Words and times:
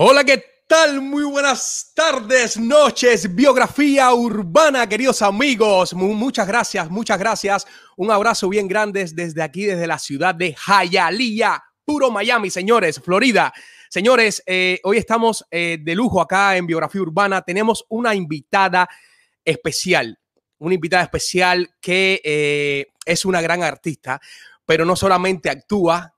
Hola, 0.00 0.22
¿qué 0.22 0.44
tal? 0.68 1.00
Muy 1.00 1.24
buenas 1.24 1.90
tardes, 1.92 2.56
noches, 2.56 3.34
biografía 3.34 4.14
urbana, 4.14 4.88
queridos 4.88 5.22
amigos. 5.22 5.92
muchas 5.92 6.46
gracias, 6.46 6.88
muchas 6.88 7.18
gracias. 7.18 7.66
Un 7.96 8.12
abrazo 8.12 8.48
bien 8.48 8.68
grande 8.68 9.04
desde 9.12 9.42
aquí, 9.42 9.64
desde 9.64 9.88
la 9.88 9.98
ciudad 9.98 10.36
de 10.36 10.54
Hialeah, 10.54 11.60
puro 11.84 12.12
Miami, 12.12 12.48
señores, 12.48 13.00
Florida. 13.00 13.52
Señores, 13.90 14.40
eh, 14.46 14.78
hoy 14.84 14.98
estamos 14.98 15.44
eh, 15.50 15.78
de 15.80 15.94
lujo 15.96 16.20
acá 16.20 16.56
en 16.56 16.68
Biografía 16.68 17.02
Urbana. 17.02 17.42
Tenemos 17.42 17.84
una 17.88 18.14
invitada 18.14 18.88
especial, 19.44 20.16
una 20.58 20.74
invitada 20.74 21.02
especial 21.02 21.70
que 21.80 22.20
eh, 22.22 22.86
es 23.04 23.24
una 23.24 23.40
gran 23.40 23.64
artista, 23.64 24.20
pero 24.64 24.84
no 24.84 24.94
solamente 24.94 25.50
actúa, 25.50 26.14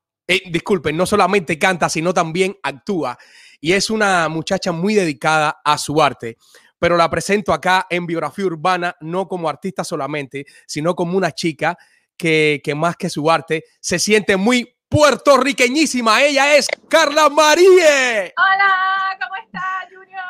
disculpen, 0.53 0.99
no 0.99 1.07
solamente 1.07 1.59
canta, 1.59 1.89
sino 1.89 2.13
también 2.13 2.59
actúa 2.63 3.19
y 3.61 3.73
es 3.73 3.91
una 3.91 4.29
muchacha 4.29 4.73
muy 4.73 4.95
dedicada 4.95 5.61
a 5.65 5.79
su 5.79 6.03
arte. 6.03 6.39
Pero 6.79 6.97
la 6.97 7.11
presento 7.11 7.53
acá 7.53 7.87
en 7.91 8.07
Biografía 8.07 8.47
Urbana, 8.47 8.97
no 9.01 9.29
como 9.29 9.49
artista 9.49 9.85
solamente, 9.85 10.47
sino 10.67 10.95
como 10.95 11.17
una 11.17 11.31
chica 11.33 11.77
que, 12.17 12.63
más 12.75 12.97
que 12.97 13.11
su 13.11 13.31
arte 13.31 13.65
se 13.81 13.99
siente 13.99 14.37
muy 14.37 14.77
puertorriqueñísima. 14.89 16.23
Ella 16.23 16.57
es 16.57 16.69
Carla 16.89 17.29
Marie. 17.29 18.33
Hola, 18.37 19.19
¿cómo 19.21 19.37
estás, 19.45 19.85
Junior? 19.93 20.21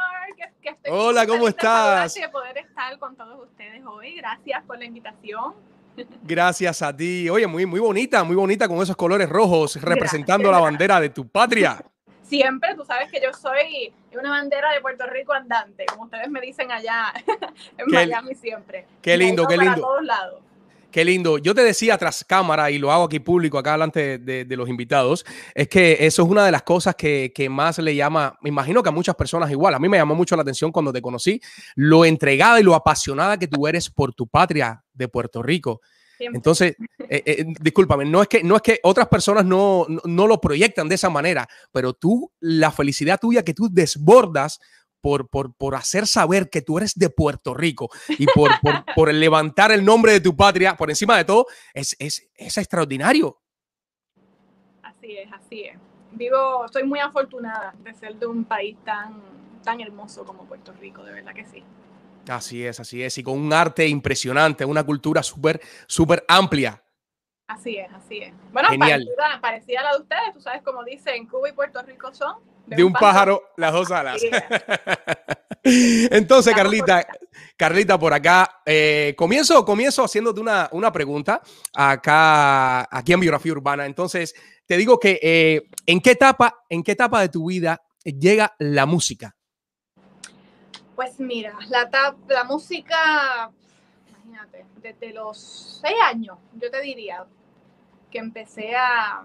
Hola, 0.88 1.26
¿cómo 1.26 1.48
estás? 1.48 2.14
De 2.14 2.28
poder 2.28 2.58
estar 2.58 2.98
con 2.98 3.16
todos 3.16 3.48
ustedes 3.48 3.82
hoy. 3.86 4.16
Gracias 4.16 4.64
por 4.64 4.78
la 4.78 4.84
invitación. 4.84 5.54
Gracias 6.22 6.82
a 6.82 6.96
ti. 6.96 7.28
Oye, 7.28 7.46
muy, 7.46 7.66
muy 7.66 7.80
bonita, 7.80 8.24
muy 8.24 8.36
bonita 8.36 8.68
con 8.68 8.78
esos 8.82 8.96
colores 8.96 9.28
rojos 9.28 9.80
representando 9.80 10.50
la 10.50 10.58
bandera 10.58 11.00
de 11.00 11.10
tu 11.10 11.28
patria 11.28 11.82
siempre, 12.30 12.74
tú 12.76 12.84
sabes 12.84 13.10
que 13.10 13.20
yo 13.20 13.32
soy 13.32 13.92
una 14.18 14.30
bandera 14.30 14.72
de 14.72 14.80
Puerto 14.80 15.04
Rico 15.06 15.32
andante, 15.32 15.84
como 15.86 16.04
ustedes 16.04 16.30
me 16.30 16.40
dicen 16.40 16.70
allá 16.70 17.12
en 17.78 17.86
Miami 17.88 18.34
siempre. 18.34 18.86
Qué 19.02 19.16
lindo, 19.16 19.46
qué 19.46 19.58
lindo. 19.58 19.80
todos 19.80 20.04
lados. 20.04 20.40
Qué 20.90 21.04
lindo. 21.04 21.38
Yo 21.38 21.54
te 21.54 21.62
decía 21.62 21.96
tras 21.98 22.24
cámara, 22.24 22.70
y 22.70 22.78
lo 22.78 22.90
hago 22.90 23.04
aquí 23.04 23.20
público, 23.20 23.58
acá 23.58 23.72
delante 23.72 24.18
de, 24.18 24.56
los 24.56 24.68
invitados, 24.68 25.24
es 25.54 25.68
que 25.68 25.98
eso 26.00 26.22
es 26.22 26.28
una 26.28 26.44
de 26.44 26.50
las 26.50 26.62
cosas 26.62 26.96
que, 26.96 27.32
que, 27.34 27.48
más 27.48 27.78
le 27.78 27.94
llama, 27.94 28.36
me 28.40 28.48
imagino 28.48 28.82
que 28.82 28.88
a 28.88 28.92
muchas 28.92 29.14
personas 29.14 29.50
igual, 29.50 29.74
a 29.74 29.78
mí 29.78 29.88
me 29.88 29.98
llamó 29.98 30.14
mucho 30.14 30.34
la 30.34 30.42
atención 30.42 30.72
cuando 30.72 30.92
te 30.92 31.00
conocí, 31.00 31.40
lo 31.76 32.04
entregada 32.04 32.58
y 32.58 32.64
lo 32.64 32.74
apasionada 32.74 33.38
que 33.38 33.46
tú 33.46 33.68
eres 33.68 33.88
por 33.88 34.14
tu 34.14 34.26
patria 34.26 34.82
de 34.92 35.08
Puerto 35.08 35.42
Rico. 35.42 35.80
Entonces, 36.20 36.76
eh, 37.08 37.22
eh, 37.24 37.44
discúlpame, 37.60 38.04
no 38.04 38.22
es, 38.22 38.28
que, 38.28 38.42
no 38.42 38.56
es 38.56 38.62
que 38.62 38.80
otras 38.82 39.08
personas 39.08 39.44
no, 39.44 39.86
no, 40.04 40.26
lo 40.26 40.40
proyectan 40.40 40.88
de 40.88 40.94
esa 40.94 41.10
manera, 41.10 41.48
pero 41.72 41.94
tú, 41.94 42.30
la 42.40 42.70
felicidad 42.70 43.18
tuya 43.18 43.42
que 43.42 43.54
tú 43.54 43.68
desbordas 43.70 44.60
por, 45.00 45.28
por, 45.28 45.54
por, 45.54 45.74
hacer 45.74 46.06
saber 46.06 46.50
que 46.50 46.60
tú 46.60 46.76
eres 46.76 46.94
de 46.94 47.08
Puerto 47.08 47.54
Rico 47.54 47.88
y 48.08 48.26
por, 48.26 48.50
por, 48.60 48.84
por 48.94 49.14
levantar 49.14 49.72
el 49.72 49.84
nombre 49.84 50.12
de 50.12 50.20
tu 50.20 50.36
patria 50.36 50.76
por 50.76 50.90
encima 50.90 51.16
de 51.16 51.24
todo, 51.24 51.46
es, 51.72 51.96
es, 51.98 52.28
es, 52.34 52.58
extraordinario. 52.58 53.40
Así 54.82 55.16
es, 55.16 55.32
así 55.32 55.62
es. 55.62 55.78
Vivo, 56.12 56.66
estoy 56.66 56.82
muy 56.82 56.98
afortunada 56.98 57.74
de 57.82 57.94
ser 57.94 58.16
de 58.16 58.26
un 58.26 58.44
país 58.44 58.76
tan, 58.84 59.22
tan 59.62 59.80
hermoso 59.80 60.24
como 60.24 60.44
Puerto 60.44 60.72
Rico, 60.74 61.02
de 61.02 61.12
verdad 61.12 61.32
que 61.34 61.46
sí. 61.46 61.64
Así 62.28 62.64
es, 62.64 62.80
así 62.80 63.02
es. 63.02 63.16
Y 63.18 63.22
con 63.22 63.38
un 63.38 63.52
arte 63.52 63.86
impresionante, 63.86 64.64
una 64.64 64.84
cultura 64.84 65.22
súper, 65.22 65.60
súper 65.86 66.24
amplia. 66.28 66.82
Así 67.46 67.76
es, 67.76 67.92
así 67.92 68.18
es. 68.18 68.32
Bueno, 68.52 68.68
Parecida, 69.40 69.80
a 69.80 69.82
la 69.82 69.92
de 69.94 70.02
ustedes, 70.02 70.34
tú 70.34 70.40
sabes, 70.40 70.62
como 70.62 70.84
dicen, 70.84 71.26
Cuba 71.26 71.48
y 71.48 71.52
Puerto 71.52 71.82
Rico 71.82 72.14
son. 72.14 72.36
De, 72.66 72.84
un, 72.84 72.92
pájaro, 72.92 73.42
las 73.56 73.72
dos 73.72 73.90
alas. 73.90 74.22
Entonces, 75.64 76.54
Carlita, 76.54 77.04
Carlita, 77.56 77.98
por 77.98 78.14
acá, 78.14 78.62
eh, 78.64 79.14
comienzo, 79.16 79.64
comienzo 79.64 80.04
haciéndote 80.04 80.40
una, 80.40 80.68
una 80.70 80.92
pregunta 80.92 81.42
acá, 81.74 82.82
aquí 82.96 83.12
en 83.12 83.20
Biografía 83.20 83.50
Urbana. 83.50 83.86
Entonces, 83.86 84.34
te 84.66 84.76
digo 84.76 85.00
que, 85.00 85.18
eh, 85.20 85.68
¿en 85.86 86.00
qué 86.00 86.12
etapa, 86.12 86.62
en 86.68 86.84
qué 86.84 86.92
etapa 86.92 87.20
de 87.20 87.28
tu 87.30 87.48
vida 87.48 87.82
llega 88.04 88.54
la 88.60 88.86
música? 88.86 89.34
Pues 91.00 91.18
mira, 91.18 91.56
la, 91.70 91.88
la 92.28 92.44
música, 92.44 93.50
imagínate, 94.06 94.66
desde 94.82 95.14
los 95.14 95.80
seis 95.80 95.96
años, 96.04 96.36
yo 96.52 96.70
te 96.70 96.78
diría, 96.82 97.24
que 98.10 98.18
empecé 98.18 98.76
a, 98.76 99.24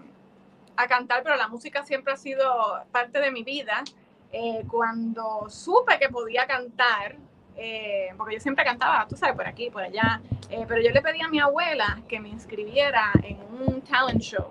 cantar, 0.88 1.22
pero 1.22 1.36
la 1.36 1.48
música 1.48 1.84
siempre 1.84 2.14
ha 2.14 2.16
sido 2.16 2.82
parte 2.90 3.20
de 3.20 3.30
mi 3.30 3.42
vida. 3.42 3.84
Eh, 4.32 4.64
cuando 4.70 5.50
supe 5.50 5.98
que 5.98 6.08
podía 6.08 6.46
cantar, 6.46 7.16
eh, 7.58 8.08
porque 8.16 8.36
yo 8.36 8.40
siempre 8.40 8.64
cantaba, 8.64 9.06
tú 9.06 9.14
sabes, 9.14 9.36
por 9.36 9.46
aquí, 9.46 9.68
por 9.68 9.82
allá, 9.82 10.22
eh, 10.48 10.64
pero 10.66 10.80
yo 10.80 10.90
le 10.92 11.02
pedí 11.02 11.20
a 11.20 11.28
mi 11.28 11.40
abuela 11.40 12.00
que 12.08 12.18
me 12.20 12.30
inscribiera 12.30 13.12
en 13.22 13.36
un 13.52 13.82
talent 13.82 14.22
show, 14.22 14.48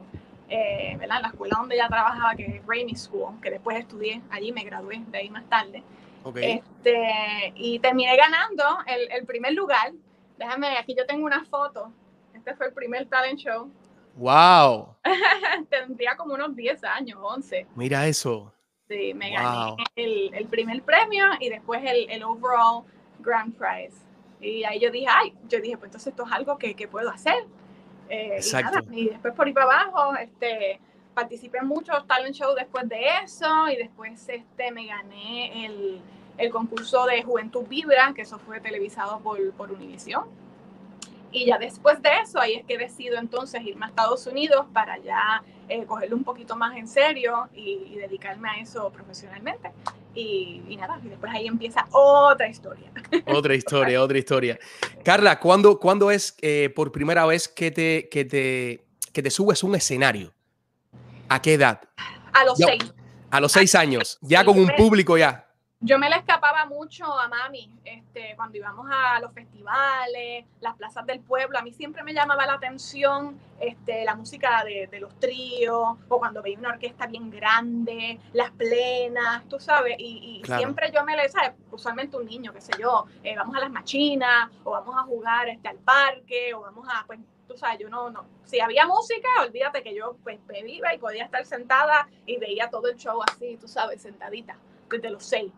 ¿verdad? 0.48 1.18
En 1.18 1.22
la 1.24 1.30
escuela 1.30 1.58
donde 1.58 1.74
ella 1.74 1.88
trabajaba, 1.88 2.36
que 2.36 2.58
es 2.58 2.68
Rainy 2.68 2.96
School, 2.96 3.42
que 3.42 3.50
después 3.50 3.80
estudié 3.80 4.22
allí, 4.30 4.52
me 4.52 4.64
gradué 4.64 5.02
de 5.08 5.18
ahí 5.18 5.32
más 5.32 5.46
tarde. 5.50 5.82
Este, 6.34 7.54
y 7.56 7.80
terminé 7.80 8.16
ganando 8.18 8.64
el, 8.88 9.12
el, 9.12 9.26
primer 9.26 9.54
lugar. 9.54 9.92
Déjame, 10.38 10.78
aquí 10.78 10.96
yo 10.98 11.06
tengo 11.06 11.26
una 11.26 11.46
foto. 11.46 11.92
Este 12.34 12.56
fue 12.56 12.68
el 12.68 12.74
primer 12.74 13.08
talent 13.08 13.40
show. 13.40 13.72
¡Wow! 14.16 14.96
Tendría 15.70 16.16
como 16.16 16.34
unos 16.34 16.56
10 16.56 16.84
años, 16.86 17.20
11. 17.22 17.68
Mira 17.76 18.08
eso. 18.08 18.52
Sí, 18.88 19.14
me 19.14 19.32
gané 19.32 19.76
el, 19.96 20.34
el, 20.34 20.48
primer 20.48 20.82
premio 20.84 21.26
y 21.40 21.50
después 21.50 21.82
el, 21.84 22.10
el, 22.10 22.24
overall 22.24 22.84
grand 23.20 23.56
prize. 23.58 23.98
Y 24.40 24.64
ahí 24.64 24.80
yo 24.80 24.92
dije, 24.92 25.08
ay, 25.10 25.34
yo 25.48 25.60
dije, 25.60 25.78
pues 25.78 25.90
entonces 25.90 26.08
esto 26.08 26.24
es 26.26 26.32
algo 26.32 26.58
que, 26.58 26.76
que 26.76 26.88
puedo 26.88 27.10
hacer. 27.10 27.46
Eh, 28.10 28.36
Exacto. 28.36 28.80
Y, 28.92 29.02
y, 29.02 29.10
después 29.10 29.34
por 29.34 29.48
ahí 29.48 29.54
para 29.54 29.66
abajo, 29.66 30.16
este, 30.18 30.80
participé 31.16 31.60
en 31.60 31.68
muchos 31.68 32.06
talent 32.06 32.36
shows 32.36 32.56
después 32.56 32.88
de 32.88 33.00
eso 33.24 33.70
y 33.70 33.78
después 33.78 34.28
este, 34.30 34.72
me 34.72 34.86
gané 34.86 35.66
el, 35.66 36.02
el 36.38 36.52
concurso 36.52 37.06
de 37.06 37.24
Juventud 37.24 37.66
Vibra, 37.68 38.14
que 38.14 38.22
eso 38.22 38.38
fue 38.38 38.60
televisado 38.60 39.20
por, 39.22 39.52
por 39.54 39.72
Univision. 39.72 40.26
Y 41.32 41.48
ya 41.48 41.58
después 41.58 42.02
de 42.02 42.10
eso, 42.24 42.40
ahí 42.40 42.54
es 42.54 42.66
que 42.66 42.78
decido 42.78 43.18
entonces 43.18 43.62
irme 43.64 43.86
a 43.86 43.90
Estados 43.90 44.26
Unidos 44.26 44.68
para 44.72 44.98
ya 45.00 45.44
eh, 45.68 45.84
cogerlo 45.86 46.16
un 46.16 46.24
poquito 46.24 46.56
más 46.56 46.78
en 46.78 46.88
serio 46.88 47.50
y, 47.54 47.96
dedicarme 47.96 48.50
a 48.50 48.62
eso 48.62 48.90
profesionalmente. 48.92 49.72
Y, 50.14 50.62
y, 50.70 50.78
nada, 50.78 50.98
y 51.04 51.10
después 51.10 51.34
ahí 51.34 51.48
empieza 51.48 51.86
otra 51.92 52.48
historia. 52.48 52.90
Otra 53.28 53.54
historia, 53.54 54.02
otra 54.02 54.18
historia. 54.18 54.58
Carla, 55.04 55.40
¿cuándo, 55.40 55.78
¿cuándo 55.78 56.10
es 56.10 56.38
eh, 56.42 56.72
por 56.74 56.92
primera 56.92 57.26
vez 57.26 57.50
que 57.50 57.70
te, 57.70 58.08
que, 58.10 58.24
te, 58.24 58.86
que 59.12 59.22
te 59.22 59.30
subes 59.30 59.62
un 59.64 59.76
escenario? 59.76 60.35
¿A 61.30 61.42
qué 61.42 61.54
edad? 61.56 61.82
A 62.34 62.46
los 62.46 62.58
seis. 62.58 62.94
A 63.32 63.40
los 63.40 63.52
seis 63.52 63.76
años, 63.76 64.18
ya 64.22 64.46
con 64.46 64.60
un 64.60 64.70
público 64.78 65.18
ya. 65.18 65.42
Yo 65.82 66.00
me 66.00 66.10
la 66.10 66.16
escapaba 66.16 66.66
mucho 66.66 67.06
a 67.06 67.28
mami, 67.28 67.70
este, 67.84 68.34
cuando 68.38 68.58
íbamos 68.58 68.88
a 68.90 69.20
los 69.20 69.34
festivales, 69.34 70.46
las 70.62 70.76
plazas 70.78 71.06
del 71.06 71.20
pueblo, 71.20 71.60
a 71.60 71.62
mí 71.62 71.74
siempre 71.74 72.02
me 72.02 72.14
llamaba 72.14 72.46
la 72.46 72.54
atención 72.54 73.38
este, 73.60 74.04
la 74.04 74.16
música 74.16 74.64
de, 74.64 75.00
los 75.00 75.20
tríos, 75.20 75.98
o 76.08 76.18
cuando 76.18 76.42
veía 76.42 76.58
una 76.58 76.70
orquesta 76.70 77.08
bien 77.08 77.30
grande, 77.30 78.20
las 78.34 78.52
plenas, 78.52 79.48
tú 79.50 79.60
sabes, 79.60 79.96
y, 80.00 80.42
siempre 80.46 80.92
yo 80.92 81.04
me 81.04 81.16
le, 81.16 81.30
¿sabes? 81.30 81.52
Usualmente 81.70 82.18
un 82.18 82.26
niño, 82.26 82.54
qué 82.54 82.62
sé 82.62 82.72
yo, 82.80 83.06
eh, 83.22 83.36
vamos 83.36 83.56
a 83.56 83.60
las 83.60 83.70
machinas, 83.70 84.50
o 84.64 84.72
vamos 84.72 84.96
a 84.98 85.04
jugar 85.04 85.50
este, 85.50 85.68
al 85.68 85.78
parque, 85.78 86.54
o 86.54 86.62
vamos 86.62 86.88
a, 86.90 87.06
pues, 87.06 87.20
tú 87.48 87.58
sabes, 87.58 87.80
yo 87.80 87.90
no, 87.90 88.10
no, 88.10 88.26
si 88.44 88.60
había 88.60 88.86
música, 88.86 89.28
olvídate 89.42 89.84
que 89.84 89.96
yo 89.96 90.18
pues 90.24 90.40
me 90.48 90.60
iba 90.60 90.94
y 90.94 90.98
podía 90.98 91.26
estar 91.26 91.46
sentada 91.46 92.08
y 92.26 92.38
veía 92.38 92.70
todo 92.70 92.88
el 92.90 92.98
show 92.98 93.22
así, 93.28 93.58
tú 93.58 93.68
sabes, 93.68 94.02
sentadita, 94.02 94.58
desde 94.90 95.10
los 95.10 95.24
seis. 95.24 95.52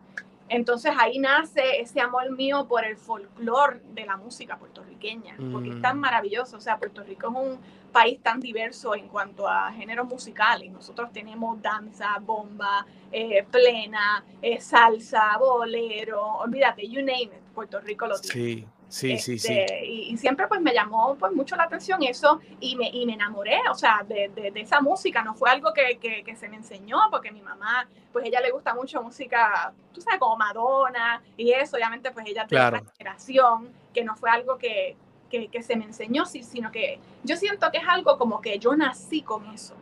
Entonces 0.48 0.92
ahí 0.98 1.18
nace 1.18 1.80
ese 1.80 2.00
amor 2.00 2.30
mío 2.30 2.66
por 2.66 2.84
el 2.84 2.96
folclore 2.96 3.80
de 3.92 4.06
la 4.06 4.16
música 4.16 4.56
puertorriqueña, 4.56 5.36
porque 5.52 5.70
es 5.70 5.82
tan 5.82 5.98
mm. 5.98 6.00
maravilloso. 6.00 6.56
O 6.56 6.60
sea, 6.60 6.78
Puerto 6.78 7.02
Rico 7.02 7.28
es 7.28 7.52
un 7.52 7.60
país 7.92 8.20
tan 8.22 8.40
diverso 8.40 8.94
en 8.94 9.08
cuanto 9.08 9.46
a 9.46 9.70
géneros 9.72 10.06
musicales. 10.06 10.70
Nosotros 10.70 11.12
tenemos 11.12 11.60
danza, 11.60 12.18
bomba, 12.20 12.86
eh, 13.12 13.44
plena, 13.50 14.24
eh, 14.40 14.60
salsa, 14.60 15.36
bolero, 15.38 16.22
olvídate, 16.38 16.88
you 16.88 17.00
name 17.00 17.24
it, 17.24 17.42
Puerto 17.54 17.80
Rico 17.80 18.06
lo 18.06 18.18
tiene. 18.18 18.34
Sí. 18.34 18.66
Sí, 18.88 19.18
sí, 19.18 19.38
sí. 19.38 19.52
Este, 19.52 19.86
y, 19.86 20.16
siempre 20.16 20.48
pues 20.48 20.62
me 20.62 20.72
llamó 20.72 21.14
pues 21.16 21.32
mucho 21.32 21.56
la 21.56 21.64
atención 21.64 22.02
eso 22.02 22.40
y 22.58 22.74
me, 22.74 22.88
y 22.88 23.04
me 23.04 23.14
enamoré, 23.14 23.60
o 23.70 23.74
sea, 23.74 24.02
de, 24.08 24.28
de, 24.28 24.60
esa 24.60 24.80
música. 24.80 25.22
No 25.22 25.34
fue 25.34 25.50
algo 25.50 25.74
que, 25.74 25.98
que, 25.98 26.24
que, 26.24 26.34
se 26.34 26.48
me 26.48 26.56
enseñó 26.56 26.98
porque 27.10 27.30
mi 27.30 27.42
mamá, 27.42 27.86
pues 28.12 28.24
ella 28.24 28.40
le 28.40 28.50
gusta 28.50 28.74
mucho 28.74 29.02
música, 29.02 29.72
tú 29.92 30.00
sabes, 30.00 30.18
como 30.18 30.36
Madonna 30.36 31.22
y 31.36 31.52
eso, 31.52 31.76
obviamente 31.76 32.10
pues 32.10 32.26
ella 32.26 32.46
tiene 32.46 32.68
una 32.68 32.82
generación 32.96 33.68
que 33.92 34.04
no 34.04 34.16
fue 34.16 34.30
algo 34.30 34.56
que, 34.56 34.96
que, 35.28 35.62
se 35.62 35.76
me 35.76 35.84
enseñó, 35.84 36.24
sino 36.24 36.72
que 36.72 36.98
yo 37.24 37.36
siento 37.36 37.70
que 37.70 37.78
es 37.78 37.86
algo 37.86 38.16
como 38.16 38.40
que 38.40 38.58
yo 38.58 38.74
nací 38.74 39.20
con 39.20 39.46
eso. 39.52 39.74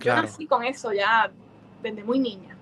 Yo 0.00 0.14
nací 0.14 0.46
con 0.46 0.64
eso 0.64 0.92
ya 0.92 1.30
desde 1.80 2.02
muy 2.02 2.18
niña. 2.18 2.55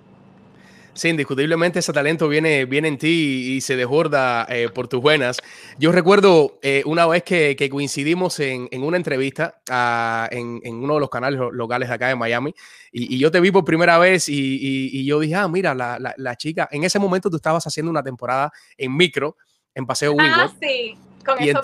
Sí, 0.94 1.08
indiscutiblemente 1.08 1.80
ese 1.80 1.92
talento 1.92 2.28
viene, 2.28 2.66
viene 2.66 2.88
en 2.88 2.98
ti 2.98 3.56
y, 3.56 3.60
se 3.60 3.76
desborda 3.76 4.46
eh, 4.48 4.68
por 4.68 4.86
tus 4.86 5.00
buenas. 5.00 5.40
Yo 5.76 5.90
recuerdo 5.90 6.58
eh, 6.62 6.82
una 6.86 7.06
vez 7.06 7.24
que, 7.24 7.68
coincidimos 7.68 8.38
en, 8.40 8.68
una 8.82 8.96
entrevista 8.96 9.60
ah, 9.68 10.28
en, 10.30 10.60
uno 10.64 10.94
de 10.94 11.00
los 11.00 11.10
canales 11.10 11.40
locales 11.52 11.88
de 11.88 11.94
acá 11.94 12.08
de 12.08 12.14
Miami 12.14 12.54
y, 12.92 13.18
yo 13.18 13.30
te 13.30 13.40
vi 13.40 13.50
por 13.50 13.64
primera 13.64 13.98
vez 13.98 14.28
y, 14.28 15.04
yo 15.04 15.18
dije, 15.18 15.34
ah, 15.34 15.48
mira, 15.48 15.74
la, 15.74 16.36
chica, 16.36 16.68
en 16.70 16.84
ese 16.84 16.98
momento 16.98 17.28
tú 17.28 17.36
estabas 17.36 17.66
haciendo 17.66 17.90
una 17.90 18.02
temporada 18.02 18.52
en 18.76 18.96
micro 18.96 19.36
en 19.74 19.86
Paseo 19.86 20.14
Ah, 20.18 20.48
sí 20.60 20.96
con 21.24 21.42
y 21.42 21.48
esos 21.48 21.62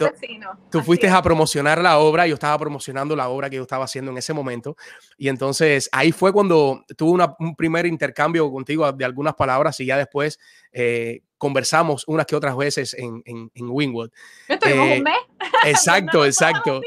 Tú 0.71 0.83
fuiste 0.83 1.09
a 1.09 1.23
promocionar 1.23 1.81
la 1.81 1.99
obra, 1.99 2.27
yo 2.27 2.35
estaba 2.35 2.59
promocionando 2.59 3.15
la 3.15 3.29
obra 3.29 3.51
que 3.51 3.57
yo 3.57 3.63
estaba 3.63 3.85
haciendo 3.85 4.11
en 4.11 4.19
ese 4.19 4.33
momento. 4.33 4.77
Y 5.17 5.29
entonces 5.29 5.89
ahí 5.93 6.13
fue 6.13 6.33
cuando 6.33 6.85
tuve 6.97 7.25
un 7.39 7.55
primer 7.57 7.87
intercambio 7.87 8.51
contigo 8.51 8.91
de 8.93 9.05
algunas 9.05 9.35
palabras 9.35 9.79
y 9.81 9.87
ya 9.87 9.97
después 9.97 10.39
eh, 10.73 11.23
conversamos 11.39 12.05
unas 12.07 12.27
que 12.27 12.37
otras 12.37 12.57
veces 12.57 12.95
en, 12.95 13.23
en, 13.25 13.51
en 13.55 13.71
Wingwood. 13.71 14.11
Estuvimos 14.49 14.87
un 14.87 14.93
eh, 14.93 15.03
mes. 15.03 15.15
Exacto, 15.67 16.25
exacto. 16.25 16.81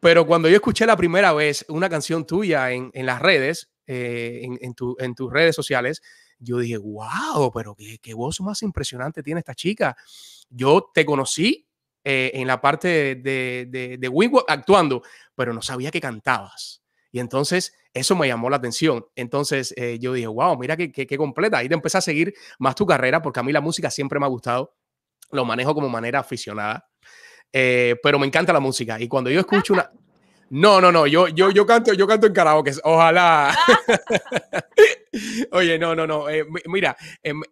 Pero 0.00 0.26
cuando 0.26 0.48
yo 0.48 0.56
escuché 0.56 0.86
la 0.86 0.96
primera 0.96 1.32
vez 1.32 1.64
una 1.68 1.88
canción 1.88 2.26
tuya 2.26 2.70
en, 2.70 2.90
en 2.94 3.06
las 3.06 3.20
redes, 3.20 3.70
eh, 3.86 4.40
en, 4.42 4.58
en, 4.60 4.74
tu, 4.74 4.96
en 4.98 5.14
tus 5.14 5.32
redes 5.32 5.56
sociales, 5.56 6.02
yo 6.38 6.58
dije, 6.58 6.76
wow, 6.78 7.50
pero 7.52 7.74
qué, 7.74 7.98
qué 7.98 8.14
voz 8.14 8.40
más 8.40 8.62
impresionante 8.62 9.22
tiene 9.22 9.40
esta 9.40 9.54
chica. 9.54 9.96
Yo 10.50 10.90
te 10.92 11.04
conocí 11.04 11.66
eh, 12.08 12.30
en 12.34 12.46
la 12.46 12.60
parte 12.60 13.16
de, 13.16 13.66
de, 13.68 13.98
de 13.98 14.30
actuando, 14.46 15.02
pero 15.34 15.52
no 15.52 15.60
sabía 15.60 15.90
que 15.90 16.00
cantabas. 16.00 16.80
Y 17.10 17.18
entonces 17.18 17.74
eso 17.92 18.14
me 18.14 18.28
llamó 18.28 18.48
la 18.48 18.58
atención. 18.58 19.04
Entonces 19.16 19.74
eh, 19.76 19.98
yo 19.98 20.12
dije, 20.12 20.28
wow, 20.28 20.56
mira 20.56 20.76
qué, 20.76 20.92
qué, 20.92 21.18
completa. 21.18 21.58
Ahí 21.58 21.68
te 21.68 21.74
empecé 21.74 21.98
a 21.98 22.00
seguir 22.00 22.32
más 22.60 22.76
tu 22.76 22.86
carrera, 22.86 23.20
porque 23.20 23.40
a 23.40 23.42
mí 23.42 23.50
la 23.50 23.60
música 23.60 23.90
siempre 23.90 24.20
me 24.20 24.26
ha 24.26 24.28
gustado. 24.28 24.76
Lo 25.32 25.44
manejo 25.44 25.74
como 25.74 25.88
manera 25.88 26.20
aficionada. 26.20 26.88
Eh, 27.52 27.96
pero 28.00 28.20
me 28.20 28.26
encanta 28.28 28.52
la 28.52 28.60
música. 28.60 29.00
Y 29.00 29.08
cuando 29.08 29.28
yo 29.28 29.40
escucho 29.40 29.72
una... 29.72 29.90
No, 30.48 30.80
no, 30.80 30.92
no, 30.92 31.08
yo, 31.08 31.26
yo, 31.26 31.50
yo 31.50 31.66
canto, 31.66 31.92
yo 31.92 32.06
canto 32.06 32.28
en 32.28 32.32
karaoke, 32.32 32.70
ojalá. 32.84 33.52
Oye, 35.50 35.76
no, 35.76 35.96
no, 35.96 36.06
no, 36.06 36.26
mira, 36.66 36.96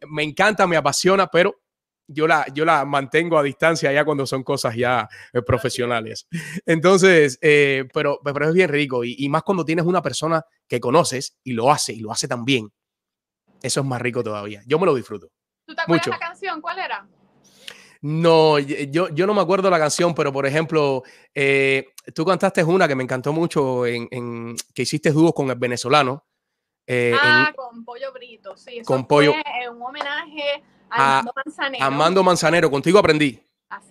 me 0.08 0.22
encanta, 0.22 0.64
me 0.68 0.76
apasiona, 0.76 1.26
pero 1.26 1.63
yo 2.06 2.26
la, 2.26 2.46
yo 2.52 2.64
la 2.64 2.84
mantengo 2.84 3.38
a 3.38 3.42
distancia 3.42 3.92
ya 3.92 4.04
cuando 4.04 4.26
son 4.26 4.42
cosas 4.42 4.74
ya 4.76 5.08
eh, 5.32 5.42
profesionales. 5.42 6.26
Entonces, 6.66 7.38
eh, 7.40 7.84
pero, 7.92 8.20
pero 8.22 8.48
es 8.48 8.54
bien 8.54 8.68
rico 8.68 9.04
y, 9.04 9.28
más 9.28 9.42
cuando 9.42 9.64
tienes 9.64 9.84
una 9.84 10.02
persona 10.02 10.44
que 10.68 10.80
conoces 10.80 11.38
y 11.42 11.52
lo 11.52 11.70
hace 11.70 11.92
y 11.92 12.00
lo 12.00 12.12
hace 12.12 12.28
tan 12.28 12.44
bien. 12.44 12.72
Eso 13.62 13.80
es 13.80 13.86
más 13.86 14.00
rico 14.00 14.22
todavía. 14.22 14.62
Yo 14.66 14.78
me 14.78 14.86
lo 14.86 14.94
disfruto. 14.94 15.30
¿Tú 15.66 15.74
te 15.74 15.80
acuerdas 15.80 16.08
la 16.08 16.18
canción? 16.18 16.60
¿Cuál 16.60 16.78
era? 16.78 17.08
No, 18.02 18.58
yo, 18.58 19.08
yo 19.08 19.26
no 19.26 19.32
me 19.32 19.40
acuerdo 19.40 19.70
la 19.70 19.78
canción, 19.78 20.14
pero 20.14 20.30
por 20.30 20.44
ejemplo, 20.44 21.02
eh, 21.34 21.94
tú 22.14 22.26
cantaste 22.26 22.62
una 22.62 22.86
que 22.86 22.94
me 22.94 23.02
encantó 23.02 23.32
mucho 23.32 23.86
en, 23.86 24.54
que 24.74 24.82
hiciste 24.82 25.10
dúos 25.10 25.32
con 25.32 25.48
el 25.48 25.56
venezolano. 25.56 26.26
ah, 26.86 27.50
con 27.56 27.82
Pollo 27.82 28.12
Brito, 28.12 28.58
sí. 28.58 28.80
Eso 28.80 28.86
con 28.86 29.06
fue 29.06 29.08
Pollo. 29.08 29.34
un 29.72 29.80
homenaje 29.80 30.62
Armando 30.94 31.32
Manzanero. 31.34 31.84
Armando 31.84 32.22
Manzanero, 32.22 32.70
contigo 32.70 32.98
aprendí. 32.98 33.40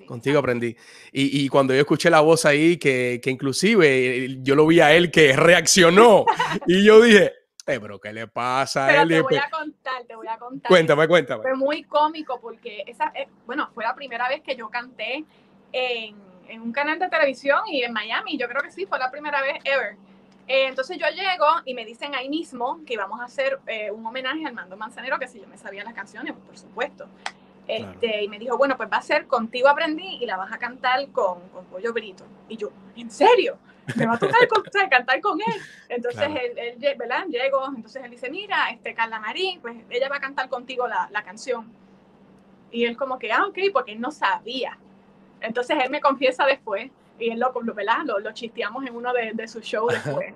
Contigo 0.06 0.40
aprendí. 0.40 0.76
Y, 1.12 1.48
cuando 1.50 1.74
yo 1.74 1.82
escuché 1.82 2.10
la 2.10 2.22
voz 2.22 2.46
ahí, 2.46 2.78
que, 2.78 3.20
inclusive 3.26 4.38
yo 4.42 4.56
lo 4.56 4.68
vi 4.68 4.80
a 4.80 4.94
él 4.94 5.12
que 5.12 5.36
reaccionó. 5.36 6.26
y 6.68 6.84
yo 6.84 7.02
dije, 7.02 7.34
eh, 7.66 7.80
pero 7.80 8.00
¿qué 8.00 8.14
le 8.14 8.28
pasa 8.28 8.86
a 8.86 9.02
él? 9.02 9.10
Te 9.10 9.22
voy 9.22 9.38
a 9.38 9.50
contar, 9.50 10.04
te 10.06 10.16
voy 10.16 10.28
a 10.28 10.38
contar. 10.38 10.70
Cuéntame, 10.70 11.08
cuéntame. 11.08 11.42
Fue 11.42 11.56
muy 11.56 11.84
cómico 11.84 12.40
porque 12.40 12.84
esa, 12.88 13.12
eh, 13.16 13.28
bueno, 13.46 13.70
fue 13.74 13.84
la 13.84 13.96
primera 13.96 14.30
vez 14.30 14.42
que 14.42 14.56
yo 14.56 14.70
canté 14.70 15.26
en, 15.72 16.16
en, 16.48 16.62
un 16.62 16.72
canal 16.72 17.00
de 17.00 17.10
televisión 17.10 17.62
y 17.68 17.84
en 17.84 17.94
Miami. 17.94 18.38
Yo 18.38 18.48
creo 18.48 18.62
que 18.62 18.72
sí, 18.72 18.86
fue 18.86 19.00
la 19.00 19.12
primera 19.12 19.42
vez 19.42 19.56
ever. 19.64 19.98
Eh, 20.48 20.68
entonces 20.68 20.98
yo 20.98 21.08
llego 21.08 21.46
y 21.66 21.74
me 21.74 21.86
dicen 21.86 22.16
ahí 22.16 22.28
mismo 22.28 22.82
que 22.86 22.94
íbamos 22.94 23.22
a 23.22 23.26
hacer 23.26 23.60
eh, 23.68 23.92
un 23.92 24.06
homenaje 24.06 24.46
al 24.46 24.54
Mando 24.54 24.76
Manzanero, 24.76 25.18
que 25.18 25.28
si 25.28 25.40
yo 25.40 25.48
me 25.48 25.58
sabía 25.58 25.84
las 25.84 25.94
canciones, 25.94 26.34
pues 26.34 26.46
por 26.46 26.58
supuesto. 26.58 27.08
Este, 27.66 28.24
Y 28.24 28.28
me 28.28 28.40
dijo, 28.40 28.58
bueno, 28.58 28.76
pues 28.76 28.90
va 28.92 28.98
a 28.98 29.02
ser 29.02 29.26
Contigo 29.26 29.70
Aprendí 29.70 30.18
y 30.22 30.26
la 30.26 30.36
vas 30.36 30.52
a 30.52 30.58
cantar 30.58 31.08
con, 31.10 31.48
con 31.50 31.66
Pollo 31.66 31.94
Brito. 31.94 32.26
Y 32.50 32.58
yo, 32.58 32.72
¿en 32.96 33.10
serio? 33.10 33.58
Me 33.96 34.06
va 34.06 34.16
a 34.16 34.20
tocar 34.20 34.36
cantar 34.90 35.22
con 35.22 35.40
él. 35.40 35.62
Entonces 35.88 36.28
él, 36.56 36.96
¿verdad? 36.98 37.26
Llego, 37.28 37.66
entonces 37.68 38.04
él 38.04 38.12
dice, 38.12 38.30
mira, 38.30 38.70
este, 38.70 38.94
Carla 38.94 39.20
Marín, 39.20 39.62
pues 39.62 39.78
ella 39.90 40.10
va 40.10 40.18
a 40.18 40.22
cantar 40.22 40.50
contigo 40.50 40.88
la, 40.88 41.08
la 41.12 41.24
canción. 41.24 41.72
Y 42.70 42.86
él 42.86 42.98
como 42.98 43.18
que, 43.18 43.32
ah, 43.32 43.46
ok, 43.48 43.58
porque 43.72 43.94
él 43.94 44.02
no 44.02 44.12
sabía. 44.12 44.78
Entonces 45.40 45.78
él 45.82 45.90
me 45.90 46.02
confiesa 46.02 46.46
después 46.46 46.92
y 47.20 47.30
él 47.30 47.40
lo, 47.40 47.54
¿verdad? 47.74 48.00
Lo, 48.06 48.20
lo 48.20 48.32
chisteamos 48.32 48.86
en 48.86 48.96
uno 48.96 49.14
de, 49.14 49.32
de 49.34 49.48
sus 49.48 49.64
shows 49.64 49.94
después. 49.94 50.34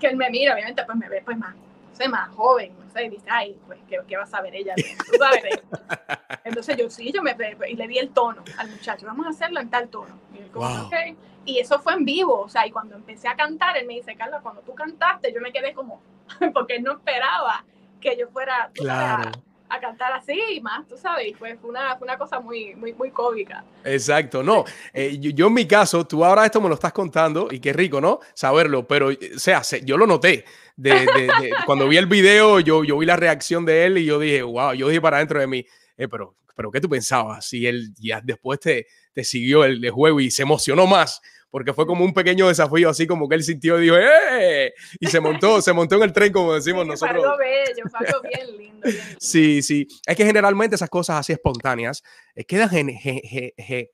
que 0.00 0.06
él 0.08 0.16
me 0.16 0.30
mira, 0.30 0.54
obviamente, 0.54 0.82
pues 0.84 0.98
me 0.98 1.08
ve 1.08 1.22
pues 1.24 1.36
más, 1.38 1.54
no 1.54 1.94
sé, 1.94 2.08
más 2.08 2.28
joven, 2.30 2.72
no 2.78 2.90
sé, 2.90 3.04
y 3.04 3.10
dice, 3.10 3.26
ay, 3.30 3.58
pues, 3.66 3.78
¿qué, 3.88 4.00
qué 4.06 4.16
va 4.16 4.24
a 4.24 4.26
saber 4.26 4.54
ella? 4.54 4.74
Tú 4.76 5.16
sabes 5.18 5.42
Entonces 6.44 6.76
yo 6.76 6.90
sí, 6.90 7.12
yo 7.12 7.22
me 7.22 7.36
y 7.68 7.76
le 7.76 7.86
di 7.86 7.98
el 7.98 8.10
tono 8.10 8.42
al 8.58 8.68
muchacho, 8.68 9.06
vamos 9.06 9.26
a 9.26 9.30
hacerlo 9.30 9.60
en 9.60 9.70
tal 9.70 9.88
tono. 9.88 10.18
Y, 10.34 10.48
como, 10.48 10.86
okay. 10.86 11.16
y 11.44 11.58
eso 11.58 11.78
fue 11.78 11.92
en 11.92 12.04
vivo, 12.04 12.40
o 12.40 12.48
sea, 12.48 12.66
y 12.66 12.70
cuando 12.70 12.96
empecé 12.96 13.28
a 13.28 13.36
cantar, 13.36 13.76
él 13.76 13.86
me 13.86 13.94
dice, 13.94 14.16
Carla, 14.16 14.40
cuando 14.40 14.62
tú 14.62 14.74
cantaste, 14.74 15.32
yo 15.32 15.40
me 15.40 15.52
quedé 15.52 15.72
como, 15.72 16.02
porque 16.52 16.76
él 16.76 16.82
no 16.82 16.92
esperaba 16.92 17.64
que 18.00 18.16
yo 18.16 18.28
fuera, 18.28 18.70
claro 18.74 19.30
a 19.72 19.80
cantar 19.80 20.12
así 20.12 20.38
y 20.54 20.60
más, 20.60 20.86
tú 20.86 20.98
sabes, 20.98 21.34
fue, 21.38 21.56
una, 21.62 21.96
fue 21.96 22.04
una 22.04 22.18
cosa 22.18 22.40
muy, 22.40 22.74
muy, 22.74 22.92
muy 22.92 23.10
cómica. 23.10 23.64
Exacto, 23.84 24.42
no, 24.42 24.64
eh, 24.92 25.18
yo, 25.18 25.46
en 25.46 25.54
mi 25.54 25.66
caso, 25.66 26.06
tú 26.06 26.22
ahora 26.24 26.44
esto 26.44 26.60
me 26.60 26.68
lo 26.68 26.74
estás 26.74 26.92
contando 26.92 27.48
y 27.50 27.58
qué 27.58 27.72
rico, 27.72 27.98
¿no? 27.98 28.20
Saberlo, 28.34 28.86
pero, 28.86 29.08
o 29.08 29.38
sea, 29.38 29.62
yo 29.82 29.96
lo 29.96 30.06
noté. 30.06 30.44
De, 30.76 31.06
cuando 31.66 31.88
vi 31.88 31.96
el 31.96 32.06
video, 32.06 32.60
yo, 32.60 32.84
yo 32.84 32.98
vi 32.98 33.06
la 33.06 33.16
reacción 33.16 33.64
de 33.64 33.86
él 33.86 33.98
y 33.98 34.04
yo 34.04 34.18
dije, 34.18 34.42
wow, 34.42 34.74
yo 34.74 34.88
dije 34.88 35.00
para 35.00 35.18
dentro 35.18 35.40
de 35.40 35.46
mí, 35.46 35.64
eh, 35.96 36.06
pero, 36.06 36.36
pero 36.54 36.70
¿qué 36.70 36.80
tú 36.80 36.90
pensabas? 36.90 37.46
Si 37.46 37.66
él 37.66 37.94
ya 37.98 38.20
después 38.22 38.60
te, 38.60 38.86
te 39.14 39.24
siguió 39.24 39.64
el, 39.64 39.82
el 39.82 39.90
juego 39.90 40.20
y 40.20 40.30
se 40.30 40.42
emocionó 40.42 40.86
más 40.86 41.22
porque 41.52 41.74
fue 41.74 41.86
como 41.86 42.02
un 42.02 42.14
pequeño 42.14 42.48
desafío, 42.48 42.88
así 42.88 43.06
como 43.06 43.28
que 43.28 43.34
él 43.34 43.44
sintió 43.44 43.78
y 43.78 43.82
dijo, 43.82 43.96
¡eh! 43.98 44.72
Y 44.98 45.06
se 45.08 45.20
montó, 45.20 45.60
se 45.60 45.74
montó 45.74 45.96
en 45.96 46.04
el 46.04 46.12
tren, 46.14 46.32
como 46.32 46.54
decimos 46.54 46.86
nosotros. 46.86 47.18
Fue 47.18 47.26
algo 47.26 47.36
bello, 47.36 47.84
fue 47.90 48.06
algo 48.06 48.22
bien 48.22 48.58
lindo, 48.58 48.88
Sí, 49.20 49.60
sí. 49.60 49.86
Es 50.06 50.16
que 50.16 50.24
generalmente 50.24 50.76
esas 50.76 50.88
cosas 50.88 51.20
así 51.20 51.34
espontáneas 51.34 52.02
eh, 52.34 52.44
quedan 52.44 52.70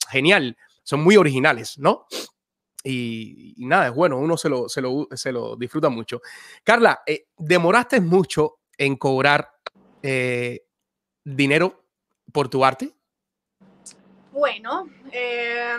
genial, 0.08 0.56
son 0.84 1.00
muy 1.00 1.16
originales, 1.16 1.78
¿no? 1.78 2.06
Y, 2.84 3.56
nada, 3.58 3.88
es 3.88 3.94
bueno, 3.94 4.18
uno 4.18 4.36
se 4.36 4.48
lo, 4.48 4.68
se 4.68 4.80
lo, 4.80 5.08
se 5.10 5.32
lo 5.32 5.56
disfruta 5.56 5.88
mucho. 5.88 6.22
Carla, 6.62 7.02
eh, 7.04 7.26
¿demoraste 7.36 8.00
mucho 8.00 8.60
en 8.76 8.94
cobrar 8.94 9.50
eh, 10.00 10.64
dinero 11.24 11.86
por 12.32 12.48
tu 12.48 12.64
arte? 12.64 12.94
Bueno, 14.30 14.88
eh, 15.10 15.74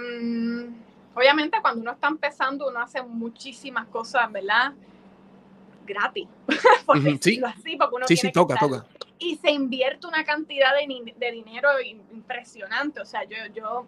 Obviamente 1.19 1.57
cuando 1.61 1.81
uno 1.81 1.91
está 1.91 2.07
empezando 2.07 2.69
uno 2.69 2.79
hace 2.79 3.01
muchísimas 3.03 3.87
cosas, 3.87 4.31
¿verdad? 4.31 4.71
Gratis. 5.85 6.29
sí, 7.19 7.41
así, 7.43 7.75
porque 7.75 7.95
uno 7.95 8.07
sí, 8.07 8.15
sí, 8.15 8.31
toca, 8.31 8.55
toca. 8.55 8.85
Y 9.17 9.35
se 9.35 9.51
invierte 9.51 10.07
una 10.07 10.23
cantidad 10.23 10.69
de, 10.73 11.13
de, 11.17 11.31
dinero 11.33 11.67
impresionante. 12.13 13.01
O 13.01 13.05
sea, 13.05 13.25
yo, 13.25 13.35
yo, 13.53 13.85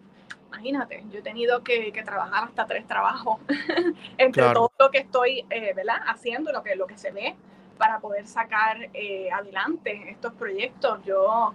imagínate, 0.48 1.06
yo 1.10 1.20
he 1.20 1.22
tenido 1.22 1.64
que, 1.64 1.90
que 1.90 2.02
trabajar 2.02 2.44
hasta 2.44 2.66
tres 2.66 2.86
trabajos 2.86 3.38
entre 4.18 4.52
todo 4.52 4.70
lo 4.78 4.90
que 4.90 4.98
estoy, 4.98 5.46
eh, 5.48 5.72
¿verdad? 5.74 6.02
Haciendo, 6.06 6.52
lo 6.52 6.62
que, 6.62 6.76
lo 6.76 6.86
que 6.86 6.98
se 6.98 7.12
ve 7.12 7.34
para 7.78 7.98
poder 7.98 8.26
sacar 8.26 8.90
eh, 8.92 9.30
adelante 9.32 10.10
estos 10.10 10.34
proyectos. 10.34 11.02
Yo 11.06 11.54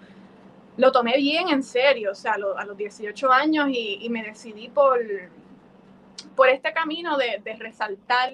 lo 0.76 0.92
tomé 0.92 1.18
bien 1.18 1.50
en 1.50 1.62
serio, 1.62 2.14
o 2.14 2.16
sea, 2.16 2.34
a, 2.34 2.66
los 2.66 2.76
18 2.76 3.32
años 3.32 3.70
y, 3.70 4.00
y 4.02 4.10
me 4.10 4.24
decidí 4.24 4.70
por, 4.70 5.00
por 6.38 6.50
este 6.50 6.72
camino 6.72 7.18
de, 7.18 7.42
resaltar 7.58 8.32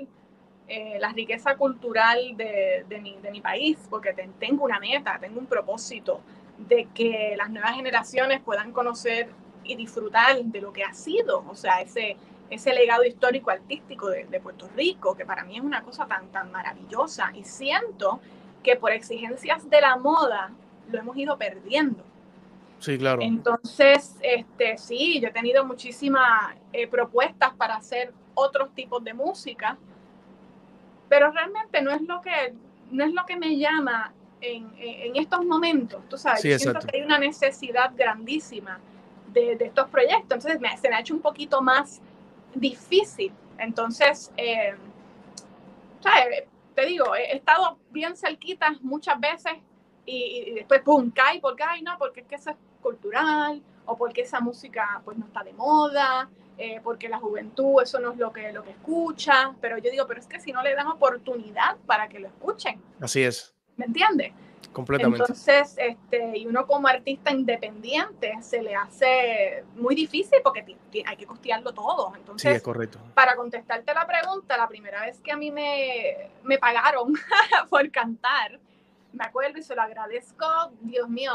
eh, 0.67 0.97
la 0.99 1.13
riqueza 1.13 1.55
cultural 1.55 2.35
de, 2.35 2.85
mi, 3.31 3.41
país, 3.41 3.77
porque 3.89 4.13
tengo 4.37 4.65
una 4.65 4.77
meta, 4.77 5.17
tengo 5.19 5.39
un 5.39 5.45
propósito 5.45 6.19
de 6.57 6.89
que 6.93 7.33
las 7.37 7.49
nuevas 7.49 7.75
generaciones 7.75 8.41
puedan 8.41 8.73
conocer 8.73 9.29
y 9.63 9.75
disfrutar 9.75 10.43
de 10.43 10.59
lo 10.59 10.73
que 10.73 10.83
ha 10.83 10.93
sido, 10.93 11.45
o 11.49 11.55
sea, 11.55 11.79
ese, 11.79 12.17
ese 12.49 12.73
legado 12.73 13.05
histórico 13.05 13.51
artístico 13.51 14.09
de, 14.09 14.39
Puerto 14.41 14.67
Rico, 14.75 15.15
que 15.15 15.25
para 15.25 15.45
mí 15.45 15.55
es 15.55 15.63
una 15.63 15.81
cosa 15.81 16.05
tan, 16.05 16.27
tan 16.27 16.51
maravillosa. 16.51 17.31
Y 17.33 17.45
siento 17.45 18.19
que 18.63 18.75
por 18.75 18.91
exigencias 18.91 19.69
de 19.69 19.79
la 19.79 19.95
moda 19.95 20.51
lo 20.91 20.99
hemos 20.99 21.15
ido 21.15 21.37
perdiendo. 21.37 22.03
Sí, 22.83 22.97
claro. 22.97 23.21
Entonces, 23.21 24.17
este, 24.21 24.77
sí, 24.77 25.21
yo 25.21 25.29
he 25.29 25.31
tenido 25.31 25.63
muchísimas 25.63 26.53
eh, 26.73 26.85
propuestas 26.85 27.53
para 27.53 27.75
hacer 27.75 28.13
otros 28.33 28.75
tipos 28.75 29.01
de 29.01 29.13
música, 29.13 29.77
pero 31.07 31.31
realmente 31.31 31.81
no 31.81 31.91
es 31.91 32.01
lo 32.01 32.19
que, 32.21 32.53
no 32.91 33.05
es 33.05 33.13
lo 33.13 33.25
que 33.25 33.37
me 33.37 33.57
llama 33.57 34.13
en, 34.41 34.69
en, 34.77 35.15
estos 35.15 35.45
momentos, 35.45 36.01
tú 36.09 36.17
sabes, 36.17 36.41
siento 36.41 36.79
que 36.81 36.97
hay 36.97 37.03
una 37.03 37.17
necesidad 37.17 37.93
grandísima 37.95 38.81
de, 39.31 39.55
de 39.55 39.65
estos 39.65 39.87
proyectos, 39.87 40.45
entonces 40.45 40.59
me, 40.59 40.77
se 40.77 40.89
me 40.89 40.95
ha 40.95 40.99
hecho 40.99 41.13
un 41.13 41.21
poquito 41.21 41.61
más 41.61 42.01
difícil. 42.53 43.31
Entonces, 43.57 44.29
eh, 44.35 44.75
te 46.75 46.85
digo, 46.85 47.15
he 47.15 47.37
estado 47.37 47.77
bien 47.91 48.17
cerquita 48.17 48.75
muchas 48.81 49.17
veces 49.21 49.53
y, 50.05 50.51
después, 50.55 50.81
¡pum!, 50.81 51.11
cae 51.11 51.39
porque, 51.39 51.63
ay, 51.63 51.81
no, 51.81 51.97
porque 51.97 52.21
es 52.21 52.27
que 52.27 52.35
eso 52.35 52.49
es 52.49 52.57
cultural 52.83 53.63
o 53.85 53.97
porque 53.97 54.21
esa 54.21 54.39
música 54.39 55.01
pues 55.03 55.17
no 55.17 55.25
está 55.25 55.43
de 55.43 55.53
moda, 55.53 56.29
eh, 56.57 56.79
porque 56.83 57.09
la 57.09 57.17
juventud 57.17 57.81
eso 57.81 57.99
no 57.99 58.11
es 58.11 58.17
lo 58.17 58.31
que, 58.31 58.51
lo 58.51 58.63
que 58.63 58.71
escucha, 58.71 59.55
pero 59.59 59.77
yo 59.79 59.89
digo, 59.89 60.05
pero 60.07 60.19
es 60.19 60.27
que 60.27 60.39
si 60.39 60.51
no 60.51 60.61
le 60.61 60.75
dan 60.75 60.87
oportunidad 60.87 61.77
para 61.87 62.07
que 62.07 62.19
lo 62.19 62.27
escuchen. 62.27 62.79
Así 63.01 63.23
es. 63.23 63.55
¿Me 63.75 63.85
entiendes? 63.85 64.33
Completamente. 64.71 65.23
Entonces, 65.23 65.75
este, 65.77 66.37
y 66.37 66.47
uno 66.47 66.65
como 66.65 66.87
artista 66.87 67.31
independiente 67.31 68.33
se 68.41 68.61
le 68.61 68.75
hace 68.75 69.63
muy 69.75 69.95
difícil 69.95 70.39
porque 70.43 70.77
hay 71.05 71.15
que 71.15 71.25
costearlo 71.25 71.73
todo. 71.73 72.13
Entonces, 72.15 72.51
sí, 72.51 72.55
es 72.55 72.63
correcto. 72.63 72.99
Para 73.13 73.35
contestarte 73.35 73.93
la 73.93 74.05
pregunta, 74.05 74.57
la 74.57 74.67
primera 74.67 75.01
vez 75.01 75.19
que 75.21 75.31
a 75.31 75.37
mí 75.37 75.51
me, 75.51 76.29
me 76.43 76.57
pagaron 76.57 77.13
por 77.69 77.89
cantar, 77.91 78.59
me 79.11 79.23
acuerdo 79.23 79.59
y 79.59 79.63
se 79.63 79.75
lo 79.75 79.81
agradezco, 79.83 80.45
Dios 80.81 81.07
mío, 81.07 81.33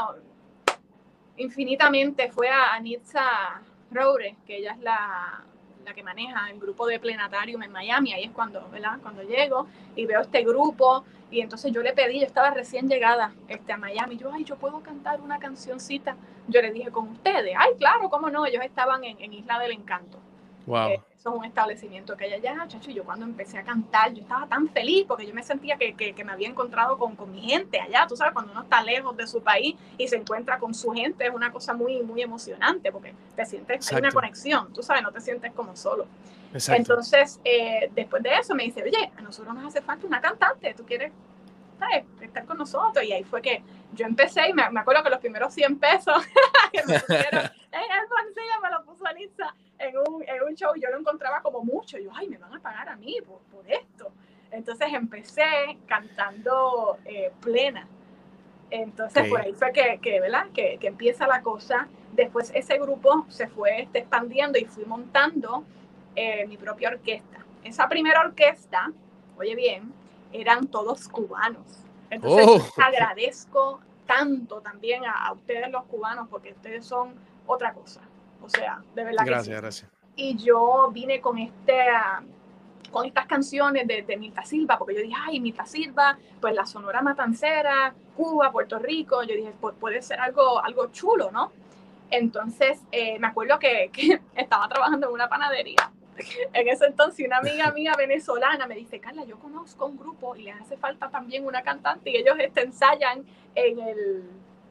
infinitamente, 1.39 2.31
fue 2.31 2.49
a 2.49 2.73
Anitza 2.73 3.61
Roure, 3.91 4.35
que 4.45 4.57
ella 4.57 4.73
es 4.73 4.79
la, 4.79 5.43
la 5.85 5.93
que 5.93 6.03
maneja 6.03 6.49
el 6.49 6.59
grupo 6.59 6.85
de 6.85 6.99
Planetarium 6.99 7.63
en 7.63 7.71
Miami, 7.71 8.13
ahí 8.13 8.25
es 8.25 8.31
cuando, 8.31 8.69
¿verdad? 8.69 8.99
Cuando 9.01 9.23
llego 9.23 9.67
y 9.95 10.05
veo 10.05 10.21
este 10.21 10.43
grupo 10.43 11.03
y 11.31 11.41
entonces 11.41 11.71
yo 11.71 11.81
le 11.81 11.93
pedí, 11.93 12.19
yo 12.19 12.25
estaba 12.25 12.51
recién 12.51 12.87
llegada 12.87 13.33
este, 13.47 13.71
a 13.71 13.77
Miami, 13.77 14.17
yo, 14.17 14.31
ay, 14.33 14.43
yo 14.43 14.55
puedo 14.57 14.81
cantar 14.81 15.21
una 15.21 15.39
cancioncita. 15.39 16.15
Yo 16.47 16.61
le 16.61 16.71
dije, 16.71 16.91
con 16.91 17.09
ustedes, 17.09 17.55
ay, 17.57 17.71
claro, 17.77 18.09
cómo 18.09 18.29
no, 18.29 18.45
ellos 18.45 18.63
estaban 18.63 19.03
en, 19.03 19.21
en 19.21 19.33
Isla 19.33 19.59
del 19.59 19.73
Encanto. 19.73 20.17
Wow. 20.65 20.89
Eh, 20.89 21.01
eso 21.19 21.31
es 21.31 21.35
un 21.35 21.43
establecimiento 21.43 22.15
que 22.15 22.23
hay 22.23 22.33
allá, 22.33 22.65
chacho, 22.69 22.91
y 22.91 22.93
yo 22.93 23.03
cuando 23.03 23.25
empecé 23.25 23.57
a 23.57 23.63
cantar, 23.63 24.13
yo 24.13 24.21
estaba 24.21 24.47
tan 24.47 24.69
feliz 24.69 25.03
porque 25.05 25.27
yo 25.27 25.33
me 25.33 25.43
sentía 25.43 25.75
que, 25.75 25.93
que, 25.93 26.15
que, 26.15 26.23
me 26.23 26.31
había 26.31 26.47
encontrado 26.47 26.97
con, 26.97 27.17
con 27.17 27.29
mi 27.29 27.41
gente 27.41 27.77
allá, 27.77 28.05
tú 28.07 28.15
sabes, 28.15 28.31
cuando 28.31 28.53
uno 28.53 28.61
está 28.61 28.81
lejos 28.81 29.17
de 29.17 29.27
su 29.27 29.43
país 29.43 29.75
y 29.97 30.07
se 30.07 30.15
encuentra 30.15 30.59
con 30.59 30.73
su 30.73 30.91
gente, 30.91 31.27
es 31.27 31.33
una 31.33 31.51
cosa 31.51 31.73
muy, 31.73 32.01
muy 32.03 32.21
emocionante 32.21 32.89
porque 32.93 33.13
te 33.35 33.45
sientes, 33.45 33.91
hay 33.91 33.99
una 33.99 34.13
conexión, 34.13 34.71
tú 34.71 34.81
sabes, 34.81 35.03
no 35.03 35.11
te 35.11 35.19
sientes 35.19 35.51
como 35.51 35.75
solo. 35.75 36.07
Exacto. 36.53 36.79
Entonces, 36.79 37.41
eh, 37.43 37.91
después 37.93 38.23
de 38.23 38.35
eso 38.35 38.55
me 38.55 38.63
dice, 38.63 38.81
oye, 38.81 39.11
a 39.17 39.21
nosotros 39.21 39.53
nos 39.53 39.65
hace 39.65 39.81
falta 39.81 40.07
una 40.07 40.21
cantante, 40.21 40.73
¿tú 40.73 40.85
quieres 40.85 41.11
¿sabes? 41.77 42.05
estar 42.21 42.45
con 42.45 42.57
nosotros? 42.57 43.03
Y 43.03 43.11
ahí 43.11 43.25
fue 43.25 43.41
que 43.41 43.61
yo 43.91 44.05
empecé 44.05 44.47
y 44.47 44.53
me, 44.53 44.69
me 44.69 44.79
acuerdo 44.79 45.03
que 45.03 45.09
los 45.09 45.19
primeros 45.19 45.53
100 45.53 45.79
pesos 45.79 46.23
que 46.71 46.81
me 46.85 46.97
pusieron, 46.97 47.41
el 47.71 48.61
me 48.61 48.69
lo 48.71 48.85
puso 48.85 49.05
Anitza 49.05 49.53
en 49.79 49.97
un, 49.97 50.23
en 50.27 50.43
un 50.43 50.55
show, 50.55 50.73
yo 50.75 50.89
lo 50.89 50.99
encontraba 50.99 51.41
como 51.41 51.63
mucho. 51.63 51.97
Yo, 51.97 52.11
ay, 52.13 52.27
me 52.27 52.37
van 52.37 52.53
a 52.53 52.59
pagar 52.59 52.89
a 52.89 52.95
mí 52.95 53.17
por, 53.25 53.39
por 53.51 53.69
esto. 53.69 54.11
Entonces 54.51 54.87
empecé 54.93 55.77
cantando 55.87 56.97
eh, 57.05 57.31
plena. 57.39 57.87
Entonces 58.71 59.27
por 59.27 59.41
ahí 59.41 59.53
fue 59.53 59.71
que, 59.71 59.99
que 60.01 60.19
¿verdad? 60.19 60.47
Que, 60.53 60.77
que, 60.77 60.87
empieza 60.87 61.27
la 61.27 61.41
cosa. 61.41 61.87
Después 62.11 62.51
ese 62.53 62.77
grupo 62.77 63.25
se 63.29 63.47
fue 63.47 63.81
este, 63.81 63.99
expandiendo 63.99 64.59
y 64.59 64.65
fui 64.65 64.85
montando 64.85 65.63
eh, 66.15 66.45
mi 66.47 66.57
propia 66.57 66.89
orquesta. 66.89 67.45
Esa 67.63 67.87
primera 67.87 68.21
orquesta, 68.21 68.91
oye 69.37 69.55
bien, 69.55 69.93
eran 70.31 70.67
todos 70.67 71.07
cubanos. 71.07 71.83
Entonces 72.09 72.45
oh. 72.47 72.81
agradezco 72.81 73.81
tanto 74.05 74.61
también 74.61 75.05
a, 75.05 75.27
a, 75.27 75.33
ustedes 75.33 75.69
los 75.69 75.85
cubanos 75.85 76.27
porque 76.29 76.51
ustedes 76.51 76.85
son 76.85 77.13
otra 77.45 77.73
cosa. 77.73 78.01
O 78.41 78.49
sea, 78.49 78.81
de 78.95 79.03
verdad. 79.03 79.23
Gracias, 79.25 79.47
que 79.47 79.53
sí. 79.53 79.61
gracias. 79.61 79.91
Y 80.15 80.37
yo 80.37 80.89
vine 80.91 81.21
con 81.21 81.37
este 81.37 81.77
con 82.89 83.05
estas 83.05 83.25
canciones 83.27 83.87
de, 83.87 84.01
de 84.01 84.17
Milta 84.17 84.43
Silva, 84.43 84.77
porque 84.77 84.95
yo 84.95 85.01
dije, 85.01 85.15
ay, 85.27 85.39
Milta 85.39 85.65
Silva, 85.65 86.17
pues 86.41 86.53
la 86.53 86.65
Sonora 86.65 87.01
Matancera, 87.01 87.93
Cuba, 88.15 88.51
Puerto 88.51 88.79
Rico, 88.79 89.23
yo 89.23 89.35
dije, 89.35 89.53
pues 89.59 89.75
puede 89.79 90.01
ser 90.01 90.19
algo, 90.19 90.63
algo 90.63 90.87
chulo, 90.91 91.31
¿no? 91.31 91.51
Entonces, 92.11 92.81
eh, 92.91 93.19
me 93.19 93.27
acuerdo 93.27 93.59
que, 93.59 93.89
que, 93.93 94.19
estaba 94.35 94.67
trabajando 94.67 95.07
en 95.07 95.13
una 95.13 95.29
panadería. 95.29 95.91
En 96.51 96.67
ese 96.67 96.85
entonces, 96.85 97.25
una 97.25 97.37
amiga 97.37 97.71
mía 97.75 97.93
venezolana 97.97 98.67
me 98.67 98.75
dice, 98.75 98.99
Carla, 98.99 99.23
yo 99.23 99.39
conozco 99.39 99.85
un 99.85 99.97
grupo 99.97 100.35
y 100.35 100.43
les 100.43 100.59
hace 100.59 100.75
falta 100.75 101.09
también 101.09 101.45
una 101.45 101.61
cantante 101.61 102.09
y 102.09 102.17
ellos 102.17 102.35
este, 102.39 102.63
ensayan 102.63 103.23
en 103.55 103.79
el, 103.79 104.29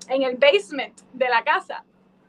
en 0.08 0.22
el 0.24 0.36
basement 0.36 1.00
de 1.14 1.28
la 1.28 1.42
casa. 1.42 1.84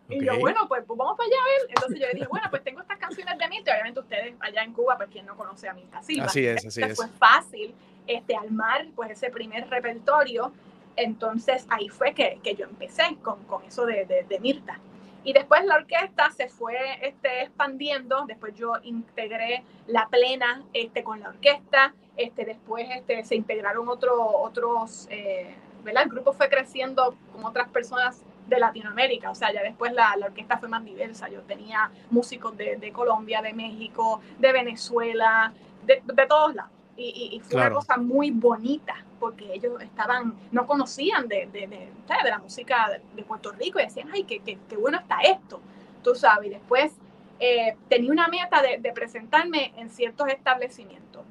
Y 0.09 0.25
yo, 0.25 0.39
bueno, 0.39 0.67
pues, 0.67 0.83
pues, 0.87 0.97
vamos 0.97 1.15
para 1.17 1.27
allá 1.27 1.37
a 1.39 1.45
ver. 1.45 1.69
Entonces 1.69 1.99
yo 1.99 2.07
le 2.07 2.13
dije, 2.13 2.27
bueno, 2.27 2.47
pues 2.49 2.63
tengo 2.63 2.81
estas 2.81 2.97
canciones 2.97 3.37
de 3.37 3.47
Milta. 3.47 3.71
Obviamente 3.71 3.99
ustedes 3.99 4.33
allá 4.39 4.63
en 4.63 4.73
Cuba, 4.73 4.97
pues 4.97 5.09
quien 5.09 5.25
no 5.25 5.37
conoce 5.37 5.69
a 5.69 5.73
Milta 5.73 6.01
Silva. 6.01 6.25
Así 6.25 6.45
es, 6.47 6.65
así 6.65 6.81
Entonces, 6.81 6.91
es. 6.91 6.97
Fue 6.97 7.07
fácil 7.19 7.75
este, 8.07 8.35
armar 8.35 8.87
pues 8.95 9.11
ese 9.11 9.29
primer 9.29 9.69
repertorio. 9.69 10.51
Entonces 10.95 11.65
ahí 11.69 11.89
fue 11.89 12.13
que, 12.13 12.39
que 12.43 12.55
yo 12.55 12.65
empecé 12.65 13.03
con, 13.21 13.43
con 13.43 13.63
eso 13.63 13.85
de, 13.85 14.05
de, 14.05 14.23
de, 14.23 14.39
Mirta. 14.39 14.79
Y 15.23 15.33
después 15.33 15.63
la 15.65 15.75
orquesta 15.75 16.31
se 16.31 16.49
fue 16.49 16.75
este, 17.01 17.43
expandiendo. 17.43 18.25
Después 18.25 18.55
yo 18.55 18.73
integré 18.81 19.63
la 19.85 20.07
plena 20.09 20.63
este, 20.73 21.03
con 21.03 21.19
la 21.19 21.29
orquesta. 21.29 21.93
Este, 22.17 22.45
después 22.45 22.87
este, 22.89 23.23
se 23.23 23.35
integraron 23.35 23.87
otro, 23.87 24.27
otros, 24.27 25.07
eh, 25.11 25.55
¿verdad? 25.83 26.03
El 26.03 26.09
grupo 26.09 26.33
fue 26.33 26.49
creciendo 26.49 27.15
con 27.31 27.45
otras 27.45 27.69
personas 27.69 28.23
de 28.49 28.59
Latinoamérica, 28.59 29.31
o 29.31 29.35
sea, 29.35 29.53
ya 29.53 29.61
después 29.61 29.93
la, 29.93 30.15
la 30.17 30.27
orquesta 30.27 30.57
fue 30.57 30.67
más 30.67 30.83
diversa, 30.83 31.29
yo 31.29 31.41
tenía 31.41 31.91
músicos 32.09 32.57
de, 32.57 32.77
de 32.77 32.91
Colombia, 32.91 33.41
de 33.41 33.53
México, 33.53 34.21
de 34.37 34.51
Venezuela, 34.51 35.53
de, 35.85 36.01
de 36.03 36.25
todos 36.27 36.55
lados. 36.55 36.71
Y, 36.97 37.29
y, 37.31 37.39
fue 37.39 37.51
claro. 37.51 37.67
una 37.67 37.75
cosa 37.75 37.97
muy 37.97 38.29
bonita, 38.29 38.93
porque 39.21 39.53
ellos 39.53 39.81
estaban, 39.81 40.35
no 40.51 40.67
conocían 40.67 41.29
de, 41.29 41.47
de, 41.47 41.67
de, 41.67 41.89
de 42.23 42.29
la 42.29 42.39
música 42.39 42.99
de, 43.15 43.23
Puerto 43.23 43.53
Rico 43.53 43.79
y 43.79 43.83
decían, 43.83 44.09
ay, 44.13 44.25
qué, 44.25 44.39
qué, 44.39 44.57
qué 44.67 44.75
bueno 44.75 44.99
está 44.99 45.19
esto, 45.21 45.61
tú 46.03 46.13
sabes. 46.13 46.47
Y 46.47 46.49
después 46.49 46.93
eh, 47.39 47.77
tenía 47.87 48.11
una 48.11 48.27
meta 48.27 48.61
de, 48.61 48.91
presentarme 48.91 49.73
en 49.77 49.89
ciertos 49.89 50.27
establecimientos. 50.27 51.23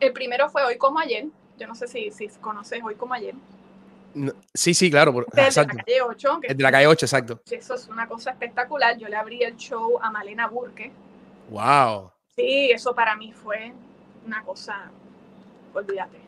El 0.00 0.12
primero 0.12 0.48
fue 0.50 0.64
Hoy 0.64 0.76
como 0.76 0.98
Ayer, 0.98 1.26
yo 1.56 1.66
no 1.68 1.74
sé 1.76 1.86
si, 1.86 2.10
si 2.10 2.28
conoces 2.40 2.82
Hoy 2.82 2.96
como 2.96 3.14
Ayer. 3.14 3.34
No, 4.16 4.32
sí, 4.54 4.72
sí, 4.72 4.90
claro. 4.90 5.12
Por, 5.12 5.26
de 5.30 5.42
exacto. 5.42 5.76
la 5.76 5.84
calle 5.84 6.02
8. 6.02 6.40
Que, 6.40 6.54
de 6.54 6.62
la 6.62 6.72
calle 6.72 6.86
8, 6.86 7.04
exacto. 7.04 7.42
Eso 7.50 7.74
es 7.74 7.86
una 7.88 8.08
cosa 8.08 8.30
espectacular. 8.30 8.96
Yo 8.96 9.08
le 9.08 9.16
abrí 9.16 9.42
el 9.42 9.56
show 9.56 9.98
a 10.00 10.10
Malena 10.10 10.48
Burke. 10.48 10.90
¡Wow! 11.50 12.10
Sí, 12.34 12.70
eso 12.70 12.94
para 12.94 13.14
mí 13.14 13.32
fue 13.32 13.72
una 14.24 14.42
cosa, 14.42 14.90
olvídate. 15.74 16.18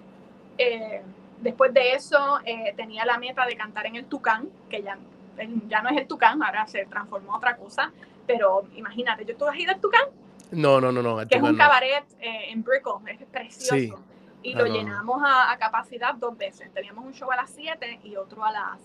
Eh, 0.58 1.02
después 1.40 1.72
de 1.72 1.94
eso, 1.94 2.40
eh, 2.44 2.74
tenía 2.76 3.06
la 3.06 3.16
meta 3.16 3.46
de 3.46 3.56
cantar 3.56 3.86
en 3.86 3.96
el 3.96 4.04
Tucán, 4.04 4.50
que 4.68 4.82
ya, 4.82 4.98
ya 5.66 5.82
no 5.82 5.88
es 5.88 5.96
el 5.96 6.06
Tucán, 6.06 6.42
ahora 6.42 6.66
se 6.66 6.84
transformó 6.84 7.34
a 7.34 7.38
otra 7.38 7.56
cosa. 7.56 7.90
Pero 8.26 8.68
imagínate, 8.76 9.24
¿yo 9.24 9.34
tú 9.34 9.46
has 9.46 9.56
ido 9.56 9.72
al 9.72 9.80
Tucán? 9.80 10.08
No, 10.50 10.78
no, 10.78 10.92
no, 10.92 11.02
no. 11.02 11.26
Que 11.26 11.38
es 11.38 11.42
un 11.42 11.56
cabaret 11.56 12.04
eh, 12.20 12.50
en 12.50 12.62
Brickell, 12.62 13.18
es 13.18 13.26
precioso. 13.26 13.74
Sí 13.74 13.92
y 14.42 14.54
lo 14.54 14.66
llenamos 14.66 15.22
a, 15.22 15.50
a, 15.50 15.58
capacidad 15.58 16.14
dos 16.14 16.36
veces. 16.36 16.72
Teníamos 16.72 17.04
un 17.04 17.12
show 17.12 17.30
a 17.30 17.36
las 17.36 17.50
7 17.50 18.00
y 18.04 18.16
otro 18.16 18.44
a 18.44 18.52
las, 18.52 18.80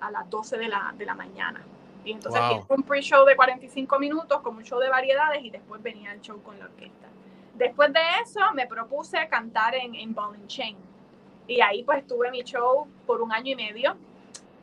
a 0.00 0.10
las 0.10 0.28
12 0.28 0.58
de 0.58 0.68
la, 0.68 0.94
de 0.96 1.04
la 1.04 1.14
mañana. 1.14 1.62
Y 2.04 2.12
entonces 2.12 2.40
wow. 2.40 2.64
un 2.68 2.82
pre-show 2.82 3.24
de 3.26 3.36
45 3.36 3.98
minutos 3.98 4.40
con 4.40 4.56
un 4.56 4.64
show 4.64 4.78
de 4.78 4.88
variedades 4.88 5.42
y 5.42 5.50
después 5.50 5.82
venía 5.82 6.12
el 6.12 6.20
show 6.20 6.42
con 6.42 6.58
la 6.58 6.66
orquesta. 6.66 7.08
Después 7.54 7.92
de 7.92 8.00
eso 8.22 8.40
me 8.54 8.66
propuse 8.66 9.28
cantar 9.28 9.74
en, 9.74 9.94
en 9.94 10.14
Ball 10.14 10.34
and 10.34 10.46
Chain. 10.46 10.76
Y 11.46 11.60
ahí 11.60 11.82
pues 11.82 12.06
tuve 12.06 12.30
mi 12.30 12.42
show 12.42 12.86
por 13.06 13.20
un 13.20 13.32
año 13.32 13.52
y 13.52 13.56
medio 13.56 13.96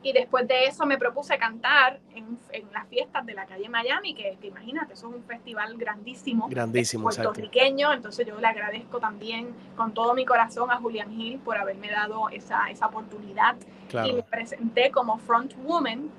y 0.02 0.12
después 0.12 0.46
de 0.46 0.66
eso 0.66 0.86
me 0.86 0.96
propuse 0.96 1.36
cantar 1.38 1.98
en, 2.14 2.38
en 2.52 2.72
las 2.72 2.86
fiestas 2.88 3.26
de 3.26 3.34
la 3.34 3.46
calle 3.46 3.68
Miami, 3.68 4.14
que, 4.14 4.38
que, 4.40 4.46
imagínate, 4.46 4.92
eso 4.92 5.08
es 5.08 5.16
un 5.16 5.24
festival 5.24 5.76
grandísimo, 5.76 6.48
grandísimo 6.48 7.04
puertorriqueño. 7.04 7.92
Entonces 7.92 8.26
yo 8.26 8.38
le 8.38 8.46
agradezco 8.46 9.00
también 9.00 9.48
con 9.76 9.92
todo 9.92 10.14
mi 10.14 10.24
corazón 10.24 10.70
a 10.70 10.76
Julian 10.76 11.12
Hill 11.12 11.40
por 11.40 11.56
haberme 11.56 11.90
dado 11.90 12.28
esa, 12.28 12.70
esa 12.70 12.86
oportunidad. 12.86 13.56
Claro. 13.88 14.08
Y 14.08 14.12
me 14.12 14.22
presenté 14.22 14.90
como 14.92 15.18
front 15.18 15.54
woman 15.64 16.10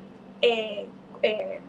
eh, 0.42 0.88
eh, 1.22 1.62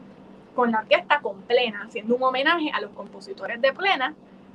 con 0.55 0.73
la 0.73 0.81
orquesta 0.81 1.21
con 1.21 1.43
Plena, 1.43 1.85
haciendo 1.87 2.17
un 2.17 2.23
homenaje 2.25 2.71
a 2.73 2.81
los 2.81 2.91
compositores 2.91 3.61
de 3.61 3.73
Plena, 3.73 4.15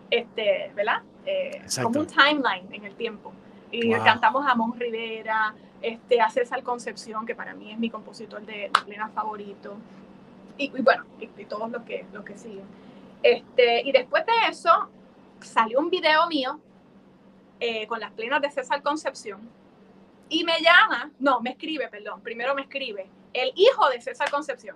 este, 0.10 0.72
¿verdad? 0.76 1.02
Eh, 1.26 1.62
como 1.82 2.02
un 2.02 2.08
timeline 2.08 2.68
en 2.72 2.84
el 2.84 2.96
tiempo. 2.96 3.32
Y 3.84 3.94
wow. 3.94 4.04
cantamos 4.04 4.46
a 4.48 4.56
Mon 4.56 4.80
Rivera, 4.80 5.54
este, 5.82 6.22
a 6.22 6.30
César 6.30 6.64
Concepción, 6.64 7.26
que 7.26 7.36
para 7.36 7.54
mí 7.54 7.72
es 7.72 7.78
mi 7.78 7.90
compositor 7.90 8.46
de, 8.46 8.70
de 8.74 8.82
plena 8.86 9.10
favorito, 9.10 9.78
y, 10.58 10.66
y 10.66 10.82
bueno, 10.82 11.04
y, 11.20 11.30
y, 11.38 11.46
todos 11.46 11.70
los 11.70 11.84
que, 11.84 12.06
los 12.14 12.24
que 12.24 12.38
siguen. 12.38 12.66
Este, 13.22 13.82
y 13.82 13.92
después 13.92 14.26
de 14.26 14.50
eso, 14.50 14.90
salió 15.42 15.80
un 15.80 15.90
video 15.90 16.28
mío 16.28 16.60
eh, 17.60 17.88
con 17.88 18.00
las 18.00 18.12
plenas 18.12 18.42
de 18.42 18.52
César 18.52 18.82
Concepción, 18.82 19.50
Y 20.28 20.44
me 20.44 20.60
llama, 20.60 21.12
no, 21.20 21.40
me 21.42 21.52
escribe, 21.52 21.88
perdón, 21.88 22.22
primero 22.22 22.56
me 22.56 22.64
escribe, 22.64 23.08
el 23.34 23.52
hijo 23.56 23.90
de 23.90 24.02
César 24.02 24.30
Concepción. 24.30 24.76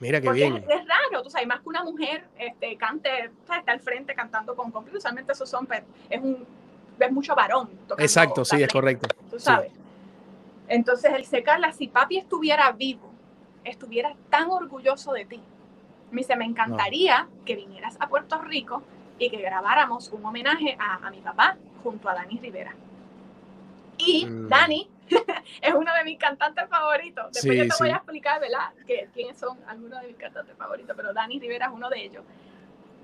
Mira 0.00 0.20
qué 0.20 0.30
bien. 0.30 0.56
Es, 0.56 0.86
raro, 0.86 1.22
tú 1.22 1.30
sabes, 1.30 1.46
más 1.46 1.60
que 1.60 1.68
una 1.68 1.82
mujer 1.84 2.28
este, 2.38 2.76
cante, 2.76 3.30
está 3.42 3.72
al 3.72 3.80
frente 3.80 4.14
cantando 4.14 4.54
con 4.54 4.70
completo, 4.70 4.98
usualmente 4.98 5.32
esos 5.32 5.48
son, 5.50 5.68
es 6.08 6.20
un, 6.20 6.46
ves 6.98 7.12
mucho 7.12 7.34
varón. 7.34 7.70
Exacto, 7.98 8.44
sí, 8.44 8.62
es 8.62 8.72
correcto. 8.72 9.08
Tú 9.30 9.38
sabes. 9.38 9.72
Entonces 10.68 11.10
él 11.12 11.18
dice, 11.22 11.42
Carla, 11.42 11.72
si 11.72 11.88
papi 11.88 12.18
estuviera 12.18 12.70
vivo, 12.72 13.10
estuviera 13.64 14.14
tan 14.28 14.50
orgulloso 14.50 15.12
de 15.12 15.24
ti. 15.24 15.40
Me 16.10 16.22
dice, 16.22 16.36
me 16.36 16.44
encantaría 16.44 17.28
que 17.44 17.56
vinieras 17.56 17.96
a 18.00 18.08
Puerto 18.08 18.38
Rico 18.40 18.82
y 19.18 19.30
que 19.30 19.40
grabáramos 19.40 20.10
un 20.10 20.24
homenaje 20.24 20.76
a, 20.78 21.06
a 21.06 21.10
mi 21.10 21.20
papá 21.20 21.56
junto 21.82 22.08
a 22.08 22.14
Dani 22.14 22.38
Rivera. 22.38 22.74
Y 23.98 24.26
mm. 24.26 24.48
Dani 24.48 24.88
es 25.62 25.74
uno 25.74 25.92
de 25.94 26.04
mis 26.04 26.18
cantantes 26.18 26.68
favoritos. 26.68 27.32
Después 27.32 27.58
yo 27.58 27.64
te 27.68 27.74
voy 27.78 27.90
a 27.90 27.96
explicar, 27.96 28.40
¿verdad? 28.40 28.72
Que, 28.86 29.08
quiénes 29.12 29.38
son 29.38 29.58
algunos 29.66 30.00
de 30.00 30.08
mis 30.08 30.16
cantantes 30.16 30.56
favoritos, 30.56 30.94
pero 30.96 31.12
Dani 31.12 31.38
Rivera 31.38 31.66
es 31.66 31.72
uno 31.72 31.88
de 31.88 32.04
ellos. 32.04 32.24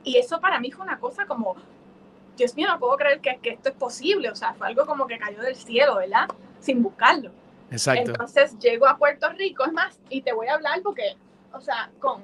Y 0.05 0.17
eso 0.19 0.41
para 0.41 0.61
mí 0.61 0.71
fue 0.71 0.85
una 0.85 0.99
cosa 0.99 1.27
como, 1.27 1.57
Dios 2.37 2.55
mío, 2.57 2.69
no 2.69 2.79
puedo 2.79 2.97
creer 2.97 3.21
que, 3.21 3.39
que 3.39 3.51
esto 3.51 3.69
es 3.71 3.75
posible. 3.75 4.31
O 4.31 4.35
sea, 4.35 4.55
fue 4.55 4.67
algo 4.67 4.87
como 4.87 5.07
que 5.07 5.19
cayó 5.19 5.41
del 5.41 5.57
cielo, 5.57 5.97
¿verdad? 5.97 6.29
Sin 6.61 6.83
buscarlo. 6.83 7.31
Exacto. 7.71 8.11
Entonces 8.13 8.59
llego 8.59 8.87
a 8.87 8.97
Puerto 8.97 9.29
Rico, 9.31 9.65
es 9.65 9.73
más, 9.73 9.99
y 10.09 10.23
te 10.23 10.33
voy 10.33 10.47
a 10.47 10.55
hablar 10.55 10.81
porque, 10.83 11.17
o 11.53 11.61
sea, 11.61 11.91
con, 11.99 12.23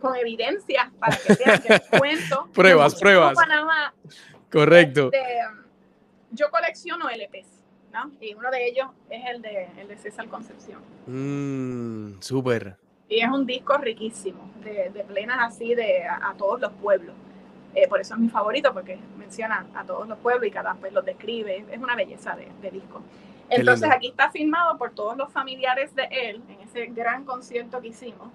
con 0.00 0.16
evidencia 0.16 0.92
para 0.98 1.16
que 1.16 1.34
veas 1.34 1.60
que 1.60 1.80
cuento. 1.98 2.48
pruebas, 2.52 2.94
pruebas. 2.94 3.36
Correcto. 4.50 5.10
Este, 5.12 5.38
yo 6.32 6.50
colecciono 6.50 7.08
LPs 7.08 7.60
y 8.20 8.34
uno 8.34 8.50
de 8.50 8.66
ellos 8.66 8.86
es 9.08 9.22
el 9.26 9.42
de, 9.42 9.68
el 9.78 9.88
de 9.88 9.96
César 9.96 10.28
Concepción. 10.28 10.80
Mmm, 11.06 12.20
súper. 12.20 12.76
Y 13.08 13.20
es 13.20 13.28
un 13.28 13.44
disco 13.44 13.76
riquísimo, 13.76 14.48
de, 14.62 14.90
de 14.90 15.04
plenas 15.04 15.38
así 15.40 15.74
de 15.74 16.04
a, 16.04 16.34
todos 16.38 16.60
los 16.60 16.72
pueblos. 16.74 17.14
Eh, 17.74 17.88
por 17.88 18.00
eso 18.00 18.14
es 18.14 18.20
mi 18.20 18.28
favorito, 18.28 18.72
porque 18.72 18.98
menciona 19.16 19.66
a 19.74 19.84
todos 19.84 20.08
los 20.08 20.18
pueblos 20.18 20.46
y 20.46 20.50
cada 20.50 20.74
vez 20.74 20.92
los 20.92 21.04
describe. 21.04 21.64
Es 21.70 21.78
una 21.78 21.94
belleza 21.94 22.34
de, 22.34 22.48
de 22.60 22.70
disco. 22.70 23.02
Entonces 23.48 23.90
aquí 23.90 24.08
está 24.08 24.30
filmado 24.30 24.78
por 24.78 24.90
todos 24.90 25.16
los 25.16 25.32
familiares 25.32 25.94
de 25.94 26.08
él 26.10 26.42
en 26.48 26.60
ese 26.60 26.86
gran 26.86 27.24
concierto 27.24 27.80
que 27.80 27.88
hicimos. 27.88 28.28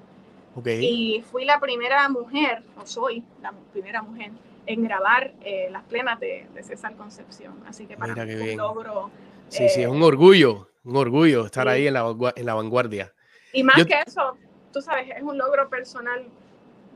Okay. 0.56 0.86
Y 0.86 1.22
fui 1.22 1.46
la 1.46 1.60
primera 1.60 2.08
mujer, 2.10 2.64
o 2.82 2.86
soy 2.86 3.24
la 3.42 3.54
primera 3.74 4.02
mujer, 4.02 4.32
en 4.66 4.84
grabar 4.84 5.34
eh, 5.42 5.68
las 5.70 5.84
plenas 5.84 6.20
de, 6.20 6.48
de, 6.54 6.64
César 6.64 6.96
Concepción. 6.96 7.62
Así 7.68 7.86
que 7.86 7.98
para 7.98 8.16
mí 8.16 8.32
es 8.32 8.52
un 8.52 8.58
logro 8.58 9.12
Sí, 9.50 9.70
sí, 9.70 9.82
es 9.82 9.88
un 9.88 10.02
orgullo, 10.02 10.70
un 10.84 10.98
orgullo 10.98 11.46
estar 11.46 11.68
ahí 11.68 11.88
en 11.88 11.94
la, 11.94 12.16
en 12.36 12.46
la 12.46 12.54
vanguardia. 12.54 13.14
Y 13.54 13.64
más 13.64 13.86
que 13.86 14.02
eso, 14.06 14.38
tú 14.74 14.82
sabes, 14.82 15.10
es 15.16 15.24
un 15.24 15.38
logro 15.38 15.70
personal 15.70 16.26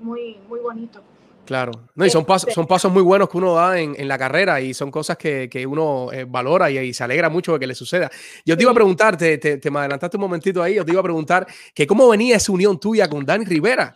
muy, 0.02 0.38
muy 0.48 0.60
bonito. 0.60 1.02
Claro, 1.50 1.72
no, 1.96 2.06
y 2.06 2.12
son 2.12 2.26
pasos, 2.26 2.54
son 2.54 2.68
pasos 2.68 2.92
muy 2.92 3.02
buenos 3.02 3.28
que 3.28 3.36
uno 3.36 3.56
da 3.56 3.80
en, 3.80 3.96
en 3.98 4.08
la 4.08 4.20
carrera 4.20 4.62
y 4.62 4.72
son 4.76 4.92
cosas 4.92 5.18
que, 5.18 5.50
que 5.50 5.66
uno 5.66 6.14
eh, 6.14 6.24
valora 6.24 6.70
y, 6.70 6.94
se 6.94 7.04
alegra 7.04 7.28
mucho 7.28 7.54
de 7.54 7.60
que 7.60 7.66
le 7.66 7.74
suceda. 7.74 8.08
Yo 8.46 8.56
te 8.56 8.62
iba 8.62 8.72
a 8.72 8.76
preguntar, 8.76 9.18
te, 9.18 9.40
te, 9.40 9.72
me 9.72 9.80
adelantaste 9.80 10.16
un 10.18 10.22
momentito 10.22 10.62
ahí, 10.62 10.76
yo 10.76 10.86
te 10.86 10.92
iba 10.92 11.00
a 11.00 11.04
preguntar 11.04 11.48
que 11.74 11.88
cómo 11.88 12.08
venía 12.08 12.36
esa 12.36 12.52
unión 12.52 12.80
tuya 12.80 13.10
con 13.10 13.26
Dani 13.26 13.46
Rivera. 13.46 13.96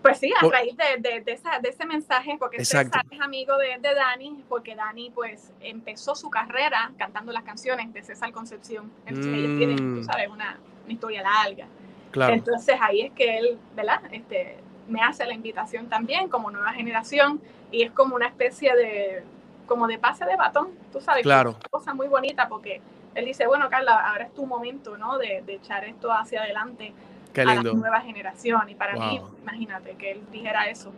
Pues 0.00 0.18
sí, 0.18 0.32
a 0.40 0.46
raíz 0.46 0.76
de, 0.76 1.20
de, 1.20 1.32
esa, 1.32 1.58
de 1.58 1.70
ese 1.70 1.84
mensaje, 1.84 2.36
porque 2.38 2.64
César 2.64 2.86
es 3.10 3.20
amigo 3.20 3.56
de, 3.58 3.76
Dani, 3.82 4.44
porque 4.48 4.76
Dani 4.76 5.10
pues 5.10 5.52
empezó 5.58 6.14
su 6.14 6.30
carrera 6.30 6.92
cantando 6.96 7.32
las 7.32 7.42
canciones 7.42 7.92
de 7.92 8.04
César 8.04 8.30
Concepción. 8.30 8.92
Entonces 9.04 9.34
ellos 9.34 9.58
tienen, 9.58 9.76
tú 9.78 10.00
mm. 10.02 10.04
sabes, 10.04 10.28
una, 10.28 10.60
una, 10.84 10.92
historia 10.92 11.22
larga. 11.22 11.66
Claro. 12.12 12.34
Entonces 12.34 12.76
ahí 12.80 13.00
es 13.00 13.12
que 13.14 13.38
él, 13.38 13.58
¿verdad? 13.74 14.00
Este, 14.12 14.58
me 14.88 15.00
hace 15.02 15.26
la 15.26 15.34
invitación 15.34 15.88
también 15.88 16.28
como 16.28 16.50
nueva 16.50 16.72
generación 16.72 17.40
y 17.70 17.82
es 17.82 17.92
como 17.92 18.16
una 18.16 18.26
especie 18.26 18.74
de, 18.74 19.22
como 19.66 19.86
de 19.86 19.98
pase 19.98 20.24
de 20.24 20.36
batón, 20.36 20.70
tú 20.92 21.00
sabes, 21.00 21.22
claro. 21.22 21.50
una 21.50 21.68
cosa 21.70 21.94
muy 21.94 22.08
bonita 22.08 22.48
porque 22.48 22.80
él 23.14 23.24
dice, 23.24 23.46
bueno, 23.46 23.68
Carla, 23.68 24.08
ahora 24.08 24.24
es 24.24 24.34
tu 24.34 24.46
momento, 24.46 24.96
¿no? 24.96 25.18
De, 25.18 25.42
de 25.44 25.54
echar 25.54 25.84
esto 25.84 26.12
hacia 26.12 26.42
adelante 26.42 26.92
a 27.36 27.44
la 27.44 27.62
nueva 27.62 28.00
generación. 28.00 28.68
Y 28.68 28.74
para 28.74 28.94
mí, 28.94 29.20
imagínate 29.42 29.94
que 29.96 30.12
él 30.12 30.22
dijera 30.30 30.68
eso, 30.68 30.92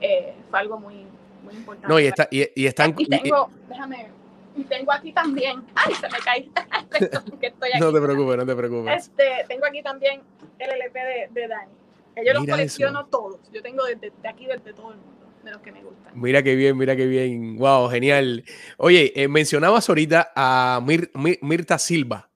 eh, 0.00 0.34
fue 0.50 0.58
algo 0.58 0.78
muy, 0.78 1.06
muy 1.42 1.54
importante. 1.54 1.88
No, 1.88 1.98
y, 1.98 2.06
está, 2.06 2.28
y, 2.30 2.48
y 2.54 2.66
están... 2.66 2.94
Y 2.96 3.06
tengo, 3.06 3.50
déjame, 3.68 4.08
y 4.56 4.64
tengo 4.64 4.92
aquí 4.92 5.12
también, 5.12 5.64
ay, 5.74 5.94
se 5.94 6.08
me 6.08 6.18
cae, 6.18 6.48
No 7.80 7.92
te 7.92 8.00
preocupes, 8.00 8.36
no 8.36 8.46
te 8.46 8.56
preocupes. 8.56 9.08
Este, 9.08 9.44
tengo 9.48 9.66
aquí 9.66 9.82
también 9.82 10.22
el 10.58 10.70
LP 10.70 10.98
de, 10.98 11.28
de 11.30 11.48
Dani. 11.48 11.72
Yo 12.16 12.32
los 12.32 12.46
colecciono 12.46 13.06
todos, 13.06 13.40
yo 13.52 13.62
tengo 13.62 13.84
desde 13.84 14.12
de 14.22 14.28
aquí, 14.28 14.46
desde 14.46 14.72
todo 14.72 14.92
el 14.92 14.98
mundo. 14.98 15.12
De 15.44 15.50
los 15.50 15.60
que 15.60 15.72
me 15.72 15.82
gustan. 15.82 16.18
Mira 16.18 16.42
qué 16.42 16.54
bien, 16.54 16.74
mira 16.78 16.96
qué 16.96 17.06
bien. 17.06 17.58
Wow, 17.58 17.90
genial. 17.90 18.44
Oye, 18.78 19.12
eh, 19.14 19.28
mencionabas 19.28 19.86
ahorita 19.86 20.32
a 20.34 20.80
Mir, 20.82 21.10
Mir, 21.12 21.38
Mirta 21.42 21.78
Silva. 21.78 22.30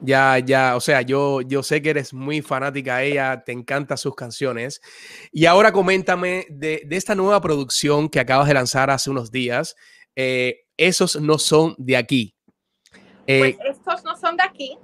Ya, 0.00 0.38
ya, 0.38 0.76
o 0.76 0.80
sea, 0.80 1.02
yo, 1.02 1.40
yo 1.42 1.64
sé 1.64 1.82
que 1.82 1.90
eres 1.90 2.14
muy 2.14 2.42
fanática 2.42 2.98
de 2.98 3.08
ella, 3.08 3.42
te 3.44 3.50
encantan 3.50 3.98
sus 3.98 4.14
canciones. 4.14 4.80
Y 5.32 5.46
ahora 5.46 5.72
coméntame 5.72 6.46
de, 6.48 6.82
de 6.86 6.96
esta 6.96 7.16
nueva 7.16 7.40
producción 7.40 8.08
que 8.08 8.20
acabas 8.20 8.46
de 8.46 8.54
lanzar 8.54 8.88
hace 8.90 9.10
unos 9.10 9.32
días. 9.32 9.74
Eh, 10.14 10.60
esos 10.76 11.20
no 11.20 11.38
son 11.38 11.74
de 11.76 11.96
aquí. 11.96 12.34
Eh, 13.26 13.56
pues 13.58 13.76
estos 13.76 14.04
no 14.04 14.16
son 14.16 14.36
de 14.36 14.42
aquí. 14.42 14.78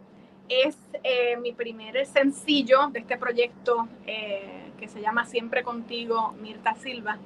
Es 0.48 0.76
eh, 1.02 1.36
mi 1.36 1.52
primer 1.52 2.06
sencillo 2.06 2.88
de 2.92 3.00
este 3.00 3.16
proyecto 3.16 3.88
eh, 4.06 4.72
que 4.78 4.88
se 4.88 5.00
llama 5.00 5.26
Siempre 5.26 5.62
Contigo, 5.62 6.34
Mirta 6.40 6.74
Silva, 6.74 7.18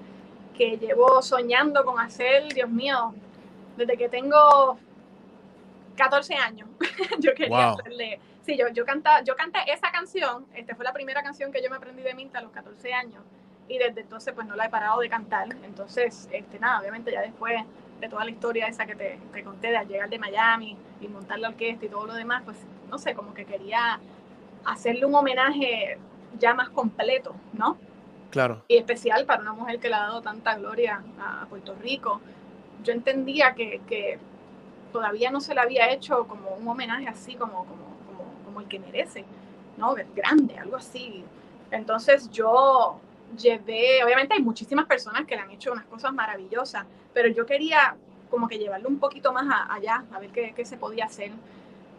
que 0.56 0.78
llevo 0.78 1.22
soñando 1.22 1.84
con 1.84 1.98
hacer, 1.98 2.52
Dios 2.52 2.70
mío, 2.70 3.14
desde 3.76 3.96
que 3.96 4.08
tengo 4.08 4.78
14 5.96 6.34
años. 6.34 6.68
yo 7.18 7.34
quería 7.34 7.72
hacerle. 7.72 8.20
Sí, 8.42 8.56
yo, 8.56 8.68
yo, 8.68 8.84
canta, 8.84 9.22
yo 9.22 9.36
canté 9.36 9.58
esa 9.66 9.90
canción. 9.90 10.46
Este 10.54 10.74
fue 10.74 10.84
la 10.84 10.92
primera 10.92 11.22
canción 11.22 11.52
que 11.52 11.62
yo 11.62 11.68
me 11.68 11.76
aprendí 11.76 12.02
de 12.02 12.14
Minta 12.14 12.38
a 12.38 12.42
los 12.42 12.52
14 12.52 12.92
años. 12.94 13.22
Y 13.68 13.78
desde 13.78 14.00
entonces, 14.00 14.34
pues 14.34 14.46
no 14.46 14.56
la 14.56 14.64
he 14.64 14.70
parado 14.70 15.00
de 15.00 15.08
cantar. 15.08 15.48
Entonces, 15.62 16.28
este, 16.32 16.58
nada, 16.58 16.80
obviamente 16.80 17.12
ya 17.12 17.20
después 17.20 17.62
de 18.00 18.08
toda 18.08 18.24
la 18.24 18.30
historia 18.30 18.66
esa 18.66 18.86
que 18.86 18.94
te, 18.94 19.18
te 19.32 19.44
conté 19.44 19.68
de 19.68 19.84
llegar 19.86 20.08
de 20.08 20.18
Miami 20.18 20.76
y 21.00 21.08
montar 21.08 21.38
la 21.38 21.48
orquesta 21.48 21.84
y 21.84 21.88
todo 21.88 22.06
lo 22.06 22.14
demás, 22.14 22.42
pues 22.44 22.56
no 22.90 22.98
sé, 22.98 23.14
como 23.14 23.34
que 23.34 23.44
quería 23.44 24.00
hacerle 24.64 25.04
un 25.06 25.14
homenaje 25.14 25.98
ya 26.38 26.54
más 26.54 26.70
completo, 26.70 27.34
¿no? 27.52 27.76
Claro. 28.30 28.62
Y 28.68 28.76
especial 28.76 29.26
para 29.26 29.42
una 29.42 29.52
mujer 29.52 29.80
que 29.80 29.88
le 29.88 29.94
ha 29.94 30.00
dado 30.00 30.22
tanta 30.22 30.56
gloria 30.56 31.02
a 31.20 31.46
Puerto 31.46 31.74
Rico. 31.74 32.20
Yo 32.84 32.92
entendía 32.92 33.54
que, 33.54 33.80
que 33.88 34.18
todavía 34.92 35.30
no 35.30 35.40
se 35.40 35.54
le 35.54 35.60
había 35.60 35.90
hecho 35.90 36.26
como 36.26 36.50
un 36.50 36.66
homenaje 36.66 37.08
así 37.08 37.34
como, 37.34 37.64
como, 37.64 37.84
como, 38.06 38.44
como 38.44 38.60
el 38.60 38.68
que 38.68 38.78
merece, 38.78 39.24
¿no? 39.76 39.94
Grande, 40.14 40.58
algo 40.58 40.76
así. 40.76 41.24
Entonces 41.70 42.30
yo 42.30 43.00
llevé, 43.36 44.02
obviamente 44.04 44.34
hay 44.34 44.42
muchísimas 44.42 44.86
personas 44.86 45.26
que 45.26 45.34
le 45.36 45.42
han 45.42 45.50
hecho 45.50 45.72
unas 45.72 45.84
cosas 45.86 46.12
maravillosas, 46.12 46.84
pero 47.12 47.28
yo 47.28 47.46
quería 47.46 47.96
como 48.30 48.48
que 48.48 48.58
llevarlo 48.58 48.88
un 48.88 48.98
poquito 48.98 49.32
más 49.32 49.46
allá, 49.68 50.04
a 50.12 50.18
ver 50.20 50.30
qué, 50.30 50.52
qué, 50.54 50.64
se 50.64 50.76
podía 50.76 51.06
hacer. 51.06 51.32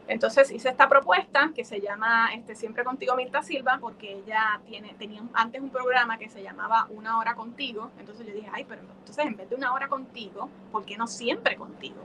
Entonces 0.07 0.51
hice 0.51 0.69
esta 0.69 0.89
propuesta 0.89 1.51
que 1.55 1.63
se 1.63 1.79
llama 1.79 2.33
este, 2.33 2.55
Siempre 2.55 2.83
Contigo 2.83 3.15
Mirta 3.15 3.43
Silva, 3.43 3.77
porque 3.79 4.13
ella 4.13 4.59
tiene, 4.65 4.93
tenía 4.97 5.21
antes 5.33 5.61
un 5.61 5.69
programa 5.69 6.17
que 6.17 6.29
se 6.29 6.41
llamaba 6.41 6.87
Una 6.89 7.17
Hora 7.17 7.35
Contigo. 7.35 7.91
Entonces 7.99 8.25
yo 8.27 8.33
dije, 8.33 8.49
ay, 8.51 8.65
pero 8.67 8.81
entonces 8.81 9.25
en 9.25 9.35
vez 9.35 9.49
de 9.49 9.55
una 9.55 9.73
hora 9.73 9.87
contigo, 9.87 10.49
¿por 10.71 10.85
qué 10.85 10.97
no 10.97 11.07
siempre 11.07 11.55
contigo? 11.55 12.01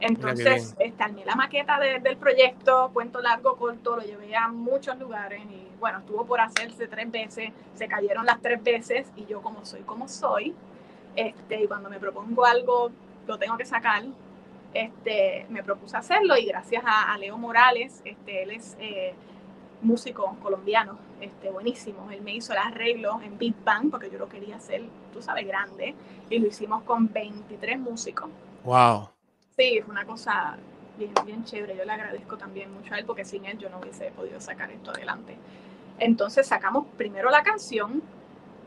Entonces, 0.00 0.74
armé 0.98 1.24
la 1.24 1.34
maqueta 1.34 1.78
del 1.78 2.16
proyecto, 2.16 2.90
cuento 2.92 3.20
largo, 3.20 3.56
corto, 3.56 3.96
lo 3.96 4.02
llevé 4.02 4.36
a 4.36 4.48
muchos 4.48 4.98
lugares 4.98 5.42
y 5.50 5.66
bueno, 5.78 6.00
estuvo 6.00 6.26
por 6.26 6.40
hacerse 6.40 6.88
tres 6.88 7.10
veces, 7.10 7.52
se 7.74 7.88
cayeron 7.88 8.26
las 8.26 8.40
tres 8.40 8.62
veces 8.62 9.10
y 9.16 9.24
yo 9.24 9.40
como 9.40 9.64
soy 9.64 9.80
como 9.82 10.08
soy, 10.08 10.54
este, 11.16 11.62
y 11.62 11.66
cuando 11.66 11.88
me 11.88 11.98
propongo 11.98 12.44
algo, 12.44 12.90
lo 13.26 13.38
tengo 13.38 13.56
que 13.56 13.64
sacar, 13.64 14.04
este, 14.72 15.46
me 15.50 15.62
propuse 15.62 15.96
hacerlo 15.96 16.36
y 16.36 16.46
gracias 16.46 16.82
a, 16.86 17.16
Leo 17.18 17.38
Morales, 17.38 18.02
este, 18.04 18.42
él 18.42 18.50
es 18.50 18.76
eh, 18.80 19.14
músico 19.82 20.36
colombiano, 20.42 20.98
este, 21.20 21.50
buenísimo, 21.50 22.10
él 22.10 22.22
me 22.22 22.34
hizo 22.34 22.52
el 22.52 22.58
arreglo 22.58 23.20
en 23.22 23.38
Big 23.38 23.54
Bang 23.64 23.90
porque 23.90 24.10
yo 24.10 24.18
lo 24.18 24.28
quería 24.28 24.56
hacer, 24.56 24.82
tú 25.12 25.22
sabes, 25.22 25.46
grande, 25.46 25.94
y 26.28 26.38
lo 26.38 26.48
hicimos 26.48 26.82
con 26.82 27.12
23 27.12 27.78
músicos. 27.78 28.28
¡Wow! 28.64 29.08
Sí, 29.56 29.80
fue 29.84 29.92
una 29.92 30.04
cosa 30.04 30.56
bien, 30.98 31.12
bien 31.24 31.44
chévere. 31.44 31.76
Yo 31.76 31.84
le 31.84 31.92
agradezco 31.92 32.36
también 32.36 32.72
mucho 32.72 32.94
a 32.94 32.98
él 32.98 33.04
porque 33.04 33.24
sin 33.24 33.44
él 33.44 33.58
yo 33.58 33.68
no 33.70 33.78
hubiese 33.78 34.10
podido 34.10 34.40
sacar 34.40 34.70
esto 34.70 34.90
adelante. 34.90 35.36
Entonces 35.98 36.46
sacamos 36.46 36.86
primero 36.96 37.30
la 37.30 37.42
canción 37.42 38.02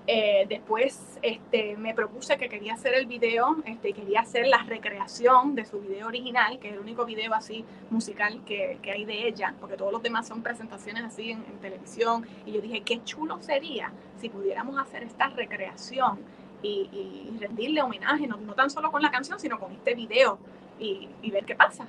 Eh, 0.09 0.45
después 0.47 1.19
este, 1.21 1.75
me 1.75 1.93
propuse 1.93 2.37
que 2.37 2.47
quería 2.47 2.75
hacer 2.75 2.93
el 2.93 3.07
video, 3.07 3.57
este, 3.65 3.91
quería 3.91 4.21
hacer 4.21 4.47
la 4.47 4.63
recreación 4.63 5.53
de 5.53 5.65
su 5.65 5.81
video 5.81 6.07
original, 6.07 6.59
que 6.59 6.69
es 6.69 6.75
el 6.75 6.79
único 6.79 7.05
video 7.05 7.33
así 7.33 7.65
musical 7.89 8.41
que, 8.45 8.79
que 8.81 8.91
hay 8.91 9.03
de 9.03 9.27
ella, 9.27 9.53
porque 9.59 9.75
todos 9.75 9.91
los 9.91 10.01
demás 10.01 10.25
son 10.25 10.41
presentaciones 10.41 11.03
así 11.03 11.31
en, 11.31 11.43
televisión. 11.61 12.25
Y 12.45 12.53
yo 12.53 12.61
dije, 12.61 12.81
qué 12.81 13.03
chulo 13.03 13.41
sería 13.41 13.91
si 14.17 14.29
pudiéramos 14.29 14.79
hacer 14.79 15.03
esta 15.03 15.27
recreación 15.27 16.19
y, 16.61 16.89
y 16.91 17.37
rendirle 17.37 17.81
homenaje, 17.81 18.27
no, 18.27 18.37
no, 18.37 18.53
tan 18.53 18.69
solo 18.69 18.89
con 18.91 19.01
la 19.01 19.11
canción, 19.11 19.39
sino 19.39 19.59
con 19.59 19.73
este 19.73 19.93
video 19.93 20.39
y, 20.79 21.09
y 21.21 21.31
ver 21.31 21.43
qué 21.43 21.55
pasa. 21.55 21.85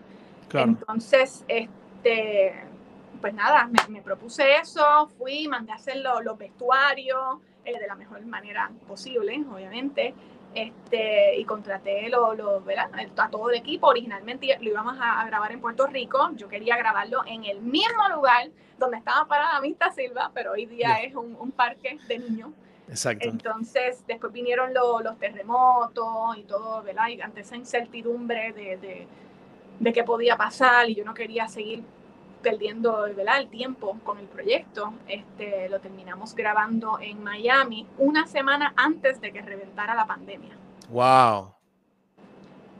Entonces, 0.53 1.45
este, 1.47 2.55
pues 3.21 3.35
nada, 3.35 3.69
me, 3.89 4.03
propuse 4.03 4.57
eso, 4.57 5.09
fui, 5.19 5.49
mandé 5.49 5.73
a 5.73 5.77
hacer 5.77 5.97
los 5.97 6.39
vestuarios, 6.39 7.39
eh, 7.69 7.79
de 7.79 7.87
la 7.87 7.95
mejor 7.95 8.25
manera 8.27 8.71
posible, 8.87 9.45
obviamente. 9.53 10.15
Este, 10.55 11.37
y 11.39 11.45
contraté 11.45 12.09
lo, 12.09 12.35
lo, 12.35 12.65
a 13.17 13.31
todo 13.31 13.51
el 13.51 13.57
equipo. 13.57 13.89
Originalmente 13.89 14.57
lo 14.61 14.71
íbamos 14.71 14.97
a, 15.01 15.25
grabar 15.27 15.53
en 15.53 15.61
Puerto 15.61 15.87
Rico. 15.87 16.31
Yo 16.35 16.49
quería 16.49 16.77
grabarlo 16.77 17.23
en 17.27 17.45
el 17.45 17.61
mismo 17.61 18.09
lugar 18.09 18.49
donde 18.79 18.97
estaba 18.97 19.27
parada 19.27 19.61
Mista 19.61 19.91
Silva, 19.91 20.31
pero 20.35 20.53
hoy 20.53 20.67
día 20.67 20.97
es 21.03 21.15
un, 21.15 21.37
un, 21.39 21.53
parque 21.53 21.99
de 22.09 22.19
niños. 22.19 22.51
Exacto. 22.89 23.29
Entonces, 23.29 24.03
después 24.07 24.33
vinieron 24.33 24.73
los 24.73 25.19
terremotos 25.19 26.39
y 26.39 26.45
todo, 26.45 26.83
¿verdad? 26.83 27.09
Y 27.09 27.21
ante 27.21 27.43
esa 27.43 27.57
incertidumbre 27.57 28.53
de, 28.53 28.79
de, 28.79 29.07
de 29.79 29.93
qué 29.93 30.03
podía 30.03 30.37
pasar 30.37 30.89
y 30.89 30.95
yo 30.95 31.05
no 31.05 31.13
quería 31.13 31.49
seguir 31.49 31.85
perdiendo 32.43 33.03
¿verdad? 33.15 33.39
el 33.39 33.49
tiempo 33.49 33.99
con 34.05 34.19
el 34.19 34.27
proyecto. 34.27 34.93
Este, 35.07 35.69
lo 35.69 35.81
terminamos 35.81 36.35
grabando 36.35 36.99
en 37.01 37.23
Miami 37.23 37.87
una 37.99 38.27
semana 38.27 38.73
antes 38.77 39.21
de 39.21 39.33
que 39.33 39.43
reventara 39.43 39.95
la 39.95 40.07
pandemia. 40.07 40.57
¡Wow! 40.89 41.55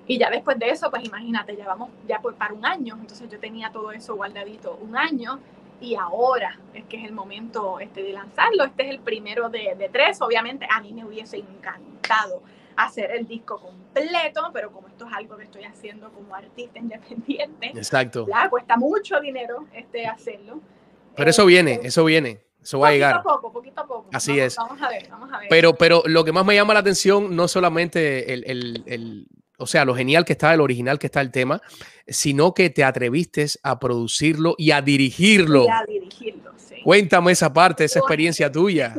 Y 0.07 0.19
ya 0.19 0.31
después 0.31 0.59
de 0.59 0.71
eso, 0.71 0.91
pues 0.91 1.05
imagínate, 1.05 1.55
ya 1.55 1.67
vamos 1.67 1.91
ya 2.07 2.21
por, 2.21 2.35
para 2.35 2.55
un 2.55 2.65
año. 2.65 2.97
Entonces 2.99 3.29
yo 3.31 3.39
tenía 3.39 3.71
todo 3.71 3.93
eso 3.93 4.17
guardadito 4.17 4.79
un 4.81 4.97
año 4.97 5.39
y 5.81 5.95
ahora 5.97 6.59
es 6.73 6.85
que 6.87 6.97
es 6.97 7.05
el 7.05 7.13
momento 7.13 7.79
este, 7.79 8.03
de 8.03 8.13
lanzarlo. 8.13 8.65
Este 8.65 8.85
es 8.85 8.91
el 8.91 9.01
primero 9.01 9.51
de, 9.51 9.75
de 9.77 9.89
tres. 9.91 10.21
Obviamente 10.23 10.67
a 10.71 10.81
mí 10.81 10.93
me 10.95 11.05
hubiese 11.05 11.37
encantado 11.37 12.43
hacer 12.79 13.11
el 13.11 13.27
disco 13.27 13.61
completo, 13.61 14.51
pero 14.53 14.71
como 14.71 14.87
esto 14.87 15.07
es 15.07 15.13
algo 15.13 15.37
que 15.37 15.45
estoy 15.45 15.65
haciendo 15.65 16.11
como 16.13 16.35
artista 16.35 16.79
independiente, 16.79 17.67
Exacto. 17.75 18.27
cuesta 18.51 18.77
mucho 18.77 19.21
dinero 19.21 19.67
este, 19.73 20.07
hacerlo. 20.07 20.61
Pero 21.17 21.31
eso 21.31 21.45
viene, 21.45 21.75
este, 21.75 21.89
eso 21.89 22.05
viene. 22.05 22.41
Eso 22.63 22.79
va 22.79 22.89
a 22.89 22.93
llegar. 22.93 23.23
Poquito 23.23 23.31
a 23.31 23.41
poco, 23.41 23.53
poquito 23.53 23.81
a 23.81 23.87
poco. 23.87 24.11
Así 24.13 24.39
es. 24.39 24.57
Vamos 24.57 24.81
a 24.83 24.89
ver, 24.89 25.09
vamos 25.09 25.33
a 25.33 25.39
ver. 25.39 25.49
Pero, 25.49 25.75
pero 25.75 26.03
lo 26.07 26.25
que 26.25 26.33
más 26.33 26.45
me 26.45 26.55
llama 26.55 26.75
la 26.75 26.81
atención, 26.81 27.35
no 27.35 27.49
solamente 27.49 28.33
el, 28.33 28.45
el, 28.47 28.83
el, 28.87 29.27
o 29.57 29.67
sea, 29.67 29.85
lo 29.85 29.95
genial 29.97 30.25
que 30.25 30.35
está, 30.35 30.55
el 30.55 30.61
original 30.61 30.99
que 30.99 31.07
está 31.07 31.21
el 31.21 31.33
tema, 31.33 31.61
sino 32.07 32.55
que 32.55 32.71
te 32.71 32.85
atreviste 32.85 33.47
a 33.63 33.79
producirlo 33.81 34.55
y 34.59 34.71
a 34.71 34.83
dirigirlo. 34.83 35.65
Y 35.65 35.69
a 35.69 35.85
dirigirlo, 35.87 36.53
sí. 36.57 36.77
Cuéntame 36.85 37.33
esa 37.33 37.53
parte, 37.53 37.85
esa 37.85 37.99
experiencia 38.01 38.53
tuya. 38.53 38.95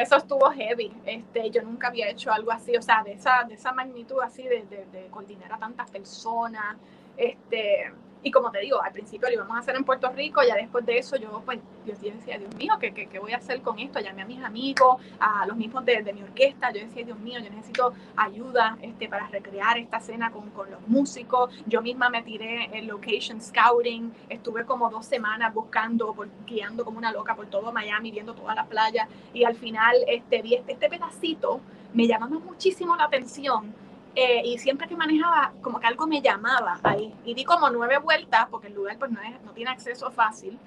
Eso 0.00 0.16
estuvo 0.16 0.50
heavy. 0.50 0.92
Este, 1.04 1.50
yo 1.50 1.62
nunca 1.62 1.88
había 1.88 2.08
hecho 2.08 2.32
algo 2.32 2.50
así, 2.52 2.76
o 2.76 2.82
sea, 2.82 3.02
de 3.02 3.12
esa, 3.12 3.44
de 3.44 3.54
esa 3.54 3.72
magnitud 3.72 4.20
así, 4.22 4.42
de, 4.44 4.64
de, 4.64 4.86
de 4.86 5.06
coordinar 5.08 5.52
a 5.52 5.58
tantas 5.58 5.90
personas. 5.90 6.76
Este, 7.16 7.92
y 8.22 8.30
como 8.30 8.50
te 8.50 8.60
digo, 8.60 8.82
al 8.82 8.92
principio 8.92 9.28
lo 9.28 9.34
íbamos 9.34 9.56
a 9.56 9.60
hacer 9.60 9.76
en 9.76 9.84
Puerto 9.84 10.10
Rico, 10.10 10.42
ya 10.46 10.54
después 10.54 10.84
de 10.84 10.98
eso 10.98 11.16
yo, 11.16 11.42
pues, 11.44 11.58
yo 11.86 11.94
decía, 11.94 12.38
Dios 12.38 12.54
mío, 12.56 12.74
¿qué, 12.78 12.92
qué, 12.92 13.18
voy 13.18 13.32
a 13.32 13.38
hacer 13.38 13.62
con 13.62 13.78
esto? 13.78 13.98
Llamé 14.00 14.22
a 14.22 14.26
mis 14.26 14.42
amigos, 14.42 15.00
a 15.18 15.46
los 15.46 15.56
mismos 15.56 15.84
de, 15.84 16.12
mi 16.12 16.22
orquesta, 16.22 16.70
yo 16.72 16.80
decía, 16.80 17.04
Dios 17.04 17.18
mío, 17.18 17.40
yo 17.40 17.50
necesito 17.50 17.94
ayuda 18.16 18.76
este, 18.82 19.08
para 19.08 19.26
recrear 19.28 19.78
esta 19.78 19.98
escena 19.98 20.30
con, 20.30 20.50
con 20.50 20.70
los 20.70 20.86
músicos. 20.86 21.54
Yo 21.66 21.80
misma 21.80 22.10
me 22.10 22.22
tiré 22.22 22.76
en 22.76 22.86
location 22.86 23.40
scouting, 23.40 24.12
estuve 24.28 24.64
como 24.64 24.90
dos 24.90 25.06
semanas 25.06 25.54
buscando, 25.54 26.14
guiando 26.46 26.84
como 26.84 26.98
una 26.98 27.12
loca 27.12 27.34
por 27.34 27.46
todo 27.46 27.72
Miami, 27.72 28.10
viendo 28.10 28.34
toda 28.34 28.54
la 28.54 28.66
playa, 28.66 29.08
y 29.32 29.44
al 29.44 29.54
final 29.54 29.96
este, 30.06 30.42
vi 30.42 30.54
este, 30.54 30.72
este 30.72 30.88
pedacito, 30.88 31.60
me 31.94 32.06
llamaba 32.06 32.38
muchísimo 32.38 32.96
la 32.96 33.04
atención 33.04 33.74
eh, 34.14 34.42
y 34.44 34.58
siempre 34.58 34.88
que 34.88 34.96
manejaba, 34.96 35.52
como 35.62 35.78
que 35.78 35.86
algo 35.86 36.06
me 36.06 36.20
llamaba 36.20 36.80
ahí. 36.82 37.14
Y 37.24 37.34
di 37.34 37.44
como 37.44 37.70
nueve 37.70 37.98
vueltas, 37.98 38.46
porque 38.50 38.68
el 38.68 38.74
lugar 38.74 38.98
pues 38.98 39.10
no, 39.10 39.20
es, 39.20 39.40
no 39.42 39.52
tiene 39.52 39.70
acceso 39.70 40.10
fácil. 40.10 40.58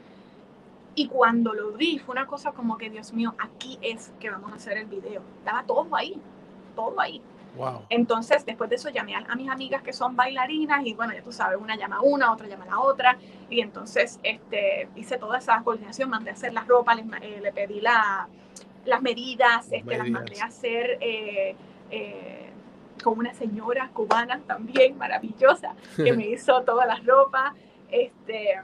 Y 0.95 1.07
cuando 1.07 1.53
lo 1.53 1.71
vi, 1.71 1.99
fue 1.99 2.13
una 2.13 2.27
cosa 2.27 2.51
como 2.51 2.77
que, 2.77 2.89
Dios 2.89 3.13
mío, 3.13 3.33
aquí 3.39 3.79
es 3.81 4.13
que 4.19 4.29
vamos 4.29 4.51
a 4.51 4.55
hacer 4.55 4.77
el 4.77 4.85
video. 4.85 5.21
Estaba 5.39 5.63
todo 5.63 5.95
ahí, 5.95 6.21
todo 6.75 6.99
ahí. 6.99 7.21
Wow. 7.57 7.85
Entonces, 7.89 8.45
después 8.45 8.69
de 8.69 8.77
eso, 8.77 8.89
llamé 8.89 9.15
a, 9.15 9.19
a, 9.19 9.35
mis 9.35 9.49
amigas 9.49 9.83
que 9.83 9.93
son 9.93 10.15
bailarinas 10.15 10.85
y 10.85 10.93
bueno, 10.93 11.13
ya 11.13 11.21
tú 11.21 11.31
sabes, 11.31 11.57
una 11.59 11.75
llama 11.75 11.97
a 11.97 12.01
una, 12.01 12.31
otra 12.31 12.47
llama 12.47 12.63
a 12.65 12.67
la 12.67 12.79
otra. 12.79 13.17
Y 13.49 13.61
entonces 13.61 14.19
este, 14.23 14.87
hice 14.95 15.17
toda 15.17 15.37
esa 15.37 15.61
coordinación, 15.63 16.09
mandé 16.09 16.31
a 16.31 16.33
hacer 16.33 16.53
la 16.53 16.63
ropa, 16.63 16.95
les, 16.95 17.05
eh, 17.21 17.39
le 17.41 17.51
pedí 17.51 17.81
la, 17.81 18.27
las 18.85 19.01
medidas, 19.01 19.67
las, 19.67 19.71
este, 19.71 19.83
medidas. 19.83 20.07
las 20.07 20.11
mandé 20.11 20.41
a 20.41 20.45
hacer... 20.45 20.97
Eh, 21.01 21.55
eh, 21.91 22.42
con 23.03 23.19
una 23.19 23.33
señora 23.33 23.89
cubana 23.93 24.39
también 24.47 24.97
maravillosa 24.97 25.75
que 25.95 26.13
me 26.13 26.27
hizo 26.29 26.61
toda 26.63 26.85
la 26.85 26.95
ropa. 27.05 27.53
Este, 27.91 28.59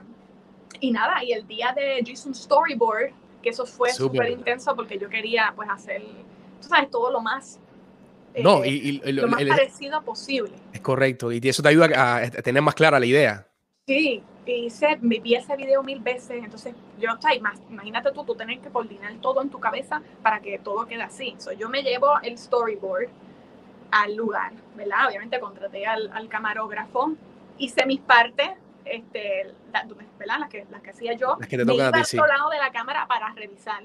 y 0.80 0.90
nada, 0.90 1.22
y 1.22 1.32
el 1.32 1.46
día 1.46 1.72
de 1.76 2.00
yo 2.02 2.12
hice 2.12 2.28
un 2.28 2.34
storyboard, 2.34 3.12
que 3.42 3.50
eso 3.50 3.64
fue 3.66 3.92
súper 3.92 4.30
intenso 4.30 4.74
porque 4.74 4.98
yo 4.98 5.08
quería 5.08 5.52
pues 5.54 5.68
hacer, 5.70 6.02
tú 6.60 6.68
sabes, 6.68 6.90
todo 6.90 7.12
lo 7.12 7.20
más 7.20 7.60
no, 8.42 8.62
eh, 8.62 8.68
y, 8.68 9.00
y, 9.04 9.12
lo, 9.12 9.22
lo, 9.22 9.28
más 9.28 9.40
el, 9.40 9.48
parecido 9.48 10.02
posible. 10.02 10.52
Es 10.72 10.80
correcto, 10.80 11.32
y 11.32 11.40
eso 11.42 11.62
te 11.62 11.68
ayuda 11.68 11.88
a, 11.96 12.16
a 12.18 12.30
tener 12.30 12.62
más 12.62 12.74
clara 12.74 12.98
la 12.98 13.06
idea. 13.06 13.46
Sí, 13.86 14.22
hice, 14.56 14.98
vi 15.00 15.34
ese 15.34 15.56
video 15.56 15.82
mil 15.82 16.00
veces, 16.00 16.42
entonces 16.42 16.74
yo, 16.98 17.12
o 17.12 17.20
sea, 17.20 17.34
imagínate 17.34 18.12
tú, 18.12 18.24
tú 18.24 18.34
tener 18.34 18.58
que 18.60 18.68
coordinar 18.70 19.14
todo 19.20 19.42
en 19.42 19.50
tu 19.50 19.58
cabeza 19.58 20.02
para 20.22 20.40
que 20.40 20.58
todo 20.58 20.86
quede 20.86 21.02
así. 21.02 21.34
So, 21.38 21.52
yo 21.52 21.68
me 21.68 21.82
llevo 21.82 22.20
el 22.22 22.38
storyboard, 22.38 23.08
al 23.90 24.16
lugar, 24.16 24.52
¿verdad? 24.76 25.08
Obviamente 25.08 25.40
contraté 25.40 25.86
al, 25.86 26.10
al 26.12 26.28
camarógrafo, 26.28 27.12
hice 27.58 27.86
mis 27.86 28.00
partes, 28.00 28.50
este, 28.84 29.54
¿verdad? 30.18 30.38
Las 30.40 30.48
que, 30.48 30.66
las 30.70 30.82
que 30.82 30.90
hacía 30.90 31.14
yo, 31.14 31.36
las 31.38 31.48
que 31.48 31.56
te 31.56 31.62
al 31.62 31.70
otro 31.70 32.26
lado 32.26 32.50
de 32.50 32.58
la 32.58 32.70
cámara 32.72 33.06
para 33.06 33.32
revisar 33.34 33.82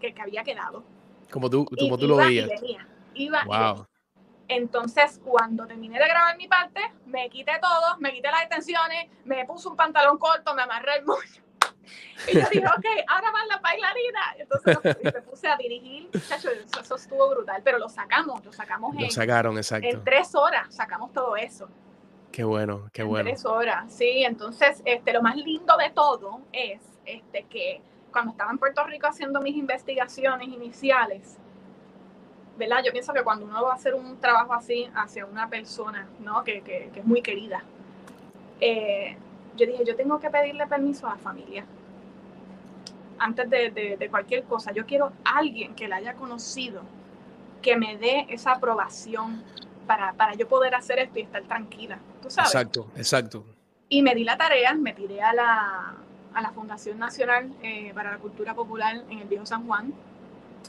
que, 0.00 0.14
que 0.14 0.22
había 0.22 0.42
quedado. 0.44 0.84
Como 1.30 1.48
tú, 1.48 1.64
como 1.64 1.96
y, 1.96 1.98
tú 1.98 2.04
iba 2.04 2.16
lo 2.16 2.16
veías. 2.16 2.46
Y 2.46 2.54
venía, 2.54 2.88
iba 3.14 3.44
wow. 3.44 3.86
y. 3.86 3.92
Entonces, 4.48 5.20
cuando 5.24 5.66
terminé 5.66 5.98
de 5.98 6.06
grabar 6.06 6.36
mi 6.36 6.46
parte, 6.46 6.80
me 7.06 7.30
quité 7.30 7.52
todo, 7.60 7.96
me 8.00 8.12
quité 8.12 8.30
las 8.30 8.42
extensiones, 8.42 9.08
me 9.24 9.44
puse 9.46 9.68
un 9.68 9.76
pantalón 9.76 10.18
corto, 10.18 10.54
me 10.54 10.62
amarré 10.62 10.96
el 10.96 11.04
moño. 11.04 11.41
Y 12.28 12.34
yo 12.34 12.46
dije, 12.50 12.66
ok, 12.66 12.84
ahora 13.08 13.30
van 13.32 13.48
las 13.48 13.62
bailarinas. 13.62 14.36
Entonces 14.38 14.78
me 15.02 15.22
puse 15.22 15.48
a 15.48 15.56
dirigir. 15.56 16.08
Chacho, 16.28 16.50
eso, 16.50 16.80
eso, 16.80 16.94
estuvo 16.94 17.28
brutal, 17.30 17.60
pero 17.64 17.78
lo 17.78 17.88
sacamos, 17.88 18.44
lo 18.44 18.52
sacamos 18.52 18.94
lo 18.94 19.00
en, 19.00 19.10
sacaron, 19.10 19.56
exacto. 19.56 19.88
en 19.88 20.04
tres 20.04 20.34
horas, 20.34 20.74
sacamos 20.74 21.12
todo 21.12 21.36
eso. 21.36 21.68
Qué 22.30 22.44
bueno, 22.44 22.88
qué 22.92 23.02
en 23.02 23.08
bueno. 23.08 23.28
Tres 23.28 23.44
horas, 23.44 23.92
sí. 23.92 24.24
Entonces, 24.24 24.82
este, 24.84 25.12
lo 25.12 25.22
más 25.22 25.36
lindo 25.36 25.76
de 25.76 25.90
todo 25.90 26.40
es 26.52 26.80
este, 27.04 27.44
que 27.44 27.82
cuando 28.10 28.32
estaba 28.32 28.50
en 28.50 28.58
Puerto 28.58 28.84
Rico 28.84 29.06
haciendo 29.06 29.40
mis 29.40 29.56
investigaciones 29.56 30.48
iniciales, 30.48 31.38
¿verdad? 32.56 32.82
Yo 32.84 32.92
pienso 32.92 33.12
que 33.12 33.22
cuando 33.22 33.46
uno 33.46 33.62
va 33.62 33.72
a 33.72 33.74
hacer 33.74 33.94
un 33.94 34.18
trabajo 34.20 34.54
así 34.54 34.88
hacia 34.94 35.26
una 35.26 35.48
persona, 35.48 36.06
¿no? 36.20 36.44
Que, 36.44 36.62
que, 36.62 36.90
que 36.92 37.00
es 37.00 37.06
muy 37.06 37.22
querida, 37.22 37.64
eh, 38.60 39.16
yo 39.56 39.66
dije, 39.66 39.84
yo 39.84 39.96
tengo 39.96 40.18
que 40.18 40.30
pedirle 40.30 40.66
permiso 40.66 41.06
a 41.06 41.10
la 41.10 41.16
familia. 41.16 41.64
Antes 43.18 43.48
de, 43.48 43.70
de, 43.70 43.96
de, 43.96 44.08
cualquier 44.08 44.44
cosa, 44.44 44.72
yo 44.72 44.84
quiero 44.86 45.12
alguien 45.24 45.74
que 45.74 45.86
la 45.88 45.96
haya 45.96 46.14
conocido, 46.14 46.82
que 47.60 47.76
me 47.76 47.96
dé 47.96 48.26
esa 48.30 48.52
aprobación 48.52 49.42
para, 49.86 50.12
para 50.14 50.34
yo 50.34 50.48
poder 50.48 50.74
hacer 50.74 50.98
esto 50.98 51.18
y 51.18 51.22
estar 51.22 51.42
tranquila. 51.44 51.98
¿Tú 52.20 52.30
sabes? 52.30 52.54
Exacto, 52.54 52.88
exacto. 52.96 53.44
Y 53.88 54.02
me 54.02 54.14
di 54.14 54.24
la 54.24 54.36
tarea, 54.36 54.74
me 54.74 54.92
tiré 54.92 55.22
a 55.22 55.32
la, 55.32 55.94
a 56.34 56.42
la 56.42 56.50
Fundación 56.50 56.98
Nacional 56.98 57.52
eh, 57.62 57.92
para 57.94 58.12
la 58.12 58.18
Cultura 58.18 58.54
Popular 58.54 59.04
en 59.08 59.18
el 59.18 59.28
Viejo 59.28 59.46
San 59.46 59.66
Juan 59.66 59.92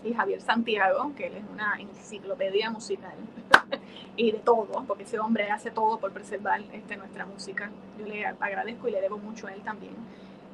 y 0.03 0.13
Javier 0.13 0.41
Santiago, 0.41 1.13
que 1.15 1.27
él 1.27 1.37
es 1.37 1.43
una 1.51 1.75
enciclopedia 1.79 2.69
musical 2.69 3.13
y 4.15 4.31
de 4.31 4.39
todo, 4.39 4.83
porque 4.87 5.03
ese 5.03 5.19
hombre 5.19 5.49
hace 5.51 5.71
todo 5.71 5.99
por 5.99 6.11
preservar 6.11 6.61
este, 6.71 6.97
nuestra 6.97 7.25
música. 7.25 7.69
Yo 7.99 8.05
le 8.05 8.25
agradezco 8.25 8.87
y 8.87 8.91
le 8.91 9.01
debo 9.01 9.17
mucho 9.17 9.47
a 9.47 9.53
él 9.53 9.61
también. 9.61 9.95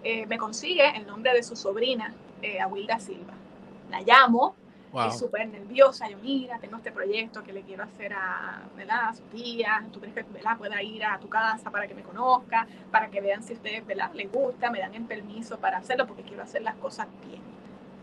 Eh, 0.03 0.25
me 0.27 0.37
consigue 0.37 0.95
el 0.95 1.05
nombre 1.05 1.33
de 1.33 1.43
su 1.43 1.55
sobrina, 1.55 2.13
eh, 2.41 2.59
Awilda 2.61 2.99
Silva. 2.99 3.33
La 3.89 4.01
llamo, 4.01 4.55
wow. 4.91 5.07
es 5.07 5.17
súper 5.17 5.47
nerviosa. 5.47 6.09
Yo, 6.09 6.17
mira, 6.19 6.57
tengo 6.59 6.77
este 6.77 6.91
proyecto 6.91 7.43
que 7.43 7.51
le 7.51 7.63
quiero 7.63 7.83
hacer 7.83 8.13
a, 8.13 8.61
¿verdad? 8.77 9.09
a 9.09 9.13
su 9.13 9.23
tía. 9.23 9.85
¿Tú 9.91 9.99
crees 9.99 10.15
que 10.15 10.23
¿verdad? 10.23 10.57
pueda 10.57 10.81
ir 10.81 11.03
a 11.03 11.19
tu 11.19 11.27
casa 11.27 11.69
para 11.69 11.87
que 11.87 11.93
me 11.95 12.03
conozca? 12.03 12.67
Para 12.91 13.09
que 13.09 13.19
vean 13.19 13.43
si 13.43 13.53
ustedes 13.53 13.85
¿verdad? 13.85 14.11
les 14.13 14.31
gusta, 14.31 14.69
me 14.69 14.79
dan 14.79 14.93
el 14.93 15.03
permiso 15.03 15.57
para 15.57 15.79
hacerlo, 15.79 16.07
porque 16.07 16.23
quiero 16.23 16.43
hacer 16.43 16.61
las 16.61 16.75
cosas 16.75 17.07
bien 17.27 17.59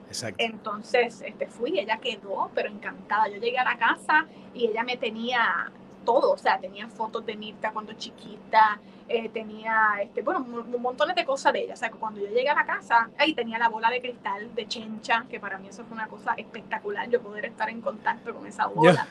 Exacto. 0.08 0.42
Entonces 0.42 1.22
este, 1.24 1.46
fui, 1.46 1.78
ella 1.78 1.98
quedó, 1.98 2.50
pero 2.54 2.68
encantada. 2.70 3.28
Yo 3.28 3.36
llegué 3.36 3.58
a 3.58 3.64
la 3.64 3.76
casa 3.76 4.26
y 4.54 4.66
ella 4.66 4.82
me 4.82 4.96
tenía 4.96 5.70
todo, 6.06 6.32
o 6.32 6.38
sea, 6.38 6.58
tenía 6.58 6.88
fotos 6.88 7.26
de 7.26 7.36
Mirta 7.36 7.72
cuando 7.72 7.92
chiquita, 7.94 8.80
eh, 9.08 9.28
tenía, 9.28 9.98
este, 10.02 10.22
bueno, 10.22 10.40
un, 10.40 10.82
montón 10.82 11.14
de 11.14 11.24
cosas 11.24 11.52
de 11.52 11.64
ella. 11.64 11.74
O 11.74 11.76
sea, 11.76 11.90
cuando 11.90 12.20
yo 12.20 12.28
llegué 12.28 12.48
a 12.48 12.54
la 12.54 12.64
casa, 12.64 13.10
ahí 13.18 13.34
tenía 13.34 13.58
la 13.58 13.68
bola 13.68 13.90
de 13.90 14.00
cristal 14.00 14.54
de 14.54 14.66
Chencha, 14.66 15.26
que 15.28 15.38
para 15.38 15.58
mí 15.58 15.68
eso 15.68 15.84
fue 15.84 15.94
una 15.94 16.08
cosa 16.08 16.34
espectacular, 16.38 17.10
yo 17.10 17.20
poder 17.20 17.44
estar 17.44 17.68
en 17.68 17.82
contacto 17.82 18.34
con 18.34 18.46
esa 18.46 18.66
bola. 18.66 19.06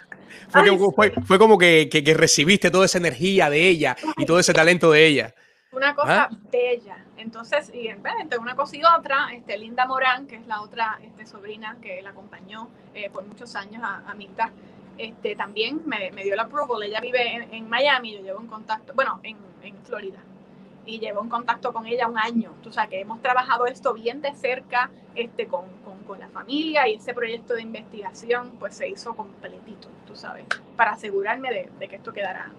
Fue, 0.49 1.37
como 1.37 1.57
que, 1.57 1.87
que, 1.89 2.13
recibiste 2.13 2.71
toda 2.71 2.85
esa 2.85 2.97
energía 2.97 3.49
de 3.49 3.67
ella 3.67 3.95
y 4.17 4.25
todo 4.25 4.39
ese 4.39 4.53
talento 4.53 4.91
de 4.91 5.05
ella. 5.05 5.35
Una 5.75 5.93
cosa 5.93 6.29
¿Ah? 6.31 6.37
bella. 6.49 7.03
Entonces, 7.17 7.69
y 7.73 7.87
entre 7.87 8.37
una 8.39 8.55
cosa 8.55 8.77
y 8.77 8.81
otra, 8.83 9.27
este, 9.33 9.57
Linda 9.57 9.85
Morán, 9.85 10.25
que 10.25 10.37
es 10.37 10.47
la 10.47 10.61
otra 10.61 10.99
este, 11.03 11.25
sobrina 11.25 11.77
que 11.81 12.01
la 12.01 12.11
acompañó 12.11 12.69
eh, 12.93 13.09
por 13.09 13.25
muchos 13.25 13.55
años 13.57 13.83
a, 13.83 14.09
a 14.09 14.13
Mirta, 14.13 14.51
este, 14.97 15.35
también 15.35 15.81
me, 15.85 16.11
me 16.11 16.23
dio 16.23 16.35
la 16.37 16.43
approval. 16.43 16.83
Ella 16.83 17.01
vive 17.01 17.49
en, 17.51 17.67
Miami, 17.67 18.13
yo 18.13 18.21
llevo 18.21 18.39
en 18.39 18.47
contacto, 18.47 18.93
bueno, 18.95 19.19
en, 19.23 19.35
en, 19.63 19.75
Florida, 19.83 20.19
y 20.85 20.99
llevo 20.99 21.21
en 21.21 21.27
contacto 21.27 21.73
con 21.73 21.85
ella 21.85 22.07
un 22.07 22.17
año. 22.17 22.53
O 22.65 22.71
sea, 22.71 22.87
que 22.87 23.01
hemos 23.01 23.21
trabajado 23.21 23.65
esto 23.65 23.93
bien 23.93 24.21
de 24.21 24.33
cerca 24.33 24.89
este, 25.13 25.47
con, 25.47 25.65
con, 25.83 25.99
con, 26.03 26.19
la 26.19 26.29
familia 26.29 26.87
y 26.87 26.95
ese 26.95 27.13
proyecto 27.13 27.53
de 27.53 27.63
investigación 27.63 28.51
pues 28.59 28.75
se 28.75 28.87
hizo 28.87 29.13
completito, 29.13 29.89
tú 30.07 30.15
sabes, 30.15 30.45
para 30.77 30.91
asegurarme 30.91 31.51
de, 31.51 31.69
de 31.77 31.87
que 31.89 31.97
esto 31.97 32.13
quedara. 32.13 32.53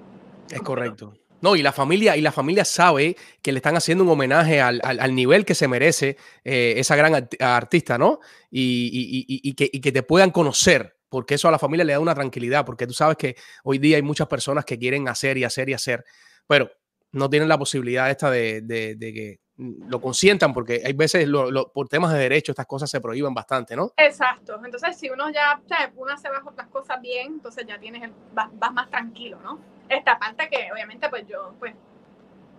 Es 0.50 0.60
correcto. 0.60 1.14
No, 1.46 1.54
y 1.54 1.62
la 1.62 1.70
familia, 1.70 2.16
y 2.16 2.22
la 2.22 2.32
familia 2.32 2.64
sabe 2.64 3.16
que 3.40 3.52
le 3.52 3.58
están 3.58 3.76
haciendo 3.76 4.02
un 4.02 4.10
homenaje 4.10 4.60
al, 4.60 4.80
al, 4.82 5.14
nivel 5.14 5.44
que 5.44 5.54
se 5.54 5.68
merece 5.68 6.16
eh, 6.42 6.74
esa 6.76 6.96
gran 6.96 7.28
artista, 7.38 7.98
¿no? 7.98 8.18
Y, 8.50 8.90
y, 8.92 9.48
y, 9.48 9.54
que, 9.54 9.70
y, 9.72 9.80
que, 9.80 9.92
te 9.92 10.02
puedan 10.02 10.32
conocer 10.32 10.96
porque 11.08 11.34
eso 11.34 11.46
a 11.46 11.52
la 11.52 11.60
familia 11.60 11.84
le 11.84 11.92
da 11.92 12.00
una 12.00 12.16
tranquilidad, 12.16 12.66
porque 12.66 12.84
tú 12.84 12.94
sabes 12.94 13.16
que 13.16 13.36
hoy 13.62 13.78
día 13.78 13.94
hay 13.94 14.02
muchas 14.02 14.26
personas 14.26 14.64
que 14.64 14.76
quieren 14.76 15.06
hacer 15.08 15.38
y 15.38 15.44
hacer 15.44 15.68
y 15.68 15.74
hacer, 15.74 16.04
pero 16.48 16.68
no 17.12 17.30
tienen 17.30 17.48
la 17.48 17.58
posibilidad 17.58 18.10
esta 18.10 18.28
de, 18.28 18.64
que 18.98 19.38
lo 19.56 20.00
consientan, 20.00 20.52
porque 20.52 20.82
hay 20.84 20.94
veces 20.94 21.28
por 21.72 21.88
temas 21.88 22.12
de 22.12 22.18
derecho 22.18 22.50
estas 22.50 22.66
cosas 22.66 22.90
se 22.90 23.00
prohíben 23.00 23.34
bastante, 23.34 23.76
¿no? 23.76 23.92
Exacto. 23.96 24.60
Entonces, 24.64 24.96
si 24.98 25.10
uno 25.10 25.30
ya, 25.30 25.60
sea, 25.68 25.92
uno 25.94 26.12
hace 26.12 26.28
las 26.28 26.66
cosas 26.66 27.00
bien, 27.00 27.34
entonces 27.34 27.64
ya 27.68 27.78
tienes, 27.78 28.10
vas, 28.34 28.50
más 28.72 28.90
tranquilo, 28.90 29.38
¿no? 29.44 29.75
Esta 29.88 30.18
parte 30.18 30.48
que 30.48 30.70
obviamente 30.72 31.08
pues 31.08 31.26
yo 31.28 31.54
pues 31.58 31.74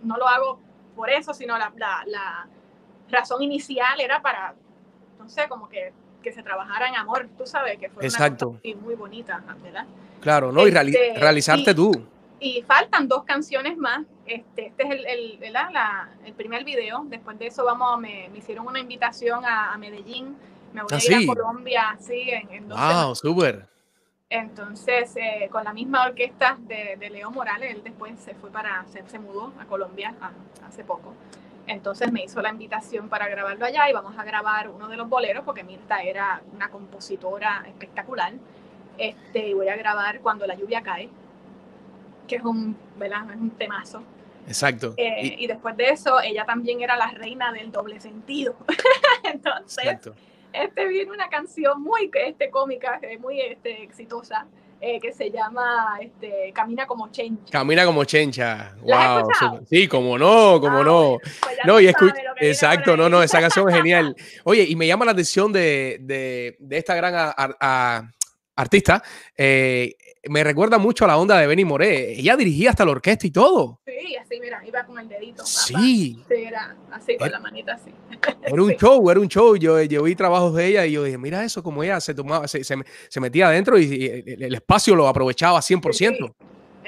no 0.04 0.18
lo 0.18 0.28
hago 0.28 0.60
por 0.96 1.10
eso, 1.10 1.34
sino 1.34 1.58
la, 1.58 1.72
la, 1.76 2.04
la 2.06 2.48
razón 3.10 3.42
inicial 3.42 4.00
era 4.00 4.22
para, 4.22 4.56
no 5.20 5.30
sé, 5.30 5.48
como 5.48 5.70
que 5.70 5.94
que 6.28 6.34
se 6.34 6.44
trabajara 6.44 6.90
en 6.90 6.96
amor, 6.96 7.30
tú 7.38 7.46
sabes, 7.46 7.78
que 7.78 7.90
fue 7.90 8.04
Exacto. 8.04 8.50
una 8.50 8.60
cosa 8.60 8.76
muy 8.82 8.96
bonita, 8.96 9.42
¿verdad? 9.64 9.86
Claro, 10.20 10.52
¿no? 10.52 10.68
y 10.68 10.72
este, 10.76 11.14
realizarte 11.16 11.74
tú. 11.74 11.92
Y 12.40 12.62
faltan 12.64 13.08
dos 13.08 13.24
canciones 13.24 13.78
más. 13.78 14.06
Este, 14.26 14.68
este 14.68 14.84
es 14.84 14.90
el, 14.92 15.06
el, 15.42 15.54
La, 15.54 16.10
el 16.26 16.34
primer 16.34 16.66
video. 16.66 17.06
Después 17.06 17.40
de 17.40 17.48
eso 17.48 17.64
vamos, 17.64 18.00
me, 18.00 18.28
me 18.30 18.40
hicieron 18.40 18.68
una 18.68 18.80
invitación 18.80 19.46
a, 19.46 19.76
Medellín. 19.78 20.36
Me 20.74 20.82
voy 20.82 20.92
a 20.92 21.04
ir 21.04 21.14
a 21.14 21.18
¿Ah, 21.18 21.36
Colombia, 21.36 21.98
sí, 22.00 22.30
en, 22.30 22.52
en 22.52 22.70
Wow, 22.70 23.16
súper. 23.16 23.66
Entonces, 24.30 25.16
eh, 25.16 25.48
con 25.50 25.64
la 25.64 25.74
misma 25.74 26.06
orquesta 26.06 26.58
de, 26.60 26.98
de, 27.00 27.10
Leo 27.10 27.32
Morales, 27.32 27.74
él 27.74 27.82
después 27.84 28.20
se 28.20 28.36
fue 28.36 28.50
para, 28.52 28.86
se, 28.92 29.08
se 29.08 29.20
mudó 29.20 29.54
a 29.60 29.66
Colombia 29.66 30.14
hace 30.68 30.84
poco. 30.84 31.14
Entonces 31.66 32.12
me 32.12 32.24
hizo 32.24 32.42
la 32.42 32.50
invitación 32.50 33.10
para 33.10 33.28
grabarlo 33.28 33.66
allá 33.66 33.90
y 33.90 33.94
vamos 33.94 34.18
a 34.18 34.24
grabar 34.24 34.70
uno 34.70 34.88
de 34.88 34.96
los 34.98 35.08
boleros 35.10 35.44
porque 35.44 35.64
Mirta 35.64 36.02
era 36.02 36.42
una 36.54 36.70
compositora 36.70 37.64
espectacular. 37.68 38.34
Este, 38.98 39.50
y 39.50 39.54
voy 39.54 39.68
a 39.68 39.76
grabar 39.76 40.22
Cuando 40.22 40.48
la 40.48 40.56
lluvia 40.56 40.82
cae, 40.82 41.10
que 42.28 42.38
es 42.38 42.44
un, 42.44 42.76
¿verdad? 42.98 43.30
Es 43.30 43.38
un 43.38 43.52
temazo. 43.52 44.04
Exacto. 44.48 44.94
Eh, 44.98 45.36
y, 45.40 45.48
después 45.48 45.76
de 45.76 45.90
eso, 45.90 46.22
ella 46.22 46.46
también 46.46 46.82
era 46.82 46.96
la 46.96 47.12
reina 47.12 47.52
del 47.52 47.72
doble 47.72 48.00
sentido. 48.00 48.56
Entonces, 49.24 50.00
este 50.64 50.88
viene 50.88 51.12
una 51.12 51.30
canción 51.30 51.82
muy 51.82 52.10
este, 52.26 52.50
cómica, 52.50 53.00
muy 53.20 53.42
este, 53.42 53.84
exitosa, 53.84 54.48
eh, 54.80 55.00
que 55.00 55.12
se 55.12 55.32
llama 55.32 55.98
este, 56.00 56.52
Camina 56.54 56.86
como 56.86 57.10
Chencha. 57.10 57.52
Camina 57.52 57.86
como 57.86 58.04
Chencha. 58.06 58.76
Wow. 58.82 59.66
Sí, 59.68 59.88
como 59.88 60.18
no, 60.18 60.60
como 60.62 60.80
ah, 60.80 60.84
no. 60.84 61.18
Pues 61.20 61.58
no, 61.66 61.80
y 61.80 61.88
Exacto, 62.40 62.96
no, 62.96 63.10
no, 63.10 63.24
esa 63.24 63.40
canción 63.40 63.68
es 63.70 63.76
genial. 63.76 64.16
Oye, 64.44 64.64
y 64.64 64.76
me 64.76 64.86
llama 64.86 65.06
la 65.06 65.12
atención 65.12 65.52
de, 65.52 65.98
de, 66.02 66.56
de 66.60 66.78
esta 66.78 66.96
gran 66.96 67.34
artista. 68.56 69.02
Eh, 69.36 69.96
me 70.30 70.44
recuerda 70.44 70.78
mucho 70.78 71.06
a 71.06 71.08
la 71.08 71.18
onda 71.18 71.38
de 71.38 71.48
Benny 71.48 71.66
Moré. 71.66 72.14
Ella 72.14 72.36
dirigía 72.36 72.70
hasta 72.72 72.86
la 72.86 72.92
orquesta 72.92 73.28
y 73.28 73.32
todo. 73.32 73.80
Sí, 73.86 74.16
así, 74.16 74.40
mira, 74.40 74.62
iba 74.66 74.84
con 74.86 75.00
el 75.00 75.08
dedito. 75.08 75.46
Sí. 75.46 76.22
Sí, 76.28 76.34
era 76.34 76.76
así, 76.92 77.18
con 77.18 77.32
la 77.32 77.40
manita 77.40 77.74
así. 77.74 77.92
Era 78.44 78.62
un 78.62 78.72
show, 78.78 79.10
era 79.10 79.20
un 79.20 79.28
show. 79.28 79.56
Yo, 79.56 79.82
yo 79.82 80.04
vi 80.04 80.16
trabajos 80.16 80.56
de 80.56 80.66
ella 80.68 80.86
y 80.86 80.94
yo 80.94 81.04
dije, 81.04 81.18
mira 81.18 81.44
eso, 81.44 81.64
como 81.64 81.84
ella 81.84 82.00
se 82.00 82.14
tomaba, 82.14 82.48
se, 82.48 82.64
se, 82.64 83.20
metía 83.20 83.48
adentro 83.48 83.78
y, 83.78 84.06
el, 84.06 84.54
espacio 84.54 84.96
lo 84.96 85.08
aprovechaba 85.08 85.60
100% 85.60 86.34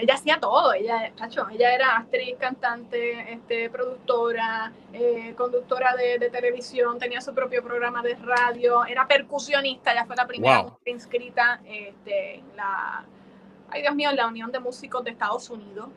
ella 0.01 0.13
hacía 0.13 0.39
todo, 0.39 0.73
ella, 0.73 1.11
ella 1.51 1.73
era 1.73 1.97
actriz, 1.97 2.35
cantante, 2.39 3.33
este, 3.33 3.69
productora, 3.69 4.71
eh, 4.93 5.33
conductora 5.35 5.95
de, 5.95 6.29
televisión, 6.29 6.97
tenía 6.99 7.21
su 7.21 7.33
propio 7.33 7.63
programa 7.63 8.01
de 8.01 8.15
radio, 8.15 8.85
era 8.85 9.07
percusionista, 9.07 9.91
ella 9.91 10.05
fue 10.05 10.15
la 10.15 10.25
primera 10.27 10.65
inscrita 10.85 11.59
este, 11.65 12.35
en 12.35 12.55
la, 12.55 13.03
ay 13.71 13.81
Dios 13.81 13.95
mío, 13.95 14.09
en 14.09 14.15
la 14.15 14.27
Unión 14.27 14.51
de 14.51 14.59
Músicos 14.59 15.03
de 15.03 15.11
Estados 15.11 15.49
Unidos 15.49 15.89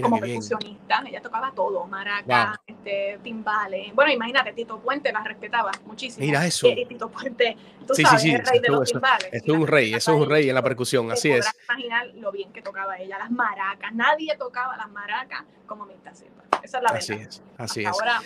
como 0.00 0.20
percusionista, 0.20 1.02
ella 1.06 1.20
tocaba 1.20 1.52
todo, 1.52 1.84
maraca, 1.86 2.60
este, 2.64 3.18
timbales. 3.22 3.92
Bueno, 3.94 4.12
imagínate, 4.12 4.52
Tito 4.52 4.78
Puente 4.78 5.12
la 5.12 5.24
respetaba 5.24 5.72
muchísimo. 5.84 6.24
Mira 6.24 6.46
eso. 6.46 6.68
Tito 6.88 7.08
Puente, 7.08 7.56
tú 7.86 7.94
sabes, 7.94 8.24
el 8.24 8.46
rey 8.46 8.60
de 8.60 8.68
los 8.68 8.90
timbales. 8.90 9.28
Es 9.32 9.48
un 9.48 9.66
rey, 9.66 9.92
eso 9.94 10.12
es 10.12 10.20
un 10.20 10.30
rey 10.30 10.48
en 10.48 10.54
la 10.54 10.62
percusión, 10.62 11.10
así 11.10 11.32
es. 11.32 11.50
imaginar 11.68 12.06
lo 12.14 12.30
bien 12.30 12.52
que 12.52 12.62
tocaba 12.62 12.98
ella, 12.98 13.18
las 13.18 13.30
maracas. 13.30 13.92
Nadie 13.92 14.36
tocaba 14.38 14.76
las 14.76 14.90
maracas 14.90 15.42
como 15.66 15.86
Mirta 15.86 16.14
Silva. 16.14 16.44
Esa 16.62 16.78
es 16.78 16.82
la 16.84 16.92
verdad. 16.92 16.96
Así 16.98 17.12
es, 17.14 17.42
así 17.58 17.84
Ahora, 17.84 18.20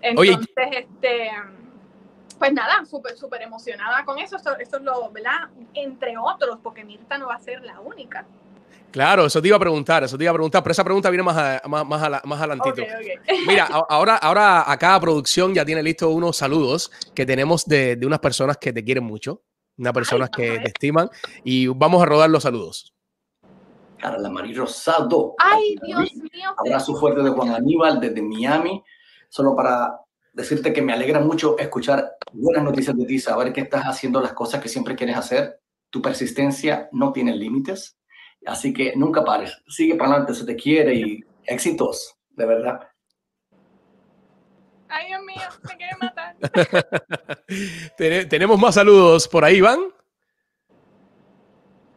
entonces, 0.00 0.46
este 0.56 1.30
pues 2.38 2.52
nada, 2.52 2.84
súper, 2.84 3.16
súper 3.16 3.42
emocionada 3.42 4.04
con 4.04 4.18
eso. 4.18 4.36
Esto, 4.36 4.56
esto, 4.58 4.76
es 4.78 4.82
lo, 4.82 5.10
¿verdad? 5.10 5.48
Entre 5.74 6.16
otros, 6.16 6.58
porque 6.62 6.84
Mirta 6.84 7.18
no 7.18 7.28
va 7.28 7.34
a 7.34 7.40
ser 7.40 7.62
la 7.62 7.80
única. 7.80 8.26
Claro, 8.90 9.26
eso 9.26 9.42
te 9.42 9.48
iba 9.48 9.56
a 9.56 9.60
preguntar, 9.60 10.02
eso 10.04 10.16
te 10.16 10.24
iba 10.24 10.30
a 10.30 10.34
preguntar, 10.34 10.62
pero 10.62 10.72
esa 10.72 10.84
pregunta 10.84 11.10
viene 11.10 11.22
más, 11.22 11.36
a, 11.36 11.68
más, 11.68 11.86
más, 11.86 12.24
más 12.24 12.38
adelantito. 12.40 12.82
Mira, 13.46 13.66
ahora, 13.88 14.16
ahora 14.16 14.70
acá 14.70 14.98
producción 14.98 15.54
ya 15.54 15.64
tiene 15.64 15.82
listo 15.82 16.08
unos 16.08 16.36
saludos 16.36 16.90
que 17.14 17.26
tenemos 17.26 17.66
de, 17.66 17.96
de 17.96 18.06
unas 18.06 18.18
personas 18.18 18.56
que 18.56 18.72
te 18.72 18.82
quieren 18.82 19.04
mucho, 19.04 19.42
unas 19.76 19.92
personas 19.92 20.30
que 20.30 20.58
te 20.58 20.68
estiman, 20.68 21.10
y 21.44 21.66
vamos 21.66 22.02
a 22.02 22.06
rodar 22.06 22.30
los 22.30 22.42
saludos. 22.42 22.94
Carla 23.98 24.30
María 24.30 24.56
Rosado. 24.56 25.34
Ay, 25.38 25.76
Dios 25.82 26.14
mío. 26.14 26.54
Abrazo 26.56 26.94
fuerte 26.94 27.22
de 27.22 27.30
Juan 27.30 27.54
Aníbal 27.54 28.00
desde 28.00 28.22
Miami, 28.22 28.82
solo 29.28 29.54
para 29.54 30.00
decirte 30.38 30.72
que 30.72 30.80
me 30.80 30.94
alegra 30.94 31.20
mucho 31.20 31.58
escuchar 31.58 32.16
buenas 32.32 32.64
noticias 32.64 32.96
de 32.96 33.04
ti, 33.04 33.18
saber 33.18 33.52
que 33.52 33.60
estás 33.60 33.84
haciendo 33.84 34.20
las 34.20 34.32
cosas 34.32 34.62
que 34.62 34.68
siempre 34.68 34.96
quieres 34.96 35.16
hacer. 35.16 35.60
Tu 35.90 36.00
persistencia 36.00 36.88
no 36.92 37.12
tiene 37.12 37.34
límites 37.34 37.98
Así 38.46 38.72
que 38.72 38.94
nunca 38.96 39.24
pares, 39.24 39.56
sigue 39.68 39.94
para 39.94 40.10
adelante, 40.10 40.34
se 40.34 40.44
te 40.44 40.56
quiere 40.56 40.94
y 40.94 41.24
éxitos, 41.44 42.14
de 42.30 42.46
verdad. 42.46 42.80
Ay, 44.88 45.08
Dios 45.08 45.22
mío, 45.22 45.42
me 45.64 45.76
quiere 45.76 45.96
matar. 46.00 46.36
Tenemos 48.28 48.58
más 48.58 48.74
saludos 48.74 49.28
por 49.28 49.44
ahí, 49.44 49.56
Iván. 49.56 49.80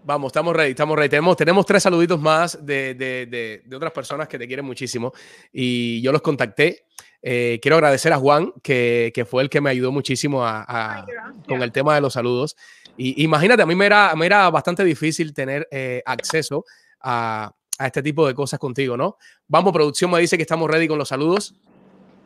Vamos, 0.03 0.29
estamos 0.29 0.55
ready, 0.55 0.71
estamos 0.71 0.97
ready. 0.97 1.09
Tenemos, 1.09 1.37
tenemos 1.37 1.65
tres 1.65 1.83
saluditos 1.83 2.19
más 2.19 2.65
de, 2.65 2.95
de, 2.95 3.61
de, 3.63 3.75
otras 3.75 3.91
personas 3.91 4.27
que 4.27 4.39
te 4.39 4.47
quieren 4.47 4.65
muchísimo 4.65 5.13
y 5.53 6.01
yo 6.01 6.11
los 6.11 6.23
contacté. 6.23 6.87
Eh, 7.21 7.59
quiero 7.61 7.77
agradecer 7.77 8.13
a 8.13 8.17
Juan, 8.17 8.53
que, 8.63 9.11
que, 9.13 9.25
fue 9.25 9.43
el 9.43 9.49
que 9.49 9.61
me 9.61 9.69
ayudó 9.69 9.91
muchísimo 9.91 10.45
a, 10.45 11.05
con 11.47 11.61
el 11.61 11.71
tema 11.71 11.95
de 11.95 12.01
los 12.01 12.13
saludos. 12.13 12.55
Y 12.97 13.23
imagínate, 13.23 13.63
a 13.63 13.65
mí 13.65 13.75
me 13.75 13.85
era, 13.85 14.15
me 14.15 14.25
era 14.25 14.49
bastante 14.49 14.83
difícil 14.83 15.33
tener 15.33 15.67
eh, 15.71 16.01
acceso 16.05 16.65
a, 16.99 17.53
a, 17.77 17.87
este 17.87 18.03
tipo 18.03 18.27
de 18.27 18.33
cosas 18.33 18.59
contigo, 18.59 18.97
¿no? 18.97 19.17
Vamos, 19.47 19.71
producción 19.73 20.11
me 20.11 20.19
dice 20.19 20.37
que 20.37 20.43
estamos 20.43 20.69
ready 20.69 20.87
con 20.87 20.97
los 20.97 21.09
saludos. 21.09 21.53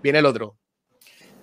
Viene 0.01 0.19
el 0.19 0.25
otro. 0.25 0.57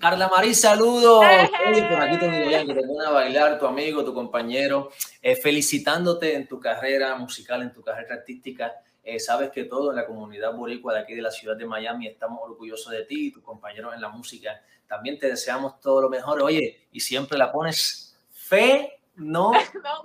Carla 0.03 0.29
Marí, 0.29 0.53
saludos. 0.53 1.25
Oye, 1.69 1.83
por 1.85 2.01
aquí 2.01 2.19
tengo 2.19 2.33
que 2.33 2.75
te 2.75 2.87
pone 2.89 3.07
a 3.07 3.11
bailar 3.11 3.57
tu 3.57 3.67
amigo, 3.67 4.05
tu 4.05 4.13
compañero, 4.13 4.91
eh, 5.23 5.37
felicitándote 5.37 6.35
en 6.35 6.49
tu 6.49 6.59
carrera 6.59 7.15
musical, 7.15 7.63
en 7.63 7.73
tu 7.73 7.83
carrera 7.83 8.17
artística. 8.17 8.73
Eh, 9.05 9.19
sabes 9.19 9.51
que 9.51 9.65
todo 9.65 9.91
en 9.91 9.97
la 9.97 10.07
comunidad 10.07 10.55
boricua 10.55 10.95
de 10.95 11.01
aquí 11.01 11.15
de 11.15 11.23
la 11.23 11.31
ciudad 11.33 11.57
de 11.57 11.67
Miami 11.67 12.07
estamos 12.07 12.39
orgullosos 12.41 12.93
de 12.93 13.05
ti 13.05 13.29
y 13.29 13.33
tus 13.33 13.43
compañeros 13.43 13.95
en 13.95 14.01
la 14.01 14.09
música. 14.09 14.63
También 14.87 15.19
te 15.19 15.27
deseamos 15.27 15.81
todo 15.81 16.03
lo 16.03 16.09
mejor. 16.09 16.41
Oye, 16.41 16.87
y 16.93 17.01
siempre 17.01 17.37
la 17.37 17.51
pones 17.51 18.17
fe, 18.31 19.01
no, 19.17 19.53
no 19.53 20.03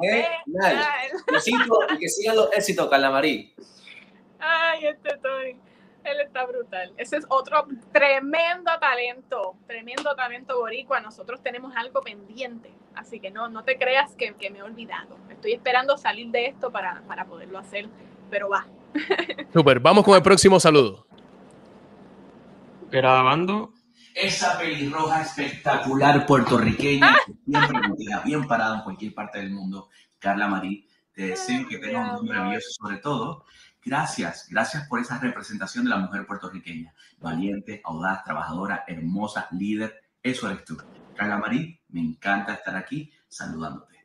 Besito 1.31 1.79
y 1.93 1.97
que 1.99 2.09
sigan 2.09 2.35
los 2.35 2.51
éxitos, 2.53 2.89
Carla 2.89 3.11
Marí. 3.11 3.53
Ay, 4.39 4.87
este 4.87 5.17
Tony. 5.17 5.59
Él 6.03 6.21
está 6.21 6.45
brutal. 6.45 6.93
Ese 6.95 7.17
es 7.17 7.25
otro 7.27 7.67
tremendo 7.91 8.71
talento, 8.79 9.57
tremendo 9.67 10.15
talento 10.15 10.57
boricua. 10.57 11.01
Nosotros 11.01 11.43
tenemos 11.43 11.75
algo 11.75 12.01
pendiente, 12.01 12.71
así 12.95 13.19
que 13.19 13.29
no, 13.29 13.49
no 13.49 13.63
te 13.65 13.77
creas 13.77 14.15
que, 14.15 14.33
que 14.35 14.49
me 14.49 14.59
he 14.59 14.63
olvidado. 14.63 15.17
Estoy 15.29 15.51
esperando 15.51 15.97
salir 15.97 16.29
de 16.29 16.45
esto 16.45 16.71
para, 16.71 17.03
para 17.07 17.25
poderlo 17.25 17.59
hacer, 17.59 17.89
pero 18.29 18.47
va. 18.47 18.65
Super, 19.53 19.79
vamos 19.79 20.03
con 20.03 20.15
el 20.15 20.21
próximo 20.21 20.59
saludo. 20.59 21.07
Grabando. 22.91 23.73
Esa 24.15 24.57
pelirroja 24.57 25.21
espectacular 25.21 26.25
puertorriqueña, 26.25 27.15
siempre 27.45 27.79
bien 28.25 28.47
parada 28.47 28.77
en 28.77 28.83
cualquier 28.83 29.13
parte 29.13 29.39
del 29.39 29.51
mundo, 29.51 29.89
Carla 30.17 30.47
Marí. 30.47 30.87
Te 31.13 31.27
deseo 31.27 31.67
que 31.67 31.77
tengas 31.77 32.11
un 32.11 32.15
nombre 32.17 32.37
maravilloso, 32.37 32.69
sobre 32.71 32.97
todo 32.97 33.45
Gracias, 33.87 34.49
gracias 34.49 34.85
por 34.89 34.99
esa 34.99 35.17
representación 35.17 35.85
de 35.85 35.91
la 35.91 35.97
mujer 35.97 36.27
puertorriqueña. 36.27 36.93
Valiente, 37.19 37.79
audaz, 37.85 38.21
trabajadora, 38.25 38.83
hermosa, 38.85 39.47
líder. 39.51 39.95
Eso 40.21 40.49
eres 40.49 40.65
tú. 40.65 40.77
Carla 41.15 41.37
Marí, 41.37 41.79
me 41.87 42.01
encanta 42.01 42.55
estar 42.55 42.75
aquí 42.75 43.13
saludándote. 43.29 43.96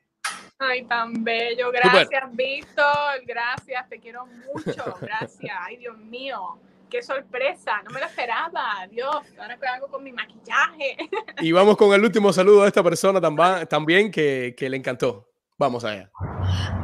Ay, 0.63 0.85
tan 0.85 1.25
bello. 1.25 1.73
Gracias, 1.73 2.23
Víctor. 2.33 3.21
Gracias, 3.27 3.89
te 3.89 3.99
quiero 3.99 4.27
mucho. 4.27 4.97
Gracias. 5.01 5.57
Ay, 5.61 5.77
Dios 5.77 5.99
mío. 5.99 6.59
Qué 6.89 7.03
sorpresa. 7.03 7.83
No 7.85 7.91
me 7.91 8.01
lo 8.01 8.07
esperaba. 8.07 8.87
Dios, 8.91 9.17
ahora 9.41 9.59
que 9.59 9.67
hago 9.67 9.89
con 9.89 10.05
mi 10.05 10.13
maquillaje. 10.13 10.97
Y 11.41 11.51
vamos 11.53 11.77
con 11.77 11.93
el 11.95 12.05
último 12.05 12.33
saludo 12.33 12.63
a 12.63 12.69
esta 12.69 12.83
persona 12.83 13.21
también 13.67 14.11
que, 14.11 14.55
que 14.57 14.69
le 14.69 14.77
encantó. 14.77 15.29
Vamos 15.59 15.85
allá. 15.85 16.11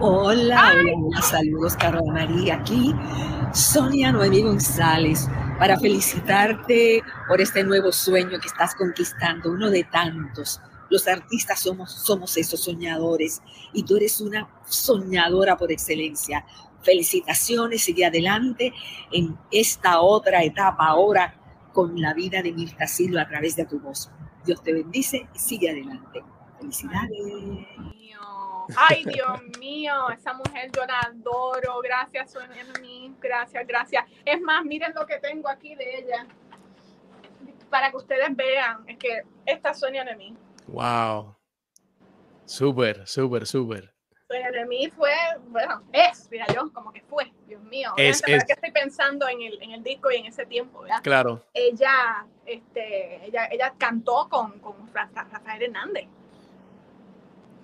Hola, 0.01 0.73
hola, 0.95 1.23
saludos, 1.23 1.77
Carla 1.77 2.01
María. 2.13 2.57
Aquí, 2.57 2.95
Sonia 3.53 4.13
Noemí 4.13 4.43
González, 4.43 5.29
para 5.59 5.79
felicitarte 5.79 7.03
por 7.27 7.41
este 7.41 7.65
nuevo 7.65 7.91
sueño 7.93 8.39
que 8.41 8.47
estás 8.47 8.75
conquistando, 8.75 9.51
uno 9.51 9.71
de 9.71 9.85
tantos. 9.85 10.61
Los 10.91 11.07
artistas 11.07 11.61
somos, 11.61 11.93
somos 11.93 12.37
esos 12.37 12.61
soñadores 12.61 13.43
y 13.73 13.83
tú 13.83 13.97
eres 13.97 14.21
una 14.21 14.49
soñadora 14.67 15.57
por 15.57 15.71
excelencia. 15.71 16.45
Felicitaciones, 16.83 17.83
sigue 17.83 18.07
adelante 18.07 18.73
en 19.13 19.37
esta 19.51 20.01
otra 20.01 20.43
etapa 20.43 20.87
ahora 20.87 21.35
con 21.73 22.01
la 22.01 22.15
vida 22.15 22.43
de 22.43 22.53
Mirta 22.53 22.87
Silva 22.87 23.23
a 23.23 23.29
través 23.29 23.57
de 23.57 23.65
tu 23.65 23.79
voz. 23.79 24.11
Dios 24.45 24.63
te 24.63 24.73
bendice 24.73 25.29
y 25.35 25.39
sigue 25.39 25.71
adelante. 25.71 26.23
Felicidades. 26.59 27.19
Ay, 28.77 29.05
Dios 29.05 29.41
mío, 29.59 30.11
esa 30.11 30.35
mujer 30.35 30.71
yo 30.75 30.85
la 30.85 31.01
adoro. 31.01 31.81
Gracias, 31.83 32.35
mí. 32.81 33.15
Gracias, 33.21 33.67
gracias. 33.67 34.05
Es 34.25 34.41
más, 34.41 34.65
miren 34.65 34.93
lo 34.95 35.07
que 35.07 35.19
tengo 35.19 35.49
aquí 35.49 35.75
de 35.75 35.99
ella. 35.99 36.27
Para 37.71 37.91
que 37.91 37.97
ustedes 37.97 38.35
vean, 38.35 38.85
es 38.87 38.99
que 38.99 39.23
esta 39.47 39.73
Sonia 39.75 40.05
mí. 40.17 40.37
Wow. 40.69 41.37
Súper, 42.45 43.07
súper, 43.07 43.47
súper. 43.47 43.95
Sonia 44.29 44.67
mí 44.67 44.91
fue, 44.91 45.13
bueno, 45.49 45.83
es, 45.93 46.29
mira 46.31 46.47
yo, 46.55 46.71
como 46.73 46.93
que 46.93 47.01
fue, 47.03 47.33
Dios 47.47 47.63
mío. 47.63 47.93
Es, 47.97 48.23
es. 48.27 48.45
que 48.45 48.53
estoy 48.53 48.71
pensando 48.73 49.27
en 49.27 49.41
el, 49.41 49.63
en 49.63 49.73
el 49.73 49.83
disco 49.83 50.11
y 50.11 50.17
en 50.17 50.27
ese 50.27 50.45
tiempo, 50.45 50.83
¿verdad? 50.83 51.01
Claro. 51.03 51.47
Ella, 51.55 52.27
este, 52.45 53.25
ella, 53.25 53.49
ella 53.51 53.75
cantó 53.79 54.29
con, 54.29 54.59
con 54.61 54.75
Rafael 54.93 55.63
Hernández 55.63 56.09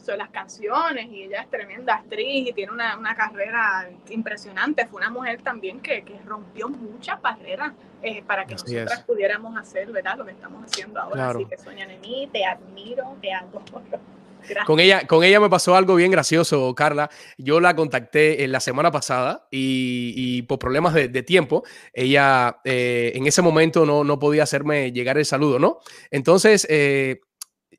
sobre 0.05 0.19
las 0.19 0.31
canciones 0.31 1.07
y 1.11 1.25
ella 1.25 1.43
es 1.43 1.51
tremenda 1.51 1.95
actriz 1.95 2.49
y 2.49 2.53
tiene 2.53 2.73
una, 2.73 2.97
una 2.99 3.15
carrera 3.15 3.89
impresionante. 4.11 4.87
Fue 4.87 4.99
una 4.99 5.11
mujer 5.11 5.43
también 5.43 5.81
que, 5.81 6.03
que 6.05 6.19
rompió 6.25 6.69
muchas 6.69 7.21
barreras 7.21 7.73
eh, 8.03 8.23
para 8.27 8.45
que 8.45 8.55
nosotras 8.55 9.03
pudiéramos 9.05 9.57
hacer, 9.57 9.91
¿verdad? 9.91 10.19
Lo 10.19 10.25
que 10.27 10.33
estamos 10.33 10.65
haciendo 10.65 11.01
ahora. 11.01 11.31
Así 11.31 11.47
que 11.47 11.57
Sonia 11.57 11.89
mí, 12.01 12.29
te 12.33 12.45
admiro, 12.45 13.17
te 13.21 13.33
adoro. 13.33 13.65
Con 14.67 14.79
ella, 14.79 15.07
con 15.07 15.25
ella 15.25 15.41
me 15.41 15.49
pasó 15.49 15.75
algo 15.75 15.95
bien 15.95 16.11
gracioso, 16.11 16.75
Carla. 16.75 17.09
Yo 17.39 17.61
la 17.61 17.75
contacté 17.75 18.45
en 18.45 18.53
la 18.53 18.61
semana 18.61 18.91
pasada 18.91 19.49
y, 19.51 20.13
y 20.15 20.43
por 20.43 20.59
problemas 20.59 20.93
de, 20.93 21.09
de 21.09 21.23
tiempo, 21.23 21.65
ella 21.95 22.59
eh, 22.65 23.13
en 23.15 23.27
ese 23.27 23.41
momento 23.41 23.87
no, 23.87 24.05
no 24.05 24.19
podía 24.19 24.43
hacerme 24.43 24.93
llegar 24.93 25.17
el 25.17 25.25
saludo, 25.25 25.59
¿no? 25.59 25.79
Entonces, 26.11 26.67
eh, 26.69 27.23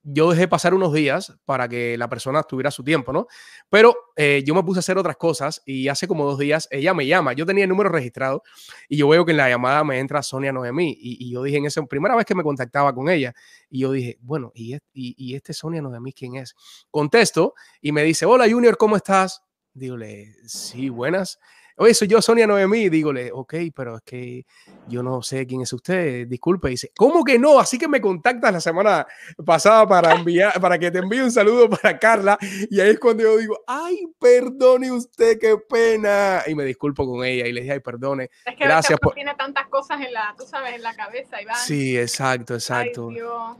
yo 0.08 0.30
dejé 0.30 0.48
pasar 0.48 0.76
unos 0.76 0.94
días 0.94 1.36
para 1.46 1.68
que 1.68 1.98
la 1.98 2.08
persona 2.08 2.44
tuviera 2.44 2.70
su 2.70 2.84
tiempo, 2.84 3.12
¿no? 3.12 3.26
Pero 3.70 3.96
eh, 4.16 4.44
yo 4.46 4.54
me 4.54 4.62
puse 4.62 4.78
a 4.78 4.82
hacer 4.82 5.00
otras 5.00 5.18
cosas 5.18 5.64
y 5.66 5.88
hace 5.88 6.08
como 6.08 6.26
dos 6.26 6.38
días 6.38 6.68
ella 6.70 6.94
me 6.94 7.08
llama. 7.08 7.34
Yo 7.34 7.44
tenía 7.46 7.64
el 7.64 7.70
número 7.70 7.90
registrado 7.90 8.44
y 8.88 8.98
yo 8.98 9.08
veo 9.08 9.26
que 9.26 9.32
en 9.32 9.38
la 9.38 9.50
llamada 9.50 9.84
me 9.84 10.00
entra 10.00 10.22
Sonia 10.22 10.52
Noemí 10.52 10.96
y, 10.98 11.32
yo 11.32 11.42
dije 11.42 11.58
en 11.58 11.66
esa 11.66 11.82
primera 11.86 12.16
vez 12.16 12.26
que 12.26 12.36
me 12.36 12.44
contactaba 12.44 12.94
con 12.94 13.10
ella 13.10 13.34
y 13.68 13.80
yo 13.80 13.92
dije, 13.92 14.20
bueno, 14.22 14.52
¿y, 14.54 14.76
y, 14.76 14.80
y 14.94 15.36
este 15.36 15.54
Sonia 15.54 15.82
Noemí 15.82 16.14
quién 16.14 16.36
es? 16.36 16.56
Contesto 16.92 17.56
y 17.82 17.92
me 17.92 18.04
dice, 18.04 18.28
hola 18.28 18.48
Junior, 18.48 18.78
¿cómo 18.78 18.96
estás? 18.96 19.42
Dígole, 19.74 20.36
sí, 20.46 20.90
buenas. 20.90 21.40
Oye, 21.78 21.94
soy 21.94 22.08
yo, 22.08 22.22
Sonia 22.22 22.48
Noemí. 22.48 22.88
Dígole, 22.88 23.32
ok, 23.34 23.54
pero 23.76 23.98
es 23.98 24.04
que 24.04 24.46
yo 24.88 25.04
no 25.04 25.22
sé 25.22 25.46
quién 25.46 25.62
es 25.62 25.74
usted. 25.74 26.26
Disculpe. 26.26 26.70
Dice, 26.70 26.92
¿cómo 26.96 27.24
que 27.24 27.38
no? 27.38 27.60
Así 27.60 27.78
que 27.78 27.90
me 27.90 28.00
contactas 28.00 28.54
la 28.54 28.62
semana 28.62 29.06
pasada 29.46 29.86
para 29.86 30.14
enviar, 30.14 30.60
para 30.62 30.80
que 30.80 30.90
te 30.90 31.00
envíe 31.00 31.20
un 31.20 31.32
saludo 31.32 31.70
para 31.70 32.00
Carla. 32.00 32.38
Y 32.70 32.80
ahí 32.80 32.92
es 32.92 33.00
cuando 33.00 33.24
yo 33.24 33.38
digo, 33.38 33.60
ay, 33.68 34.08
perdone 34.20 34.90
usted, 34.90 35.38
qué 35.38 35.58
pena. 35.58 36.44
Y 36.48 36.56
me 36.56 36.64
disculpo 36.64 37.06
con 37.06 37.26
ella 37.26 37.46
y 37.46 37.52
le 37.52 37.62
dije, 37.62 37.74
ay, 37.74 37.80
perdone. 37.82 38.30
Es 38.46 38.56
que 38.56 38.64
gracias 38.64 38.98
por... 38.98 39.14
tiene 39.14 39.36
tantas 39.36 39.68
cosas 39.68 40.00
en 40.00 40.14
la, 40.14 40.34
tú 40.38 40.46
sabes, 40.46 40.76
en 40.76 40.82
la 40.82 40.96
cabeza, 40.96 41.42
Iván. 41.42 41.58
Sí, 41.58 41.98
exacto, 41.98 42.54
exacto. 42.54 43.10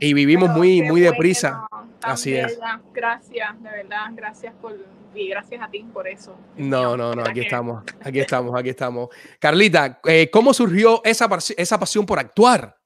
y 0.00 0.14
vivimos 0.14 0.48
muy, 0.50 0.80
muy 0.80 1.02
deprisa. 1.02 1.66
Así 2.00 2.34
es. 2.34 2.58
Gracias, 2.94 3.62
de 3.62 3.70
verdad, 3.70 4.06
gracias 4.14 4.54
por 4.54 4.74
y 5.16 5.28
gracias 5.28 5.62
a 5.62 5.68
ti 5.68 5.84
por 5.92 6.06
eso. 6.06 6.36
No, 6.56 6.96
no, 6.96 7.14
no, 7.14 7.22
aquí 7.22 7.40
estamos, 7.40 7.82
aquí 8.06 8.20
estamos, 8.20 8.54
aquí 8.58 8.70
estamos. 8.70 9.08
Carlita, 9.38 10.00
eh, 10.04 10.30
¿cómo 10.30 10.54
surgió 10.54 11.00
esa, 11.04 11.28
esa 11.56 11.78
pasión 11.78 12.06
por 12.06 12.18
actuar? 12.18 12.76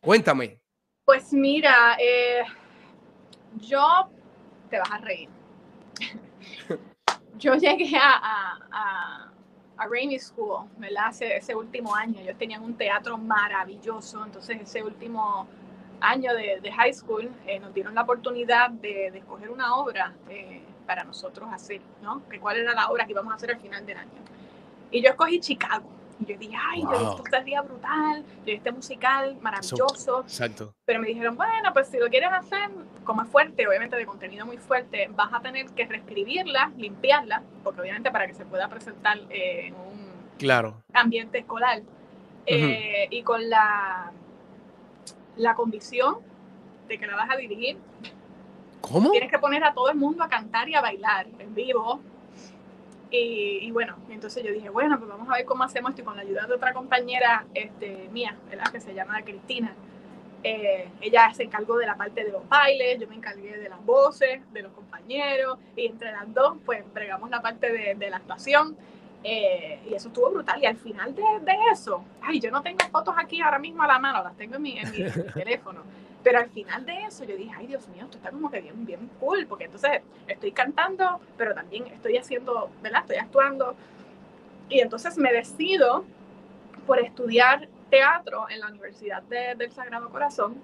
Cuéntame. 0.00 0.60
Pues 1.04 1.32
mira, 1.32 1.96
eh, 2.00 2.42
yo 3.56 4.10
te 4.70 4.78
vas 4.78 4.90
a 4.90 4.98
reír. 4.98 5.28
yo 7.38 7.54
llegué 7.54 7.96
a, 7.96 8.58
a, 8.70 9.28
Rainy 9.90 10.18
School, 10.18 10.68
¿verdad? 10.76 11.10
Ese, 11.10 11.36
ese 11.36 11.54
último 11.56 11.94
año. 11.94 12.20
Yo 12.22 12.36
tenía 12.36 12.60
un 12.60 12.76
teatro 12.76 13.18
maravilloso, 13.18 14.24
entonces 14.24 14.60
ese 14.60 14.80
último 14.80 15.48
año 16.02 16.32
de, 16.34 16.72
high 16.72 16.92
school 16.92 17.30
eh, 17.46 17.58
nos 17.58 17.72
dieron 17.72 17.94
la 17.94 18.02
oportunidad 18.02 18.70
de, 18.70 19.08
escoger 19.08 19.50
una 19.50 19.76
obra 19.76 20.12
eh, 20.28 20.62
para 20.86 21.04
nosotros 21.04 21.48
hacer, 21.52 21.80
¿no? 22.02 22.22
Cuál 22.40 22.58
era 22.58 22.74
la 22.74 22.88
obra 22.88 23.06
que 23.06 23.12
íbamos 23.12 23.32
a 23.32 23.36
hacer 23.36 23.52
al 23.52 23.60
final 23.60 23.86
del 23.86 23.98
año. 23.98 24.10
Y 24.92 25.02
yo 25.02 25.10
escogí 25.10 25.40
Chicago. 25.40 25.90
Y 26.20 26.26
yo 26.26 26.38
dije, 26.38 26.54
ay, 26.56 26.82
wow. 26.82 26.92
esto 26.92 27.24
sería 27.28 27.62
brutal, 27.62 28.24
este 28.46 28.70
musical 28.70 29.36
maravilloso. 29.40 30.20
Exacto. 30.20 30.72
Pero 30.84 31.00
me 31.00 31.08
dijeron, 31.08 31.36
bueno, 31.36 31.72
pues 31.72 31.88
si 31.88 31.98
lo 31.98 32.08
quieres 32.08 32.30
hacer, 32.32 32.70
como 33.02 33.22
es 33.22 33.28
fuerte, 33.28 33.66
obviamente 33.66 33.96
de 33.96 34.06
contenido 34.06 34.46
muy 34.46 34.58
fuerte, 34.58 35.08
vas 35.16 35.32
a 35.32 35.40
tener 35.40 35.66
que 35.70 35.86
reescribirla, 35.86 36.70
limpiarla, 36.76 37.42
porque 37.64 37.80
obviamente 37.80 38.12
para 38.12 38.28
que 38.28 38.34
se 38.34 38.44
pueda 38.44 38.68
presentar 38.68 39.18
eh, 39.30 39.68
en 39.68 39.74
un 39.74 40.12
claro. 40.38 40.82
ambiente 40.92 41.38
escolar. 41.38 41.82
Eh, 42.46 43.08
y 43.10 43.22
con 43.22 43.48
la, 43.48 44.12
la 45.36 45.54
condición 45.54 46.16
de 46.88 46.98
que 46.98 47.06
la 47.06 47.16
vas 47.16 47.30
a 47.30 47.36
dirigir 47.36 47.78
¿Cómo? 48.82 49.12
Tienes 49.12 49.30
que 49.30 49.38
poner 49.38 49.64
a 49.64 49.72
todo 49.72 49.88
el 49.90 49.96
mundo 49.96 50.22
a 50.24 50.28
cantar 50.28 50.68
y 50.68 50.74
a 50.74 50.80
bailar 50.80 51.26
en 51.38 51.54
vivo. 51.54 52.00
Y, 53.12 53.58
y, 53.60 53.70
bueno, 53.70 53.96
entonces 54.08 54.42
yo 54.42 54.50
dije, 54.50 54.70
bueno, 54.70 54.98
pues 54.98 55.10
vamos 55.10 55.28
a 55.28 55.34
ver 55.34 55.44
cómo 55.44 55.64
hacemos 55.64 55.90
esto. 55.90 56.00
Y 56.00 56.04
con 56.04 56.16
la 56.16 56.22
ayuda 56.22 56.46
de 56.46 56.54
otra 56.54 56.72
compañera 56.72 57.44
este, 57.52 58.08
mía, 58.10 58.36
¿verdad? 58.48 58.72
que 58.72 58.80
se 58.80 58.94
llama 58.94 59.22
Cristina, 59.22 59.74
eh, 60.42 60.88
ella 61.00 61.32
se 61.34 61.44
encargó 61.44 61.76
de 61.76 61.86
la 61.86 61.94
parte 61.96 62.24
de 62.24 62.32
los 62.32 62.48
bailes, 62.48 62.98
yo 62.98 63.06
me 63.06 63.14
encargué 63.14 63.58
de 63.58 63.68
las 63.68 63.84
voces, 63.84 64.40
de 64.52 64.62
los 64.62 64.72
compañeros, 64.72 65.58
y 65.76 65.86
entre 65.86 66.10
las 66.10 66.32
dos, 66.32 66.56
pues 66.64 66.82
bregamos 66.92 67.28
la 67.30 67.42
parte 67.42 67.70
de, 67.70 67.94
de 67.94 68.10
la 68.10 68.16
actuación. 68.16 68.76
Eh, 69.24 69.78
y 69.88 69.94
eso 69.94 70.08
estuvo 70.08 70.30
brutal. 70.30 70.60
Y 70.62 70.66
al 70.66 70.78
final 70.78 71.14
de, 71.14 71.22
de, 71.22 71.56
eso, 71.70 72.02
ay, 72.22 72.40
yo 72.40 72.50
no 72.50 72.62
tengo 72.62 72.80
fotos 72.90 73.14
aquí 73.18 73.40
ahora 73.40 73.58
mismo 73.58 73.82
a 73.82 73.86
la 73.86 73.98
mano, 73.98 74.24
las 74.24 74.36
tengo 74.36 74.56
en 74.56 74.62
mi, 74.62 74.78
en 74.78 74.90
mi, 74.90 75.02
en 75.02 75.12
mi 75.26 75.32
teléfono 75.32 75.82
Pero 76.22 76.38
al 76.38 76.50
final 76.50 76.86
de 76.86 77.04
eso 77.04 77.24
yo 77.24 77.36
dije, 77.36 77.50
ay 77.56 77.66
Dios 77.66 77.88
mío, 77.88 78.04
esto 78.04 78.16
está 78.16 78.30
como 78.30 78.50
que 78.50 78.60
bien, 78.60 78.86
bien 78.86 79.10
cool, 79.18 79.46
porque 79.46 79.64
entonces 79.64 80.02
estoy 80.28 80.52
cantando, 80.52 81.20
pero 81.36 81.54
también 81.54 81.86
estoy 81.88 82.16
haciendo, 82.16 82.70
¿verdad? 82.82 83.00
Estoy 83.00 83.16
actuando. 83.16 83.74
Y 84.68 84.80
entonces 84.80 85.18
me 85.18 85.32
decido 85.32 86.04
por 86.86 87.00
estudiar 87.00 87.68
teatro 87.90 88.46
en 88.48 88.60
la 88.60 88.68
Universidad 88.68 89.22
del 89.22 89.70
Sagrado 89.72 90.08
Corazón, 90.10 90.56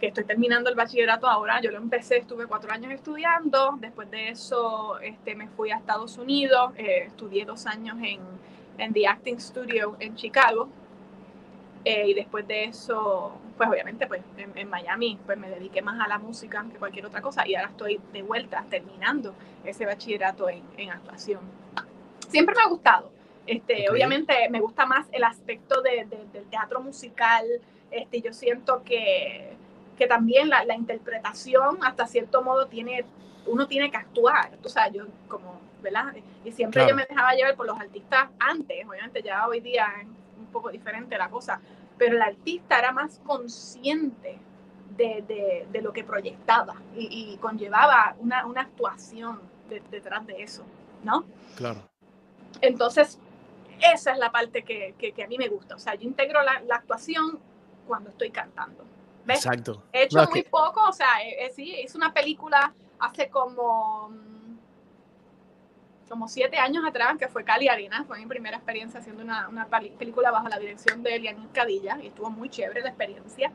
que 0.00 0.06
estoy 0.06 0.24
terminando 0.24 0.70
el 0.70 0.76
bachillerato 0.76 1.26
ahora. 1.26 1.60
Yo 1.60 1.70
lo 1.70 1.78
empecé, 1.78 2.18
estuve 2.18 2.46
cuatro 2.46 2.72
años 2.72 2.92
estudiando. 2.92 3.76
Después 3.80 4.10
de 4.10 4.30
eso 4.30 4.98
este, 5.00 5.34
me 5.34 5.48
fui 5.48 5.70
a 5.70 5.76
Estados 5.76 6.18
Unidos, 6.18 6.72
eh, 6.76 7.04
estudié 7.06 7.44
dos 7.44 7.66
años 7.66 7.96
en, 8.02 8.20
en 8.78 8.92
The 8.92 9.06
Acting 9.06 9.40
Studio 9.40 9.96
en 10.00 10.14
Chicago. 10.14 10.68
Eh, 11.84 12.08
y 12.08 12.14
después 12.14 12.46
de 12.48 12.64
eso, 12.64 13.32
pues 13.58 13.68
obviamente 13.68 14.06
pues 14.06 14.22
en, 14.36 14.68
Miami 14.70 15.18
pues 15.26 15.36
me 15.36 15.50
dediqué 15.50 15.82
más 15.82 16.00
a 16.00 16.08
la 16.08 16.18
música 16.18 16.64
que 16.72 16.78
cualquier 16.78 17.04
otra 17.04 17.20
cosa 17.20 17.46
y 17.46 17.54
ahora 17.54 17.68
estoy 17.68 18.00
de 18.12 18.22
vuelta 18.22 18.64
terminando 18.70 19.34
ese 19.64 19.84
bachillerato 19.84 20.48
en, 20.48 20.62
en 20.78 20.90
actuación. 20.90 21.40
Siempre 22.28 22.54
me 22.56 22.62
ha 22.62 22.68
gustado. 22.68 23.12
Este, 23.46 23.90
Obviamente 23.90 24.32
me 24.50 24.60
gusta 24.60 24.86
más 24.86 25.06
el 25.12 25.24
aspecto 25.24 25.82
de, 25.82 26.06
del 26.32 26.44
teatro 26.46 26.80
musical. 26.80 27.44
Este, 27.90 28.22
yo 28.22 28.32
siento 28.32 28.82
que, 28.82 29.52
que 29.98 30.06
también 30.06 30.48
la, 30.48 30.64
la, 30.64 30.74
interpretación 30.74 31.78
hasta 31.84 32.06
cierto 32.06 32.42
modo 32.42 32.66
tiene, 32.66 33.04
uno 33.46 33.68
tiene 33.68 33.90
que 33.90 33.98
actuar. 33.98 34.52
O 34.64 34.68
sea, 34.70 34.88
yo 34.90 35.04
como, 35.28 35.60
¿verdad? 35.82 36.14
Y 36.44 36.52
siempre 36.52 36.86
yo 36.88 36.94
me 36.94 37.04
dejaba 37.04 37.34
llevar 37.34 37.54
por 37.54 37.66
los 37.66 37.78
artistas 37.78 38.30
antes, 38.38 38.86
obviamente 38.88 39.22
ya 39.22 39.46
hoy 39.46 39.60
día 39.60 39.86
poco 40.54 40.70
diferente 40.70 41.18
la 41.18 41.28
cosa, 41.28 41.60
pero 41.98 42.16
el 42.16 42.22
artista 42.22 42.78
era 42.78 42.92
más 42.92 43.20
consciente 43.24 44.38
de, 44.96 45.24
de, 45.28 45.66
de 45.70 45.82
lo 45.82 45.92
que 45.92 46.04
proyectaba 46.04 46.76
y, 46.96 47.34
y 47.34 47.36
conllevaba 47.38 48.16
una, 48.20 48.46
una 48.46 48.62
actuación 48.62 49.40
detrás 49.90 50.26
de 50.26 50.42
eso, 50.42 50.64
¿no? 51.02 51.24
Claro. 51.56 51.80
Entonces, 52.60 53.18
esa 53.80 54.12
es 54.12 54.18
la 54.18 54.30
parte 54.30 54.62
que, 54.62 54.94
que, 54.98 55.22
a 55.22 55.26
mí 55.26 55.36
me 55.38 55.48
gusta. 55.48 55.74
O 55.74 55.78
sea, 55.78 55.94
yo 55.94 56.08
integro 56.08 56.42
la, 56.42 56.60
la 56.60 56.76
actuación 56.76 57.38
cuando 57.86 58.10
estoy 58.10 58.30
cantando. 58.30 58.84
¿Ves? 59.24 59.38
Exacto. 59.38 59.82
He 59.92 60.04
hecho 60.04 60.24
muy 60.30 60.42
poco, 60.42 60.88
o 60.88 60.92
sea, 60.92 61.22
eh, 61.22 61.46
eh, 61.46 61.52
sí, 61.54 61.74
hice 61.82 61.96
una 61.96 62.12
película 62.12 62.72
hace 62.98 63.28
como, 63.28 64.10
mm, 64.10 64.33
como 66.08 66.28
siete 66.28 66.58
años 66.58 66.84
atrás, 66.86 67.16
que 67.18 67.28
fue 67.28 67.44
Cali 67.44 67.68
Arena, 67.68 68.04
fue 68.04 68.18
mi 68.18 68.26
primera 68.26 68.56
experiencia 68.56 69.00
haciendo 69.00 69.22
una, 69.22 69.48
una 69.48 69.66
película 69.66 70.30
bajo 70.30 70.48
la 70.48 70.58
dirección 70.58 71.02
de 71.02 71.16
Elianis 71.16 71.48
Cadilla, 71.52 71.98
y 72.02 72.08
estuvo 72.08 72.30
muy 72.30 72.48
chévere 72.48 72.82
la 72.82 72.88
experiencia. 72.88 73.52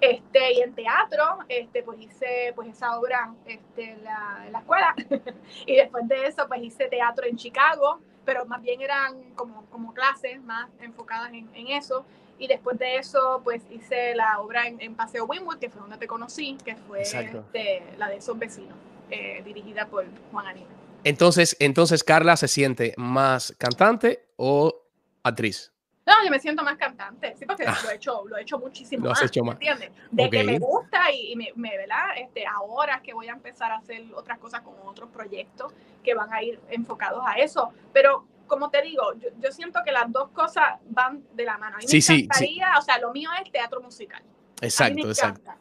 Este, 0.00 0.54
y 0.54 0.62
en 0.62 0.74
teatro, 0.74 1.40
este, 1.48 1.82
pues 1.82 2.00
hice 2.00 2.52
pues 2.54 2.68
esa 2.68 2.98
obra 2.98 3.34
este, 3.44 3.96
la, 4.02 4.44
en 4.46 4.52
la 4.52 4.60
escuela, 4.60 4.94
y 5.66 5.76
después 5.76 6.08
de 6.08 6.26
eso, 6.26 6.46
pues 6.48 6.62
hice 6.62 6.88
teatro 6.88 7.26
en 7.26 7.36
Chicago, 7.36 8.00
pero 8.24 8.46
más 8.46 8.62
bien 8.62 8.80
eran 8.80 9.34
como, 9.34 9.66
como 9.66 9.92
clases 9.92 10.42
más 10.42 10.70
enfocadas 10.80 11.32
en, 11.32 11.48
en 11.54 11.68
eso. 11.68 12.04
Y 12.40 12.46
después 12.46 12.78
de 12.78 12.96
eso, 12.96 13.42
pues 13.44 13.62
hice 13.70 14.14
la 14.14 14.40
obra 14.40 14.66
en, 14.66 14.94
Paseo 14.94 15.26
Winwood, 15.26 15.58
que 15.58 15.68
fue 15.68 15.82
donde 15.82 15.98
te 15.98 16.06
conocí, 16.06 16.56
que 16.64 16.74
fue 16.74 17.02
este, 17.02 17.82
la 17.98 18.08
de 18.08 18.16
esos 18.16 18.38
vecinos, 18.38 18.78
eh, 19.10 19.42
dirigida 19.44 19.86
por 19.86 20.06
Juan 20.32 20.46
Aníbal. 20.46 20.72
Entonces, 21.04 21.56
entonces, 21.60 22.04
Carla 22.04 22.36
se 22.36 22.48
siente 22.48 22.94
más 22.96 23.54
cantante 23.58 24.28
o 24.36 24.86
actriz? 25.22 25.72
No, 26.06 26.14
yo 26.24 26.30
me 26.30 26.40
siento 26.40 26.64
más 26.64 26.76
cantante, 26.76 27.36
sí, 27.36 27.46
porque 27.46 27.64
ah. 27.66 27.78
lo, 27.84 27.90
he 27.90 27.94
hecho, 27.94 28.24
lo 28.26 28.36
he 28.36 28.42
hecho 28.42 28.58
muchísimo 28.58 29.04
lo 29.04 29.12
has 29.12 29.20
más, 29.20 29.30
hecho 29.30 29.44
más. 29.44 29.54
¿entiendes? 29.54 29.90
De 30.10 30.28
que 30.28 30.42
me 30.42 30.58
gusta 30.58 31.12
y, 31.12 31.36
me, 31.36 31.52
me, 31.54 31.76
¿verdad? 31.76 32.16
Este, 32.16 32.44
ahora 32.46 33.00
que 33.00 33.14
voy 33.14 33.28
a 33.28 33.32
empezar 33.32 33.70
a 33.70 33.76
hacer 33.76 34.04
otras 34.14 34.38
cosas 34.38 34.62
con 34.62 34.74
otros 34.84 35.10
proyectos 35.10 35.72
que 36.02 36.14
van 36.14 36.32
a 36.32 36.42
ir 36.42 36.58
enfocados 36.70 37.22
a 37.24 37.34
eso, 37.34 37.72
pero 37.92 38.26
como 38.46 38.70
te 38.70 38.82
digo, 38.82 39.14
yo, 39.20 39.28
yo, 39.38 39.52
siento 39.52 39.80
que 39.84 39.92
las 39.92 40.10
dos 40.10 40.30
cosas 40.30 40.80
van 40.88 41.22
de 41.34 41.44
la 41.44 41.56
mano. 41.56 41.76
A 41.76 41.78
mí 41.78 41.86
sí, 41.86 41.96
me 41.96 42.02
sí, 42.02 42.28
sí. 42.32 42.60
o 42.76 42.82
sea, 42.82 42.98
lo 42.98 43.12
mío 43.12 43.30
es 43.40 43.52
teatro 43.52 43.80
musical. 43.80 44.22
Exacto, 44.60 45.06
exacto. 45.06 45.52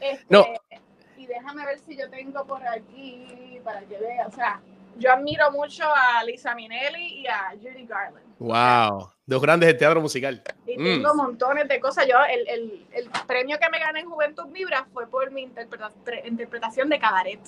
Este, 0.00 0.24
no. 0.30 0.46
Y 1.18 1.26
déjame 1.26 1.66
ver 1.66 1.78
si 1.80 1.96
yo 1.96 2.08
tengo 2.08 2.46
por 2.46 2.66
aquí 2.66 3.60
para 3.62 3.80
que 3.80 3.98
vea, 3.98 4.26
o 4.26 4.32
sea, 4.32 4.62
yo 4.98 5.12
admiro 5.12 5.50
mucho 5.50 5.84
a 5.84 6.22
Lisa 6.24 6.54
Minnelli 6.54 7.20
y 7.20 7.26
a 7.26 7.52
Judy 7.60 7.86
Garland. 7.86 8.26
Wow, 8.38 9.10
dos 9.26 9.42
grandes 9.42 9.66
del 9.68 9.76
teatro 9.76 10.00
musical. 10.00 10.42
Y 10.66 10.78
mm. 10.78 10.84
tengo 10.84 11.14
montones 11.14 11.68
de 11.68 11.80
cosas. 11.80 12.06
Yo, 12.06 12.16
el, 12.28 12.48
el, 12.48 12.86
el, 12.92 13.10
premio 13.26 13.58
que 13.58 13.68
me 13.70 13.78
gané 13.78 14.00
en 14.00 14.10
Juventud 14.10 14.46
Vibra 14.52 14.86
fue 14.92 15.06
por 15.08 15.30
mi 15.30 15.42
interpreta 15.42 15.92
interpretación 16.24 16.88
de 16.88 16.98
cabaret. 16.98 17.40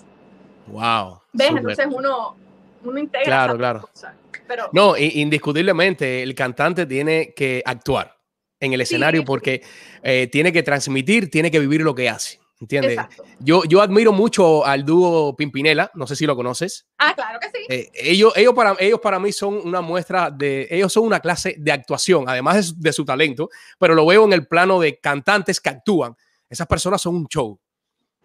Wow. 0.67 1.21
¿Ves? 1.33 1.49
Super. 1.49 1.61
Entonces 1.61 1.87
uno, 1.91 2.37
uno 2.85 2.99
integra. 2.99 3.27
Claro, 3.27 3.57
claro. 3.57 3.81
Cosas. 3.83 4.15
Pero, 4.47 4.69
no, 4.73 4.97
indiscutiblemente 4.97 6.23
el 6.23 6.35
cantante 6.35 6.87
tiene 6.87 7.33
que 7.35 7.63
actuar 7.65 8.17
en 8.59 8.73
el 8.73 8.81
escenario 8.81 9.21
sí, 9.21 9.27
porque 9.27 9.63
eh, 10.03 10.29
tiene 10.31 10.53
que 10.53 10.63
transmitir, 10.63 11.31
tiene 11.31 11.51
que 11.51 11.61
vivir 11.61 11.83
lo 11.83 11.95
que 11.95 12.09
hace. 12.09 12.40
¿Entiendes? 12.61 12.99
Yo, 13.39 13.65
yo 13.65 13.81
admiro 13.81 14.13
mucho 14.13 14.67
al 14.67 14.85
dúo 14.85 15.35
Pimpinela, 15.35 15.91
no 15.95 16.07
sé 16.07 16.15
si 16.15 16.27
lo 16.27 16.37
conoces. 16.37 16.87
Ah, 16.99 17.15
claro 17.15 17.41
que 17.41 17.49
sí. 17.49 17.65
Eh, 17.71 17.91
ellos, 17.95 18.35
ellos, 18.37 18.53
para, 18.53 18.77
ellos 18.79 19.01
para 19.01 19.19
mí 19.19 19.33
son 19.33 19.67
una 19.67 19.81
muestra 19.81 20.31
de, 20.31 20.69
ellos 20.71 20.93
son 20.93 21.05
una 21.05 21.21
clase 21.21 21.57
de 21.59 21.73
actuación, 21.73 22.29
además 22.29 22.77
de, 22.77 22.89
de 22.89 22.93
su 22.93 23.05
talento, 23.05 23.49
pero 23.79 23.95
lo 23.95 24.05
veo 24.05 24.25
en 24.25 24.35
el 24.35 24.47
plano 24.47 24.79
de 24.79 24.99
cantantes 24.99 25.59
que 25.59 25.71
actúan. 25.71 26.15
Esas 26.51 26.67
personas 26.67 27.01
son 27.01 27.15
un 27.15 27.27
show. 27.29 27.59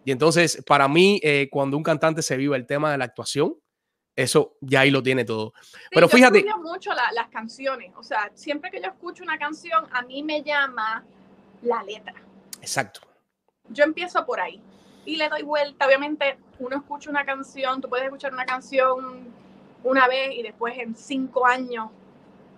Y 0.04 0.12
entonces, 0.12 0.62
para 0.66 0.86
mí, 0.86 1.18
eh, 1.22 1.48
cuando 1.50 1.76
un 1.76 1.82
cantante 1.82 2.22
se 2.22 2.36
vive 2.36 2.56
el 2.56 2.66
tema 2.66 2.92
de 2.92 2.98
la 2.98 3.06
actuación, 3.06 3.56
eso 4.14 4.56
ya 4.60 4.80
ahí 4.80 4.90
lo 4.90 5.02
tiene 5.02 5.24
todo. 5.24 5.52
Sí, 5.60 5.76
Pero 5.90 6.08
fíjate. 6.08 6.44
Yo 6.46 6.58
mucho 6.58 6.92
la, 6.92 7.10
las 7.12 7.28
canciones. 7.28 7.92
O 7.96 8.02
sea, 8.02 8.30
siempre 8.34 8.70
que 8.70 8.80
yo 8.80 8.88
escucho 8.88 9.22
una 9.22 9.38
canción, 9.38 9.84
a 9.92 10.02
mí 10.02 10.22
me 10.22 10.42
llama 10.42 11.04
la 11.62 11.82
letra. 11.82 12.14
Exacto. 12.60 13.00
Yo 13.70 13.84
empiezo 13.84 14.24
por 14.26 14.40
ahí 14.40 14.60
y 15.04 15.16
le 15.16 15.28
doy 15.28 15.42
vuelta. 15.42 15.86
Obviamente, 15.86 16.38
uno 16.58 16.76
escucha 16.76 17.10
una 17.10 17.24
canción, 17.24 17.80
tú 17.80 17.88
puedes 17.88 18.04
escuchar 18.04 18.32
una 18.32 18.44
canción 18.44 19.28
una 19.84 20.08
vez 20.08 20.34
y 20.34 20.42
después 20.42 20.76
en 20.78 20.94
cinco 20.96 21.46
años 21.46 21.88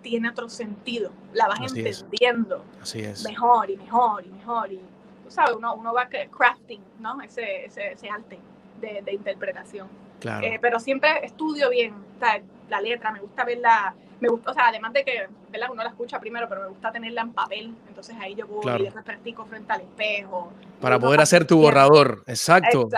tiene 0.02 0.30
otro 0.30 0.48
sentido. 0.48 1.11
La 1.32 1.48
vas 1.48 1.61
Así 1.61 1.80
entendiendo 1.80 2.64
es. 2.76 2.82
Así 2.82 3.00
es. 3.00 3.24
mejor 3.24 3.70
y 3.70 3.76
mejor 3.76 4.24
y 4.26 4.30
mejor. 4.30 4.72
Y 4.72 4.80
tú 5.24 5.30
sabes, 5.30 5.54
uno, 5.56 5.74
uno 5.74 5.92
va 5.92 6.09
crafting, 6.09 6.82
¿no? 7.00 7.20
Ese, 7.20 7.66
ese, 7.66 7.92
ese 7.92 8.09
arte 8.09 8.38
de, 8.80 9.02
de 9.02 9.12
interpretación. 9.12 9.88
Claro. 10.20 10.46
Eh, 10.46 10.59
pero 10.61 10.80
siempre 10.80 11.24
estudio 11.24 11.70
bien 11.70 12.09
sea, 12.18 12.42
la 12.68 12.80
letra, 12.80 13.12
me 13.12 13.20
gusta 13.20 13.44
verla, 13.44 13.94
me 14.20 14.28
gusta, 14.28 14.50
o 14.50 14.54
sea, 14.54 14.68
además 14.68 14.92
de 14.92 15.04
que 15.04 15.28
¿verdad? 15.50 15.68
uno 15.72 15.82
la 15.82 15.90
escucha 15.90 16.18
primero, 16.18 16.48
pero 16.48 16.62
me 16.62 16.68
gusta 16.68 16.90
tenerla 16.90 17.22
en 17.22 17.32
papel, 17.32 17.74
entonces 17.88 18.16
ahí 18.20 18.34
yo 18.34 18.46
voy 18.46 18.62
Claro. 18.62 18.80
y 18.80 18.84
después 18.84 19.04
practico 19.04 19.46
frente 19.46 19.72
al 19.72 19.82
espejo. 19.82 20.52
Para 20.80 20.98
poder 20.98 21.20
hacer 21.20 21.44
tu 21.46 21.58
borrador. 21.58 22.24
Exacto. 22.26 22.88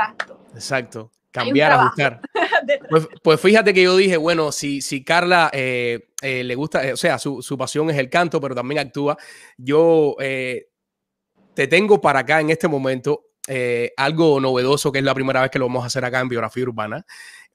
Exacto. 0.55 1.11
Cambiar, 1.31 1.73
ajustar. 1.73 2.21
Pues, 2.89 3.09
pues 3.23 3.41
fíjate 3.41 3.73
que 3.73 3.83
yo 3.83 3.97
dije, 3.97 4.17
bueno, 4.17 4.53
si, 4.53 4.81
si 4.81 5.03
Carla 5.03 5.51
eh, 5.53 6.11
eh, 6.23 6.45
le 6.45 6.55
gusta, 6.55 6.87
eh, 6.87 6.93
o 6.93 6.97
sea, 6.97 7.19
su, 7.19 7.43
su, 7.43 7.57
pasión 7.57 7.89
es 7.91 7.97
el 7.97 8.11
canto, 8.11 8.41
pero 8.41 8.55
también 8.55 8.81
actúa, 8.81 9.17
yo 9.57 10.15
eh, 10.21 10.69
te 11.55 11.67
tengo 11.67 12.01
para 12.01 12.21
acá 12.21 12.41
en 12.41 12.51
este 12.51 12.69
momento 12.69 13.25
algo 13.97 14.39
novedoso, 14.39 14.93
que 14.93 14.99
es 14.99 15.05
la 15.05 15.15
primera 15.15 15.41
vez 15.41 15.51
que 15.51 15.59
lo 15.59 15.67
vamos 15.67 15.83
a 15.83 15.87
hacer 15.89 16.05
acá 16.05 16.21
en 16.21 16.29
Biografía 16.29 16.63
Urbana, 16.63 17.05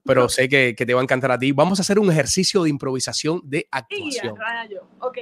pero 0.06 0.30
sé 0.30 0.48
que, 0.48 0.76
que 0.76 0.86
te 0.86 0.94
va 0.94 1.02
a 1.02 1.04
encantar 1.04 1.32
a 1.32 1.40
ti. 1.40 1.52
Vamos 1.52 1.80
a 1.80 1.82
hacer 1.82 1.98
un 2.00 2.12
ejercicio 2.12 2.62
de 2.64 2.70
improvisación 2.70 3.42
de 3.44 3.68
actuación. 3.72 4.36
rayo. 4.38 4.88
Ok. 5.00 5.18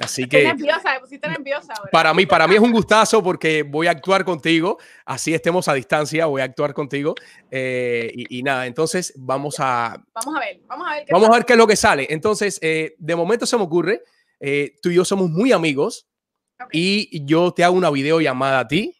Así 0.00 0.22
Estoy 0.22 0.28
que 0.28 0.44
nerviosa, 0.46 0.94
me 0.94 1.00
pusiste 1.00 1.28
nerviosa 1.28 1.72
ahora. 1.76 1.90
para 1.90 2.14
mí, 2.14 2.24
para 2.26 2.46
mí 2.46 2.54
es 2.54 2.60
un 2.60 2.70
gustazo 2.72 3.22
porque 3.22 3.64
voy 3.64 3.88
a 3.88 3.90
actuar 3.90 4.24
contigo, 4.24 4.78
así 5.04 5.34
estemos 5.34 5.66
a 5.68 5.74
distancia, 5.74 6.26
voy 6.26 6.40
a 6.40 6.44
actuar 6.44 6.72
contigo. 6.72 7.14
eh, 7.50 8.12
y, 8.14 8.38
y 8.38 8.42
nada, 8.42 8.66
entonces 8.66 9.12
vamos 9.16 9.56
a, 9.58 10.02
Vamos 10.14 10.36
a 10.36 10.40
ver, 10.40 10.60
vamos 10.66 10.86
a 10.88 10.94
ver 10.94 11.04
qué 11.04 11.12
Vamos 11.12 11.26
a 11.26 11.30
pasa. 11.30 11.38
ver 11.40 11.46
qué 11.46 11.52
es 11.54 11.58
lo 11.58 11.66
que 11.66 11.76
sale. 11.76 12.06
Entonces, 12.10 12.58
eh, 12.62 12.94
de 12.98 13.16
momento 13.16 13.44
se 13.46 13.56
me 13.56 13.64
ocurre, 13.64 14.02
eh, 14.40 14.76
tú 14.80 14.90
y 14.90 14.94
yo 14.94 15.04
somos 15.04 15.30
muy 15.30 15.50
amigos 15.52 16.06
y 16.72 17.24
yo 17.24 17.52
te 17.52 17.64
hago 17.64 17.76
una 17.76 17.90
videollamada 17.90 18.60
a 18.60 18.68
ti 18.68 18.94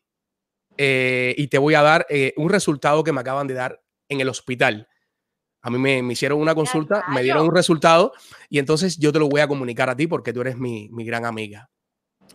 y 0.77 1.49
te 1.49 1.59
voy 1.59 1.75
a 1.75 1.83
dar 1.83 2.07
un 2.37 2.51
resultado 2.51 3.03
que 3.05 3.13
me 3.13 3.21
acaban 3.21 3.47
de 3.47 3.55
dar 3.55 3.81
en 4.09 4.21
el 4.21 4.29
hospital. 4.29 4.89
A 5.69 5.71
mí 5.71 5.77
me, 5.77 6.03
me 6.03 6.15
hicieron 6.15 6.41
una 6.41 6.55
consulta, 6.55 7.05
me 7.09 7.23
dieron 7.23 7.45
un 7.45 7.55
resultado 7.55 8.15
y 8.49 8.59
entonces 8.59 8.97
yo 8.97 9.13
te 9.13 9.19
lo 9.19 9.29
voy 9.29 9.43
a 9.43 9.49
comunicar 9.49 9.91
a 9.91 9.95
ti 9.95 10.07
porque 10.07 10.33
tú 10.33 10.41
eres 10.41 10.57
mi, 10.57 10.89
mi 10.89 11.05
gran 11.05 11.27
amiga. 11.27 11.69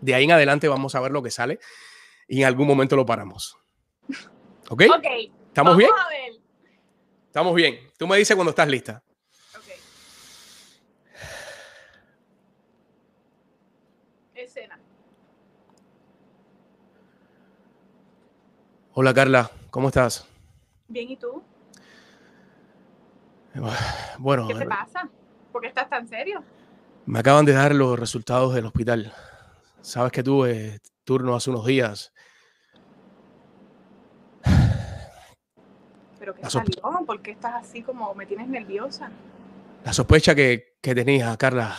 De 0.02 0.14
ahí 0.14 0.26
en 0.26 0.34
adelante 0.34 0.68
vamos 0.68 0.94
a 0.94 1.00
ver 1.00 1.12
lo 1.12 1.24
que 1.24 1.32
sale 1.32 1.58
y 2.28 2.42
en 2.42 2.46
algún 2.46 2.68
momento 2.68 2.96
lo 2.96 3.08
paramos. 3.08 3.58
¿Ok? 4.70 4.84
Ok. 4.88 5.06
¿Estamos 5.48 5.76
bien? 5.76 5.90
a 5.90 6.10
ver. 6.10 6.42
Estamos 7.26 7.56
bien. 7.56 7.80
Tú 7.98 8.06
me 8.06 8.18
dices 8.18 8.36
cuando 8.36 8.52
estás 8.52 8.68
lista. 8.68 9.02
Ok. 9.58 9.66
Escena. 14.36 14.80
Hola 18.94 19.12
Carla, 19.12 19.50
¿cómo 19.72 19.88
estás? 19.88 20.28
Bien, 20.88 21.10
¿y 21.10 21.18
tú? 21.18 21.42
Bueno, 24.20 24.48
¿Qué 24.48 24.56
te 24.56 24.66
pasa? 24.66 25.10
¿Por 25.52 25.62
qué 25.62 25.68
estás 25.68 25.90
tan 25.90 26.08
serio? 26.08 26.44
me 27.06 27.20
acaban 27.20 27.46
de 27.46 27.52
dar 27.54 27.76
los 27.76 28.00
resultados 28.00 28.54
del 28.54 28.66
hospital. 28.66 29.14
Sabes 29.82 30.12
que 30.12 30.24
tuve 30.24 30.80
turno 31.04 31.36
hace 31.36 31.50
unos 31.50 31.66
días. 31.66 32.14
¿Pero 36.20 36.34
qué 36.34 36.50
salió? 36.50 36.82
¿Por 37.06 37.22
qué 37.22 37.32
estás 37.32 37.56
así 37.56 37.82
como 37.82 38.14
me 38.16 38.26
tienes 38.26 38.48
nerviosa? 38.48 39.12
La 39.84 39.92
sospecha 39.92 40.34
que, 40.34 40.78
que 40.82 40.96
tenía, 40.96 41.36
Carla, 41.36 41.76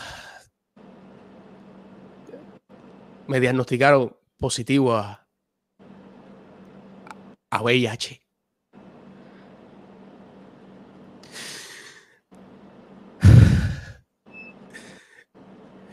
me 3.27 3.39
diagnosticaron 3.39 4.15
positivo 4.37 4.95
a, 4.95 5.27
a 7.49 7.61
VIH. 7.63 8.24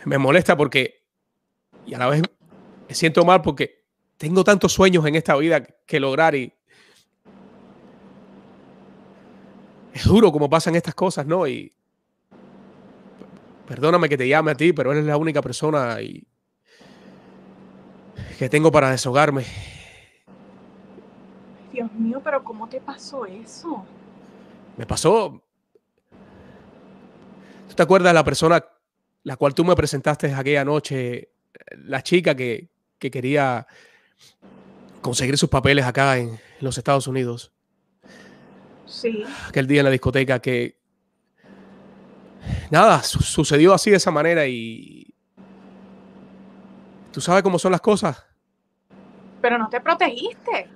Me 0.04 0.18
molesta 0.18 0.56
porque, 0.56 1.04
y 1.86 1.94
a 1.94 1.98
la 1.98 2.08
vez 2.08 2.22
me 2.88 2.94
siento 2.94 3.24
mal 3.24 3.42
porque 3.42 3.84
tengo 4.16 4.44
tantos 4.44 4.72
sueños 4.72 5.06
en 5.06 5.14
esta 5.14 5.36
vida 5.36 5.62
que 5.62 6.00
lograr 6.00 6.34
y 6.34 6.52
es 9.92 10.04
duro 10.04 10.32
como 10.32 10.48
pasan 10.48 10.74
estas 10.74 10.94
cosas, 10.94 11.26
¿no? 11.26 11.46
Y 11.46 11.72
perdóname 13.66 14.08
que 14.08 14.16
te 14.16 14.28
llame 14.28 14.52
a 14.52 14.54
ti, 14.54 14.72
pero 14.72 14.92
eres 14.92 15.04
la 15.04 15.16
única 15.16 15.42
persona 15.42 16.00
y 16.00 16.26
que 18.38 18.48
tengo 18.48 18.72
para 18.72 18.90
desahogarme. 18.90 19.44
Dios 21.72 21.92
mío, 21.92 22.20
pero 22.22 22.42
¿cómo 22.42 22.68
te 22.68 22.80
pasó 22.80 23.24
eso? 23.24 23.84
Me 24.76 24.86
pasó. 24.86 25.42
¿Tú 27.68 27.74
te 27.74 27.82
acuerdas 27.82 28.10
de 28.10 28.14
la 28.14 28.24
persona 28.24 28.62
la 29.24 29.36
cual 29.36 29.54
tú 29.54 29.64
me 29.64 29.74
presentaste 29.76 30.32
aquella 30.34 30.64
noche? 30.64 31.30
La 31.84 32.02
chica 32.02 32.34
que, 32.34 32.68
que 32.98 33.10
quería 33.10 33.66
conseguir 35.00 35.36
sus 35.38 35.48
papeles 35.48 35.84
acá 35.84 36.18
en 36.18 36.38
los 36.60 36.78
Estados 36.78 37.06
Unidos. 37.06 37.52
Sí. 38.86 39.24
Aquel 39.48 39.66
día 39.66 39.80
en 39.80 39.84
la 39.86 39.90
discoteca 39.90 40.40
que. 40.40 40.78
Nada, 42.70 43.02
su- 43.02 43.22
sucedió 43.22 43.72
así 43.74 43.90
de 43.90 43.96
esa 43.96 44.10
manera 44.10 44.46
y. 44.46 45.14
¿Tú 47.12 47.20
sabes 47.20 47.42
cómo 47.42 47.58
son 47.58 47.72
las 47.72 47.80
cosas? 47.80 48.24
Pero 49.40 49.58
no 49.58 49.68
te 49.68 49.80
protegiste. 49.80 50.68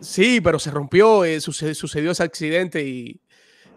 Sí, 0.00 0.40
pero 0.40 0.58
se 0.58 0.70
rompió, 0.70 1.24
eh, 1.24 1.40
suce- 1.40 1.74
sucedió 1.74 2.10
ese 2.12 2.22
accidente 2.22 2.82
y, 2.86 3.20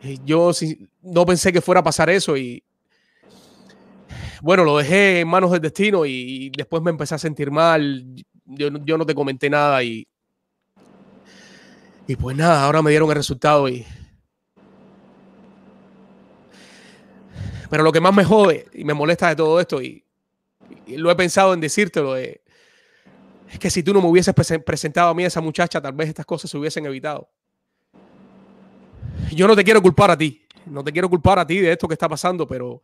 y 0.01 0.20
yo 0.24 0.54
sí- 0.54 0.88
no 1.01 1.26
pensé 1.26 1.51
que 1.51 1.60
fuera 1.62 1.82
a 1.82 1.84
pasar 1.84 2.10
eso 2.10 2.38
y 2.38 2.64
bueno, 4.44 4.66
lo 4.66 4.78
dejé 4.78 5.22
en 5.22 5.28
manos 5.30 5.52
del 5.52 5.62
destino 5.62 6.06
y, 6.06 6.50
después 6.50 6.84
me 6.84 6.91
empecé 6.91 7.16
a 7.16 7.18
sentir 7.18 7.50
mal. 7.50 8.06
Yo, 8.44 8.70
no- 8.70 9.06
te 9.06 9.16
comenté 9.16 9.50
nada 9.50 9.82
y 9.82 10.06
y 12.06 12.18
pues 12.18 12.36
nada, 12.36 12.66
ahora 12.66 12.82
me 12.82 12.89
dieron 12.89 13.08
el 13.10 13.16
resultado 13.16 13.70
y 13.70 13.86
pero 17.70 17.84
lo 17.84 17.94
que 17.94 18.02
más 18.02 18.14
me 18.14 18.26
jode 18.26 18.68
y 18.74 18.84
me 18.84 18.94
molesta 18.94 19.30
de 19.30 19.38
todo 19.38 19.62
esto 19.62 19.82
y, 19.82 20.04
lo 20.88 21.10
he 21.10 21.16
pensado 21.16 21.54
en 21.54 21.62
decírtelo 21.62 22.18
es 22.18 22.41
es 23.50 23.60
que 23.60 23.70
si 23.70 23.82
tú 23.82 23.94
no 23.94 24.02
me 24.02 24.08
hubieses 24.10 24.36
presen- 24.36 24.62
presentado 24.62 25.08
a 25.10 25.14
mí 25.14 25.24
a 25.24 25.28
esa 25.28 25.39
muchacha, 25.39 25.80
tal 25.80 25.94
vez 25.94 26.10
estas 26.10 26.26
cosas 26.26 26.52
se 26.52 26.58
hubiesen 26.58 26.86
evitado. 26.86 27.30
Yo 29.32 29.48
no 29.48 29.56
te 29.56 29.64
quiero 29.64 29.82
culpar 29.82 30.12
a 30.12 30.18
ti, 30.18 30.46
no 30.66 30.84
te 30.84 30.91
quiero 30.91 31.10
culpar 31.10 31.39
a 31.39 31.48
ti 31.48 31.60
de 31.60 31.72
esto 31.72 31.88
que 31.88 31.94
está 31.94 32.10
pasando, 32.10 32.46
pero, 32.46 32.82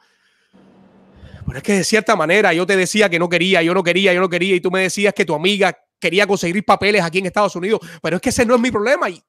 pero 1.49 1.57
es 1.57 1.63
que 1.63 1.73
de 1.73 1.83
cierta 1.83 2.15
manera 2.15 2.53
yo 2.53 2.63
te 2.67 2.77
decía 2.77 3.09
que 3.09 3.17
no 3.17 3.27
quería, 3.27 3.63
yo 3.63 3.73
no 3.73 3.83
quería, 3.83 4.13
yo 4.13 4.21
no 4.21 4.29
quería, 4.29 4.55
y 4.55 4.61
tú 4.61 4.69
me 4.69 4.81
decías 4.83 5.15
que 5.15 5.25
tu 5.25 5.33
amiga 5.33 5.75
quería 5.99 6.27
conseguir 6.27 6.63
papeles 6.63 7.03
aquí 7.03 7.17
en 7.17 7.25
Estados 7.25 7.55
Unidos, 7.55 7.79
pero 8.03 8.17
es 8.17 8.21
que 8.21 8.29
ese 8.29 8.45
no 8.45 8.53
es 8.53 8.61
mi 8.61 8.69
problema. 8.69 9.09
Y, 9.09 9.19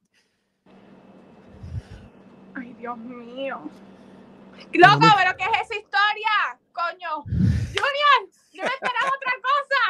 Ay, 2.53 2.75
Dios 2.77 2.95
mío. 2.99 3.59
Loco, 4.73 5.07
pero 5.17 5.35
¿qué 5.35 5.45
es 5.45 5.61
esa 5.63 5.75
historia? 5.75 6.59
Coño. 6.71 7.23
Junior, 7.23 8.29
yo 8.53 8.61
me 8.61 8.69
esperaba 8.69 9.11
otra 9.17 9.33
cosa. 9.41 9.81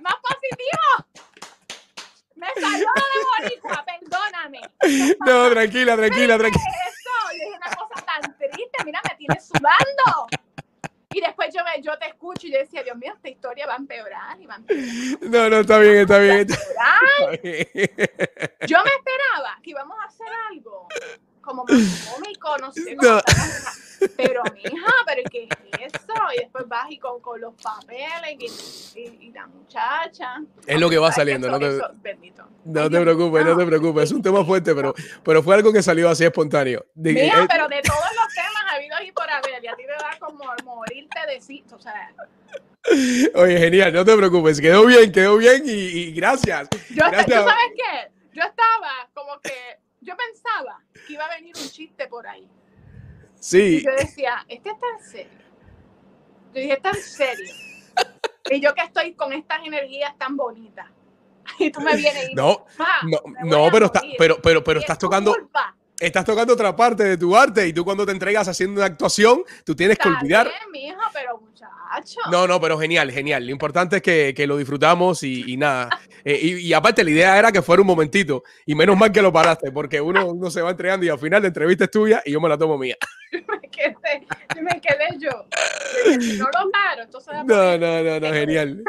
Más 0.00 0.14
positivo. 0.22 1.32
Me 2.34 2.46
salió 2.60 2.88
de 3.40 3.46
boricua, 3.48 3.84
perdóname. 3.86 4.60
no, 5.26 5.50
tranquila, 5.50 5.96
tranquila, 5.96 6.34
¿Qué 6.34 6.40
tranquila. 6.40 6.64
es 6.68 6.92
eso? 6.92 7.32
Dije 7.32 7.56
una 7.56 7.76
cosa 7.76 8.04
tan 8.04 8.36
triste, 8.36 8.84
mira, 8.84 9.00
me 9.08 9.16
tienes 9.16 9.46
sudando. 9.46 10.28
Y 11.14 11.20
después 11.20 11.54
yo, 11.54 11.62
me, 11.64 11.82
yo 11.82 11.91
te 12.02 12.08
escucho 12.08 12.46
y 12.46 12.52
yo 12.52 12.58
decía, 12.58 12.82
Dios 12.82 12.96
mío, 12.96 13.12
esta 13.14 13.28
historia 13.28 13.66
va 13.66 13.74
a 13.74 13.76
empeorar 13.76 14.40
y 14.40 14.46
va 14.46 14.54
a 14.54 14.56
empeorar. 14.58 14.84
No, 15.22 15.48
no, 15.50 15.56
está 15.60 15.78
bien, 15.78 15.96
está 15.98 16.18
bien. 16.18 16.38
está 16.40 17.30
bien. 17.42 17.68
Yo 18.66 18.78
me 18.84 18.90
esperaba 18.90 19.58
que 19.62 19.70
íbamos 19.70 19.96
a 20.00 20.04
hacer 20.08 20.26
algo 20.50 20.88
como 21.40 21.64
más 21.64 22.10
cómico, 22.14 22.56
no 22.58 22.72
sé. 22.72 22.94
No. 22.96 23.00
Como 23.02 23.18
estamos- 23.18 23.78
pero, 24.16 24.42
mija, 24.54 24.92
¿pero 25.06 25.22
qué 25.30 25.44
es 25.44 25.94
eso? 25.94 26.12
Y 26.36 26.40
después 26.40 26.66
vas 26.66 26.86
y 26.90 26.98
con, 26.98 27.20
con 27.20 27.40
los 27.40 27.54
papeles 27.54 28.36
y, 28.96 28.98
y- 29.00 29.18
y 29.28 29.32
la 29.32 29.46
muchacha. 29.46 30.42
Es 30.66 30.80
lo 30.80 30.90
que 30.90 30.98
va 30.98 31.12
saliendo, 31.12 31.46
eso- 31.46 31.58
no 31.58 31.60
te- 31.60 31.76
eso. 32.26 32.44
No 32.64 32.90
te 32.90 33.00
preocupes, 33.00 33.44
no 33.44 33.56
te 33.56 33.64
preocupes. 33.66 34.04
Es 34.04 34.12
un 34.12 34.22
tema 34.22 34.44
fuerte, 34.44 34.74
pero, 34.74 34.92
pero 35.24 35.42
fue 35.42 35.54
algo 35.54 35.72
que 35.72 35.82
salió 35.82 36.08
así 36.08 36.24
espontáneo. 36.24 36.84
Mira, 36.94 37.42
eh, 37.44 37.46
pero 37.48 37.68
de 37.68 37.80
todos 37.82 38.00
los 38.00 38.34
y 39.12 39.14
por 39.14 39.28
haber, 39.30 39.62
y 39.62 39.66
a 39.66 39.76
ti 39.76 39.82
te 39.84 39.92
da 39.92 40.16
como 40.18 40.44
morirte 40.64 41.20
de 41.28 41.40
sí, 41.40 41.64
o 41.72 41.78
sea, 41.78 42.12
Oye, 43.34 43.58
genial, 43.58 43.92
no 43.92 44.04
te 44.04 44.16
preocupes. 44.16 44.60
Quedó 44.60 44.84
bien, 44.86 45.12
quedó 45.12 45.36
bien 45.36 45.62
y, 45.64 45.70
y 45.70 46.12
gracias. 46.12 46.68
yo, 46.90 47.04
Gracias. 47.10 47.26
¿tú 47.44 47.48
sabes 47.48 47.72
qué? 47.76 48.10
Yo 48.32 48.42
estaba 48.42 49.08
como 49.14 49.40
que, 49.40 49.52
yo 50.00 50.14
pensaba 50.16 50.80
que 51.06 51.12
iba 51.12 51.24
a 51.26 51.34
venir 51.36 51.54
un 51.56 51.68
chiste 51.68 52.08
por 52.08 52.26
ahí. 52.26 52.42
Y 52.42 52.48
Sí, 53.38 53.82
yo 53.84 53.90
decía, 53.92 54.44
este 54.48 54.70
está 54.70 54.86
en 54.98 55.04
serio. 55.04 55.38
Yo 56.54 56.60
dije, 56.60 56.72
está 56.72 56.90
en 56.90 56.96
serio. 57.02 57.54
Y 58.50 58.60
yo 58.60 58.74
que 58.74 58.82
estoy 58.82 59.14
con 59.14 59.32
estas 59.32 59.64
energías 59.64 60.18
tan 60.18 60.36
bonitas. 60.36 60.86
Y 61.58 61.70
tú 61.70 61.80
me 61.80 61.94
vienes 61.96 62.30
y 62.30 62.34
no, 62.34 62.66
"Ma, 62.78 62.86
no, 63.04 63.20
no, 63.44 63.70
pero, 63.70 63.86
está, 63.86 64.00
morir". 64.00 64.16
pero, 64.18 64.42
pero, 64.42 64.64
pero 64.64 64.80
Y 64.80 64.82
es 64.82 64.84
estás 64.84 64.98
tocando, 64.98 65.34
culpa. 65.34 65.76
Estás 66.06 66.24
tocando 66.24 66.52
otra 66.52 66.74
parte 66.74 67.04
de 67.04 67.16
tu 67.16 67.36
arte 67.36 67.66
y 67.66 67.72
tú 67.72 67.84
cuando 67.84 68.04
te 68.04 68.12
entregas 68.12 68.48
haciendo 68.48 68.80
una 68.80 68.86
actuación, 68.86 69.42
tú 69.64 69.74
tienes 69.74 69.98
que 69.98 70.08
olvidar. 70.08 70.50
bien, 70.70 70.90
mijo, 70.90 71.00
pero 71.12 71.38
muchacho. 71.38 72.20
No, 72.30 72.46
no, 72.46 72.60
pero 72.60 72.78
genial, 72.78 73.10
genial. 73.10 73.44
Lo 73.46 73.52
importante 73.52 73.96
es 73.96 74.02
que, 74.02 74.34
que 74.36 74.46
lo 74.46 74.56
disfrutamos 74.56 75.22
y, 75.22 75.52
y 75.52 75.56
nada. 75.56 75.88
Eh, 76.24 76.38
y, 76.40 76.68
y 76.68 76.72
aparte, 76.72 77.02
la 77.02 77.10
idea 77.10 77.36
era 77.36 77.50
que 77.50 77.62
fuera 77.62 77.80
un 77.80 77.88
momentito. 77.88 78.44
Y 78.64 78.76
menos 78.76 78.96
mal 78.96 79.10
que 79.10 79.20
lo 79.20 79.32
paraste, 79.32 79.72
porque 79.72 80.00
uno, 80.00 80.26
uno 80.26 80.52
se 80.52 80.62
va 80.62 80.70
entregando 80.70 81.04
y 81.04 81.08
al 81.08 81.18
final 81.18 81.42
la 81.42 81.48
entrevista 81.48 81.82
es 81.82 81.90
tuya 81.90 82.22
y 82.24 82.30
yo 82.30 82.40
me 82.40 82.48
la 82.48 82.56
tomo 82.56 82.78
mía. 82.78 82.96
me 83.32 83.68
quedé, 83.70 84.26
me 84.62 84.80
quedé 84.80 85.18
yo. 85.18 85.30
No 86.38 86.44
lo 86.44 86.70
paro, 86.70 87.02
entonces. 87.02 87.34
No, 87.44 87.78
no, 87.78 88.02
no, 88.02 88.20
no, 88.20 88.32
genial. 88.32 88.82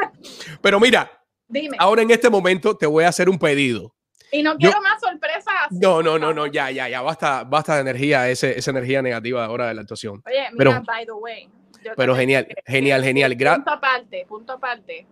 Pero 0.60 0.78
mira, 0.78 1.10
Dime. 1.48 1.76
ahora 1.78 2.02
en 2.02 2.10
este 2.10 2.30
momento 2.30 2.76
te 2.76 2.86
voy 2.86 3.04
a 3.04 3.08
hacer 3.08 3.28
un 3.28 3.38
pedido. 3.38 3.93
Y 4.34 4.42
no 4.42 4.52
yo- 4.54 4.58
quiero 4.70 4.80
más 4.82 5.00
sorpresas. 5.00 5.54
así, 5.66 5.78
No, 5.80 6.02
no, 6.02 6.18
no, 6.18 6.32
no, 6.34 6.46
ya, 6.46 6.70
ya, 6.70 6.88
ya, 6.88 7.02
basta, 7.02 7.44
basta 7.44 7.76
de 7.76 7.82
energía, 7.82 8.28
ese, 8.28 8.58
esa 8.58 8.70
energía 8.72 9.00
negativa 9.00 9.44
ahora 9.44 9.68
de 9.68 9.74
la 9.74 9.82
actuación. 9.82 10.22
Oye, 10.26 10.48
mira, 10.52 10.56
Pero- 10.56 10.82
by 10.82 11.06
the 11.06 11.12
way. 11.12 11.50
Pero 11.96 12.16
genial, 12.16 12.46
que- 12.46 12.54
genial, 12.66 13.04
genial. 13.04 13.36
Punto 13.36 13.70
aparte, 13.70 14.24
punto 14.26 14.52
aparte. 14.54 15.06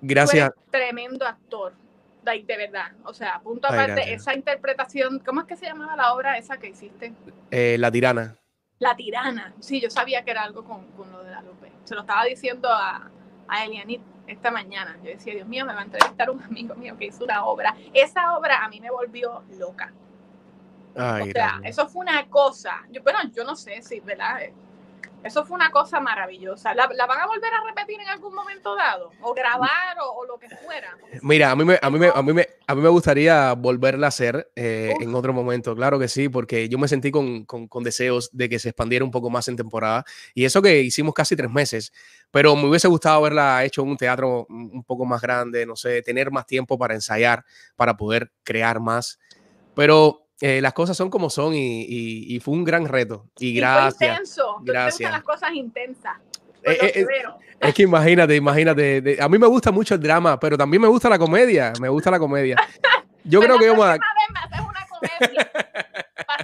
gracias. 0.00 0.50
Tremendo 0.70 1.26
actor. 1.26 1.74
de 2.22 2.56
verdad. 2.56 2.92
O 3.04 3.14
sea, 3.14 3.40
punto 3.40 3.66
aparte, 3.66 4.12
esa 4.12 4.34
interpretación. 4.34 5.20
¿Cómo 5.20 5.40
es 5.40 5.46
que 5.46 5.56
se 5.56 5.66
llamaba 5.66 5.96
la 5.96 6.12
obra 6.14 6.36
esa 6.36 6.58
que 6.58 6.68
hiciste? 6.68 7.12
Eh, 7.50 7.76
la 7.78 7.90
tirana. 7.90 8.36
La 8.78 8.94
tirana. 8.94 9.54
Sí, 9.58 9.80
yo 9.80 9.88
sabía 9.90 10.22
que 10.22 10.30
era 10.30 10.42
algo 10.42 10.62
con, 10.62 10.86
con 10.92 11.10
lo 11.10 11.24
de 11.24 11.30
la 11.30 11.40
Lupe. 11.42 11.72
Se 11.84 11.94
lo 11.94 12.02
estaba 12.02 12.24
diciendo 12.24 12.68
a, 12.70 13.10
a 13.50 13.64
Elianit 13.64 14.00
esta 14.26 14.50
mañana. 14.50 14.96
Yo 15.02 15.10
decía, 15.10 15.34
Dios 15.34 15.48
mío, 15.48 15.66
me 15.66 15.74
va 15.74 15.80
a 15.80 15.84
entrevistar 15.84 16.30
un 16.30 16.42
amigo 16.42 16.74
mío 16.76 16.96
que 16.96 17.06
hizo 17.06 17.24
una 17.24 17.44
obra. 17.44 17.74
Esa 17.92 18.36
obra 18.36 18.64
a 18.64 18.68
mí 18.68 18.80
me 18.80 18.90
volvió 18.90 19.42
loca. 19.58 19.92
Ay, 20.96 21.28
O 21.28 21.32
sea, 21.32 21.60
eso 21.64 21.88
fue 21.88 22.02
una 22.02 22.26
cosa. 22.28 22.82
Yo, 22.90 23.02
bueno, 23.02 23.18
yo 23.32 23.44
no 23.44 23.56
sé 23.56 23.82
si, 23.82 24.00
¿verdad? 24.00 24.40
Eso 25.22 25.44
fue 25.44 25.54
una 25.54 25.70
cosa 25.70 26.00
maravillosa. 26.00 26.74
¿La, 26.74 26.88
la 26.94 27.06
van 27.06 27.20
a 27.20 27.26
volver 27.26 27.52
a 27.52 27.62
repetir 27.64 28.00
en 28.00 28.08
algún 28.08 28.34
momento 28.34 28.74
dado? 28.74 29.10
¿O 29.20 29.34
grabar 29.34 29.98
o, 30.00 30.12
o 30.12 30.24
lo 30.24 30.38
que 30.38 30.48
fuera? 30.48 30.96
Mira, 31.22 31.50
a 31.50 31.56
mí 31.56 31.64
me, 31.64 31.78
a 31.80 31.90
mí 31.90 31.98
me, 31.98 32.08
a 32.08 32.22
mí 32.22 32.32
me, 32.32 32.48
a 32.70 32.74
mí 32.74 32.82
me 32.82 32.88
gustaría 32.88 33.52
volverla 33.54 34.06
a 34.06 34.08
hacer 34.08 34.50
eh, 34.54 34.94
en 35.00 35.14
otro 35.14 35.32
momento, 35.32 35.74
claro 35.74 35.98
que 35.98 36.06
sí, 36.08 36.28
porque 36.28 36.68
yo 36.68 36.78
me 36.78 36.86
sentí 36.88 37.10
con, 37.10 37.44
con- 37.44 37.66
con 37.66 37.82
deseos 37.82 38.30
de 38.32 38.48
que 38.48 38.58
se 38.58 38.68
expandiera 38.68 39.04
un 39.04 39.10
poco 39.10 39.28
más 39.28 39.48
en 39.48 39.56
temporada. 39.56 40.04
Y 40.34 40.44
eso 40.44 40.62
que 40.62 40.80
hicimos 40.80 41.12
casi 41.14 41.34
tres 41.34 41.50
meses, 41.50 41.92
pero 42.30 42.54
me 42.54 42.68
hubiese 42.68 42.86
gustado 42.88 43.20
verla 43.22 43.64
hecho 43.64 43.82
en 43.82 43.88
un 43.88 43.96
teatro 43.96 44.46
un 44.48 44.84
poco 44.84 45.04
más 45.04 45.20
grande, 45.20 45.66
no 45.66 45.74
sé, 45.74 46.00
tener 46.02 46.30
más 46.30 46.46
tiempo 46.46 46.78
para 46.78 46.94
ensayar, 46.94 47.44
para 47.74 47.96
poder 47.96 48.30
crear 48.44 48.78
más. 48.80 49.18
Pero 49.74 50.26
eh, 50.40 50.60
las 50.60 50.72
cosas 50.72 50.96
son 50.96 51.10
como 51.10 51.28
son 51.28 51.54
y, 51.54 51.82
y- 51.82 52.34
y 52.36 52.40
fue 52.40 52.54
un 52.54 52.64
gran 52.64 52.86
reto. 52.86 53.26
Y 53.38 53.48
Y 53.48 53.52
fue 53.52 53.60
gracias. 53.60 54.10
intenso. 54.12 54.62
¿Te 54.64 54.72
gracias. 54.72 54.94
gustan 54.94 55.12
las 55.12 55.22
cosas 55.24 55.50
intensas. 55.54 56.16
Eh, 56.64 56.78
eh, 56.82 56.92
que 56.92 57.00
eh. 57.00 57.06
Es 57.60 57.74
que 57.74 57.82
imagínate, 57.82 58.36
imagínate. 58.36 59.00
de- 59.02 59.18
a 59.20 59.28
mí 59.28 59.38
me 59.38 59.46
gusta 59.46 59.70
mucho 59.70 59.94
el 59.94 60.00
drama, 60.00 60.38
pero 60.40 60.56
también 60.56 60.80
me 60.82 60.88
gusta 60.88 61.08
la 61.08 61.18
comedia. 61.18 61.72
Me 61.80 61.88
gusta 61.88 62.10
la 62.10 62.18
comedia. 62.18 62.56
Yo 63.24 63.40
creo 63.40 63.56
Pues 63.58 63.66
que 63.68 63.70
a... 63.70 63.98
próxima 63.98 65.00
vez 65.02 65.30
me. 65.32 65.46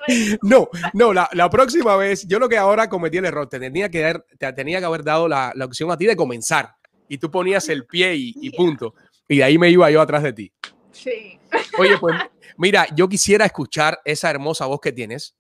No, 0.43 0.69
no, 0.93 1.13
la, 1.13 1.29
la 1.33 1.51
próxima 1.51 1.97
vez, 1.97 2.27
yo 2.29 2.39
lo 2.39 2.49
que 2.49 2.57
ahora 2.57 2.89
cometí 2.89 3.17
el 3.19 3.25
error, 3.25 3.49
te 3.49 3.59
tenía 3.59 3.89
que, 3.91 4.01
dar, 4.01 4.25
te 4.39 4.53
tenía 4.53 4.79
que 4.79 4.85
haber 4.85 5.03
dado 5.03 5.27
la, 5.27 5.53
la 5.55 5.65
opción 5.65 5.91
a 5.91 5.97
ti 5.97 6.07
de 6.07 6.15
comenzar 6.17 6.75
y 7.09 7.19
tú 7.19 7.31
ponías 7.31 7.69
el 7.69 7.87
pie 7.87 8.15
y, 8.15 8.33
y 8.41 8.51
punto. 8.51 8.95
Y 9.29 9.39
de 9.39 9.45
ahí 9.45 9.59
me 9.59 9.69
iba 9.69 9.91
yo 9.91 10.01
atrás 10.01 10.23
de 10.23 10.33
ti. 10.33 10.53
Sí. 10.93 11.39
Oye, 11.79 11.99
pues 11.99 12.17
mira, 12.57 12.87
yo 12.95 13.09
quisiera 13.09 13.45
escuchar 13.47 14.01
esa 14.05 14.31
hermosa 14.31 14.67
voz 14.67 14.81
que 14.81 14.93
tienes 14.93 15.35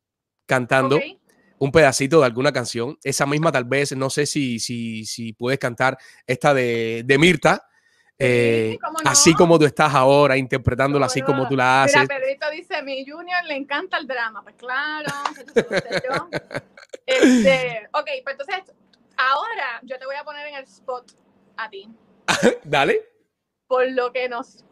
cantando 0.46 0.96
Ok. 0.96 1.02
Un 1.58 1.72
pedacito 1.72 2.20
de 2.20 2.26
alguna 2.26 2.52
canción. 2.52 2.98
Esa 3.02 3.26
misma 3.26 3.50
tal 3.52 3.64
vez, 3.64 3.96
no 3.96 4.10
sé 4.10 4.26
si, 4.26 4.58
si, 4.58 5.04
si 5.04 5.32
puedes 5.32 5.58
cantar 5.58 5.96
esta 6.26 6.52
de, 6.54 7.02
de 7.04 7.18
Mirta. 7.18 7.66
eh, 8.18 8.78
cómo 8.82 8.98
no. 9.04 9.10
Así 9.10 9.34
como 9.34 9.58
tú 9.58 9.64
estás 9.66 9.94
ahora, 9.94 10.36
interpretándola 10.36 11.06
así 11.06 11.20
no. 11.20 11.26
como 11.26 11.48
tú 11.48 11.56
la 11.56 11.84
Mira, 11.86 12.00
haces. 12.02 12.08
Pedrito 12.08 12.50
dice, 12.50 12.82
mi 12.82 13.04
Junior 13.08 13.44
le 13.44 13.56
encanta 13.56 13.98
el 13.98 14.06
drama. 14.06 14.42
Pues 14.42 14.54
claro. 14.56 15.12
Este, 17.06 17.88
ok, 17.92 18.08
pues 18.24 18.36
entonces, 18.38 18.74
ahora 19.16 19.80
yo 19.82 19.98
te 19.98 20.06
voy 20.06 20.16
a 20.16 20.24
poner 20.24 20.46
en 20.48 20.54
el 20.56 20.64
spot 20.64 21.12
a 21.56 21.68
ti. 21.70 21.88
Dale. 22.64 23.00
Por 23.66 23.90
lo 23.90 24.12
que 24.12 24.28
nos, 24.28 24.64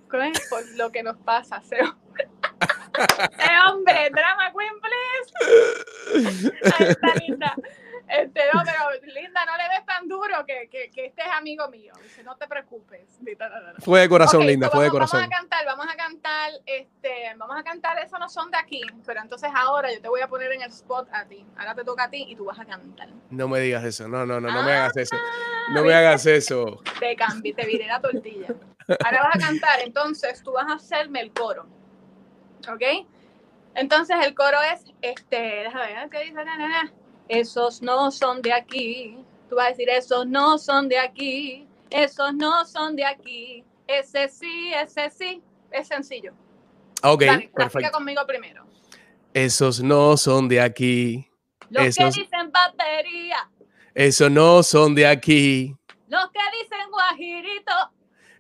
por 0.51 0.66
lo 0.76 0.93
que 0.93 1.03
nos 1.03 1.16
pasa, 1.18 1.59
ese 1.64 1.78
hombre. 3.68 4.11
Drama 4.11 4.53
queen, 4.53 4.80
please. 4.80 6.53
Ay, 6.78 6.86
está 6.88 7.14
linda. 7.14 7.55
Este, 8.07 8.40
no, 8.53 8.62
pero 8.64 9.12
linda, 9.14 9.47
no 9.47 9.57
le 9.57 9.64
des 9.74 9.86
tan 9.86 10.07
duro 10.07 10.45
que, 10.47 10.68
que, 10.70 10.90
que 10.90 11.07
este 11.07 11.22
es 11.22 11.28
amigo 11.32 11.68
mío. 11.70 11.95
Dice, 12.03 12.22
no 12.22 12.36
te 12.36 12.47
preocupes. 12.47 13.18
Fue 13.78 14.01
de 14.01 14.09
corazón, 14.09 14.47
linda, 14.47 14.66
so 14.68 14.74
fue 14.74 14.84
de 14.84 14.90
corazón. 14.90 15.20
Vamos 15.20 15.34
a 15.34 15.40
cantar, 15.40 15.66
vamos 15.66 15.86
a 15.90 15.97
cantar, 15.97 16.51
este, 16.66 17.34
vamos 17.36 17.57
a 17.59 17.62
cantar, 17.64 17.99
eso 17.99 18.18
no 18.18 18.28
son 18.28 18.51
de 18.51 18.59
aquí, 18.59 18.82
pero 19.07 19.20
entonces 19.22 19.51
ahora 19.55 19.90
yo 19.92 20.01
te 20.03 20.09
voy 20.09 20.20
a 20.20 20.28
poner 20.28 20.53
en 20.53 20.62
el 20.62 20.68
spot 20.68 21.09
a 21.12 21.24
ti. 21.24 21.47
Ahora 21.57 21.74
te 21.74 21.82
toca 21.82 22.05
a 22.05 22.11
ti 22.11 22.26
y 22.28 22.36
tú 22.36 22.45
vas 22.45 22.59
a 22.61 22.66
cantar. 22.66 23.09
No 23.30 23.49
me 23.49 23.59
digas 23.61 23.82
eso. 23.84 24.07
No, 24.07 24.26
no, 24.26 24.38
no, 24.38 24.51
no 24.51 24.62
me 24.62 24.72
Ah, 24.72 24.84
hagas 24.84 24.97
eso. 24.99 25.16
No 25.72 25.82
me 25.82 25.95
hagas 25.95 26.26
eso. 26.26 26.82
Te 27.01 27.16
cambié, 27.16 27.55
te 27.55 27.64
viré 27.64 27.86
la 27.86 28.01
tortilla. 28.01 28.49
Ahora 29.03 29.22
vas 29.22 29.36
a 29.36 29.38
cantar, 29.38 29.80
entonces 29.80 30.42
tú 30.42 30.53
vas 30.53 30.68
a 30.70 30.74
hacerme 30.74 31.20
el 31.20 31.32
coro. 31.32 31.66
¿Ok? 32.69 33.07
Entonces 33.75 34.17
el 34.25 34.35
coro 34.35 34.59
es, 34.73 34.85
este, 35.03 35.37
déjame 35.65 35.95
ver, 35.95 36.11
¿qué 36.11 36.19
dice? 36.21 36.33
Na, 36.35 36.45
na, 36.45 36.69
na. 36.69 36.93
Esos 37.29 37.83
no 37.83 38.11
son 38.11 38.41
de 38.43 38.53
aquí. 38.53 39.19
Tú 39.49 39.57
vas 39.57 39.67
a 39.67 39.71
decir, 39.71 39.89
esos 39.89 40.27
no 40.27 40.59
son 40.59 40.89
de 40.89 40.99
aquí. 40.99 41.67
Esos 41.91 42.35
no 42.35 42.65
son 42.67 42.95
de 42.97 43.05
aquí. 43.05 43.65
Ese 43.87 44.29
sí, 44.29 44.73
ese 44.75 45.11
sí. 45.11 45.43
Es 45.71 45.89
sencillo. 45.89 46.33
Ok, 47.03 47.25
Dale, 47.25 47.51
perfecto. 47.55 47.91
conmigo 47.93 48.23
primero. 48.27 48.65
Esos 49.33 49.83
no 49.83 50.17
son 50.17 50.49
de 50.49 50.61
aquí. 50.61 51.29
Los 51.71 51.85
Esos- 51.87 52.15
que 52.15 52.23
dicen 52.23 52.53
batería, 52.53 53.51
Esos 53.95 54.31
no 54.31 54.62
son 54.62 54.95
de 54.95 55.07
aquí. 55.07 55.75
los 56.09 56.31
que 56.31 56.41
dicen 56.62 56.91
guajirito, 56.91 57.73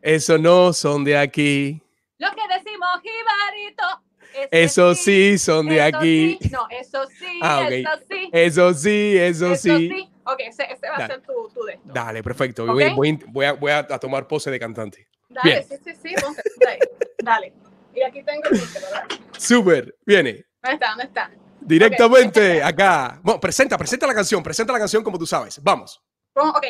Esos 0.00 0.40
no 0.40 0.72
son 0.72 1.02
de 1.02 1.16
aquí. 1.18 1.82
los 2.18 2.30
que 2.30 2.42
decimos 2.48 2.88
jibarito. 3.02 4.03
Esos 4.50 4.98
sí 4.98 5.38
son 5.38 5.66
de 5.68 5.76
eso 5.86 5.96
aquí. 5.98 6.38
sí, 6.40 6.50
No, 6.50 6.66
eso 6.70 7.06
sí, 7.18 7.38
Ah, 7.42 7.62
ok. 7.64 7.72
eso 7.72 7.90
sí. 8.08 8.28
Eso 8.32 8.74
sí, 8.74 9.16
eso, 9.18 9.52
Eso 9.52 9.62
sí. 9.76 9.88
sí. 9.88 10.10
Ok, 10.24 10.40
ese, 10.40 10.64
ese 10.72 10.88
va 10.88 10.96
a 10.96 11.06
ser 11.06 11.20
tu, 11.22 11.48
tu 11.54 11.64
de 11.64 11.74
esto. 11.74 11.84
Dale, 11.92 12.22
perfecto. 12.22 12.66
Voy, 12.66 12.92
voy- 12.94 13.18
voy 13.28 13.44
a, 13.46 13.52
voy 13.52 13.70
a- 13.72 13.86
tomar 13.86 14.26
pose 14.26 14.50
de 14.50 14.58
cantante. 14.58 15.06
Dale, 15.28 15.50
bien. 15.50 15.64
sí, 15.64 15.76
sí, 15.84 15.92
sí, 16.02 16.14
ponte, 16.20 16.42
dale, 16.64 16.78
dale. 17.22 17.52
Y 17.94 18.02
aquí 18.02 18.22
tengo 18.22 18.42
el. 18.50 18.60
Súper, 19.38 19.94
viene. 20.06 20.44
¿Dónde 20.62 20.74
está? 20.74 20.88
¿Dónde 20.90 21.04
está? 21.04 21.30
Directamente 21.60 22.62
acá. 22.62 23.20
Bueno, 23.22 23.40
presenta, 23.40 23.76
presenta 23.78 24.06
la 24.06 24.14
canción, 24.14 24.42
presenta 24.42 24.72
la 24.72 24.78
canción 24.78 25.02
como 25.02 25.18
tú 25.18 25.26
sabes. 25.26 25.62
Vamos. 25.62 26.02
Ok. 26.34 26.64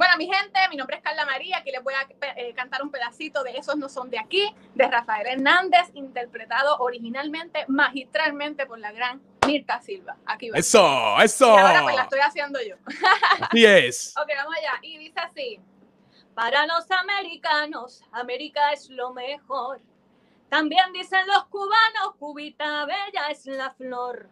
Bueno, 0.00 0.16
mi 0.16 0.32
gente, 0.32 0.58
mi 0.70 0.76
nombre 0.78 0.96
es 0.96 1.02
Carla 1.02 1.26
María. 1.26 1.58
Aquí 1.58 1.70
les 1.70 1.82
voy 1.84 1.92
a 1.92 2.08
eh, 2.34 2.54
cantar 2.54 2.82
un 2.82 2.90
pedacito 2.90 3.42
de 3.42 3.58
Esos 3.58 3.76
no 3.76 3.90
son 3.90 4.08
de 4.08 4.18
aquí, 4.18 4.50
de 4.74 4.88
Rafael 4.88 5.26
Hernández, 5.26 5.90
interpretado 5.92 6.78
originalmente, 6.78 7.66
magistralmente 7.68 8.64
por 8.64 8.78
la 8.78 8.92
gran 8.92 9.20
Mirta 9.46 9.78
Silva. 9.82 10.16
Aquí 10.24 10.48
va. 10.48 10.56
Eso, 10.56 10.80
Y 11.20 11.24
eso. 11.24 11.54
ahora 11.54 11.82
pues 11.82 11.96
la 11.96 12.02
estoy 12.04 12.20
haciendo 12.20 12.58
yo. 12.66 12.76
Así 13.42 13.66
es. 13.66 14.14
Ok, 14.16 14.30
vamos 14.38 14.54
allá. 14.56 14.72
Y 14.80 14.96
dice 14.96 15.20
así. 15.20 15.60
Para 16.34 16.64
los 16.64 16.90
americanos, 16.90 18.02
América 18.10 18.72
es 18.72 18.88
lo 18.88 19.12
mejor. 19.12 19.82
También 20.48 20.94
dicen 20.94 21.26
los 21.26 21.44
cubanos, 21.48 22.16
cubita 22.18 22.86
bella 22.86 23.28
es 23.28 23.44
la 23.44 23.70
flor. 23.74 24.30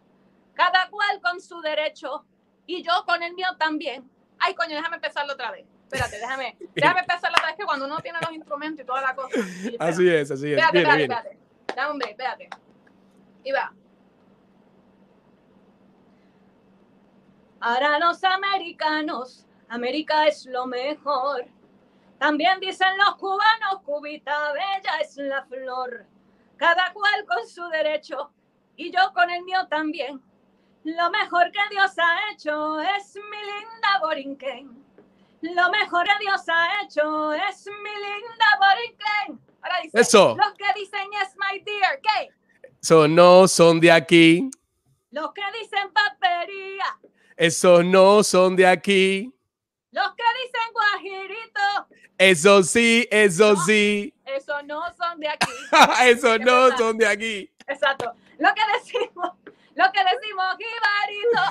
Cada 0.55 0.89
cual 0.89 1.21
con 1.21 1.43
su 1.43 1.61
derecho 1.61 2.25
y 2.65 2.83
yo 2.83 3.05
con 3.05 3.23
el 3.23 3.35
mío 3.35 3.49
también. 3.59 4.11
Ay, 4.41 4.55
coño, 4.55 4.77
déjame 4.77 4.97
empezarlo 4.97 5.33
otra 5.33 5.51
vez. 5.51 5.67
Espérate, 5.83 6.19
déjame, 6.19 6.57
déjame 6.75 7.01
empezarlo 7.01 7.37
otra 7.37 7.49
vez 7.49 7.57
que 7.57 7.65
cuando 7.65 7.87
uno 7.87 7.99
tiene 8.01 8.19
los 8.21 8.33
instrumentos 8.33 8.83
y 8.83 8.87
toda 8.87 9.01
la 9.01 9.15
cosa. 9.15 9.39
Así 9.79 10.09
es, 10.09 10.31
así 10.31 10.53
es. 10.53 10.59
Espérate, 10.59 10.73
Viene, 10.73 10.91
espérate, 10.91 10.97
viene. 10.97 11.15
espérate. 11.15 11.39
Dame 11.77 11.93
un 11.93 11.99
break, 11.99 12.11
espérate. 12.13 12.49
Y 13.45 13.53
va. 13.53 13.73
Para 17.59 17.99
los 17.99 18.23
americanos, 18.23 19.47
América 19.69 20.27
es 20.27 20.47
lo 20.47 20.67
mejor. 20.67 21.47
También 22.19 22.61
dicen 22.61 22.97
los 22.99 23.17
cubanos, 23.17 23.83
cubita 23.85 24.53
bella 24.53 24.99
es 25.01 25.17
la 25.17 25.45
flor. 25.45 26.07
Cada 26.57 26.93
cual 26.93 27.25
con 27.27 27.47
su 27.47 27.67
derecho 27.69 28.33
y 28.77 28.91
yo 28.91 29.13
con 29.15 29.31
el 29.31 29.45
mío 29.45 29.67
también. 29.69 30.21
Lo 30.97 31.11
mejor 31.11 31.51
que 31.53 31.61
Dios 31.71 31.91
ha 31.99 32.33
hecho 32.33 32.81
es 32.81 33.15
mi 33.17 33.37
linda 33.37 33.99
Borinquen. 34.01 34.85
Lo 35.43 35.71
mejor 35.71 36.05
que 36.07 36.13
Dios 36.21 36.41
ha 36.49 36.83
hecho 36.83 37.33
es 37.35 37.67
mi 37.67 37.91
linda 37.91 38.47
Borinquen. 38.59 39.41
Ahora 39.61 39.81
dice, 39.83 40.01
Eso. 40.01 40.35
los 40.37 40.55
que 40.55 40.65
dicen 40.81 41.11
yes, 41.11 41.35
my 41.37 41.59
dear, 41.61 42.01
¿qué? 42.01 42.31
Esos 42.81 43.09
no 43.11 43.47
son 43.47 43.81
de 43.81 43.93
aquí. 43.93 44.51
Los 45.11 45.33
que 45.35 45.43
dicen 45.61 45.93
papería, 45.93 46.99
Esos 47.37 47.85
no 47.85 48.23
son 48.23 48.57
de 48.57 48.67
aquí. 48.67 49.31
los 49.91 50.15
que 50.15 50.25
dicen 50.43 50.73
guajirito, 50.73 51.89
Eso 52.17 52.63
sí, 52.63 53.07
eso 53.11 53.57
sí. 53.57 54.15
esos 54.25 54.65
no 54.65 54.81
son 54.97 55.21
de 55.21 55.29
aquí. 55.29 55.53
¿Qué 55.99 56.39
no 56.39 56.77
son 56.79 56.97
de 56.97 57.07
aquí. 57.07 57.51
Exacto. 57.67 58.15
Lo 58.39 58.49
que 58.55 58.63
decimos, 58.79 59.33
lo 59.79 59.93
que 59.93 60.01
decimos 60.03 60.57
jibarito. 60.59 61.43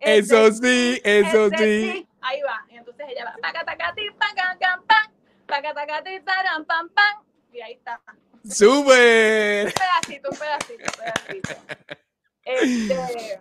Eso 0.00 0.52
sí, 0.52 1.00
eso 1.04 1.50
sí. 1.58 2.08
Ahí 2.22 2.40
va. 2.40 2.64
Y 2.70 2.76
entonces 2.76 3.06
ella 3.10 3.26
va, 3.26 3.36
pacatacati, 3.42 4.10
pacacam, 4.18 4.82
pam, 4.86 5.12
pacatacati, 5.46 6.20
taram, 6.20 6.64
pam, 6.64 6.88
pam. 6.88 7.22
Y 7.52 7.60
ahí 7.60 7.74
está. 7.74 8.00
¡Súper! 8.42 9.66
Un 9.66 9.72
pedacito, 9.72 10.28
un 10.30 10.38
pedacito, 10.38 10.84
un 10.84 11.40
pedacito. 11.40 11.54
Este, 12.44 13.40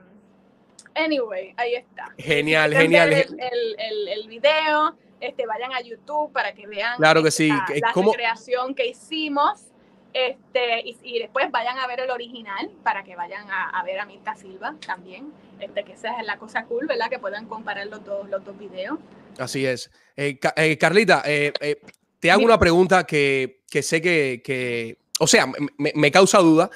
anyway, 0.96 1.54
ahí 1.58 1.76
está. 1.76 2.14
Genial, 2.18 2.72
quieren 2.72 2.92
genial. 2.92 3.14
El, 3.14 3.40
el, 3.40 3.76
el, 3.80 4.08
el 4.10 4.28
video, 4.28 4.98
este, 5.20 5.46
vayan 5.46 5.74
a 5.74 5.82
YouTube 5.82 6.32
para 6.32 6.54
que 6.54 6.68
vean 6.68 6.98
Claro 6.98 7.24
que 7.24 7.32
sí. 7.32 7.48
la, 7.50 7.66
la 7.82 7.92
¿Cómo? 7.94 8.12
recreación 8.12 8.76
que 8.76 8.88
hicimos. 8.88 9.73
Este, 10.14 10.82
y, 10.88 10.98
y 11.04 11.20
después 11.20 11.50
vayan 11.52 11.78
a 11.80 11.88
ver 11.88 12.00
el 12.02 12.12
original 12.12 12.70
para 12.84 13.04
que 13.04 13.16
vayan 13.16 13.50
a, 13.50 13.70
a 13.70 13.84
ver 13.84 14.00
a 14.00 14.06
Mirta 14.06 14.36
Silva 14.36 14.76
también. 14.86 15.34
Este, 15.60 15.84
que 15.84 15.94
esa 15.94 16.20
es 16.20 16.26
la 16.26 16.38
cosa 16.38 16.66
cool, 16.66 16.86
¿verdad? 16.88 17.10
Que 17.10 17.20
puedan 17.20 17.48
comparar 17.48 17.88
los 17.88 18.04
dos, 18.06 18.30
los 18.30 18.44
dos 18.46 18.58
videos. 18.58 19.00
Así 19.40 19.66
es. 19.66 19.90
Eh, 20.16 20.40
eh, 20.56 20.78
Carlita, 20.78 21.24
eh, 21.26 21.52
eh, 21.60 21.82
te 22.20 22.30
hago 22.30 22.44
una 22.44 22.60
pregunta 22.60 23.04
que, 23.06 23.62
que 23.70 23.82
sé 23.82 24.02
que, 24.02 24.42
que- 24.44 24.98
o 25.20 25.26
sea, 25.28 25.48
me, 25.48 25.56
me- 25.78 25.94
me 25.96 26.12
causa 26.12 26.40
duda, 26.40 26.70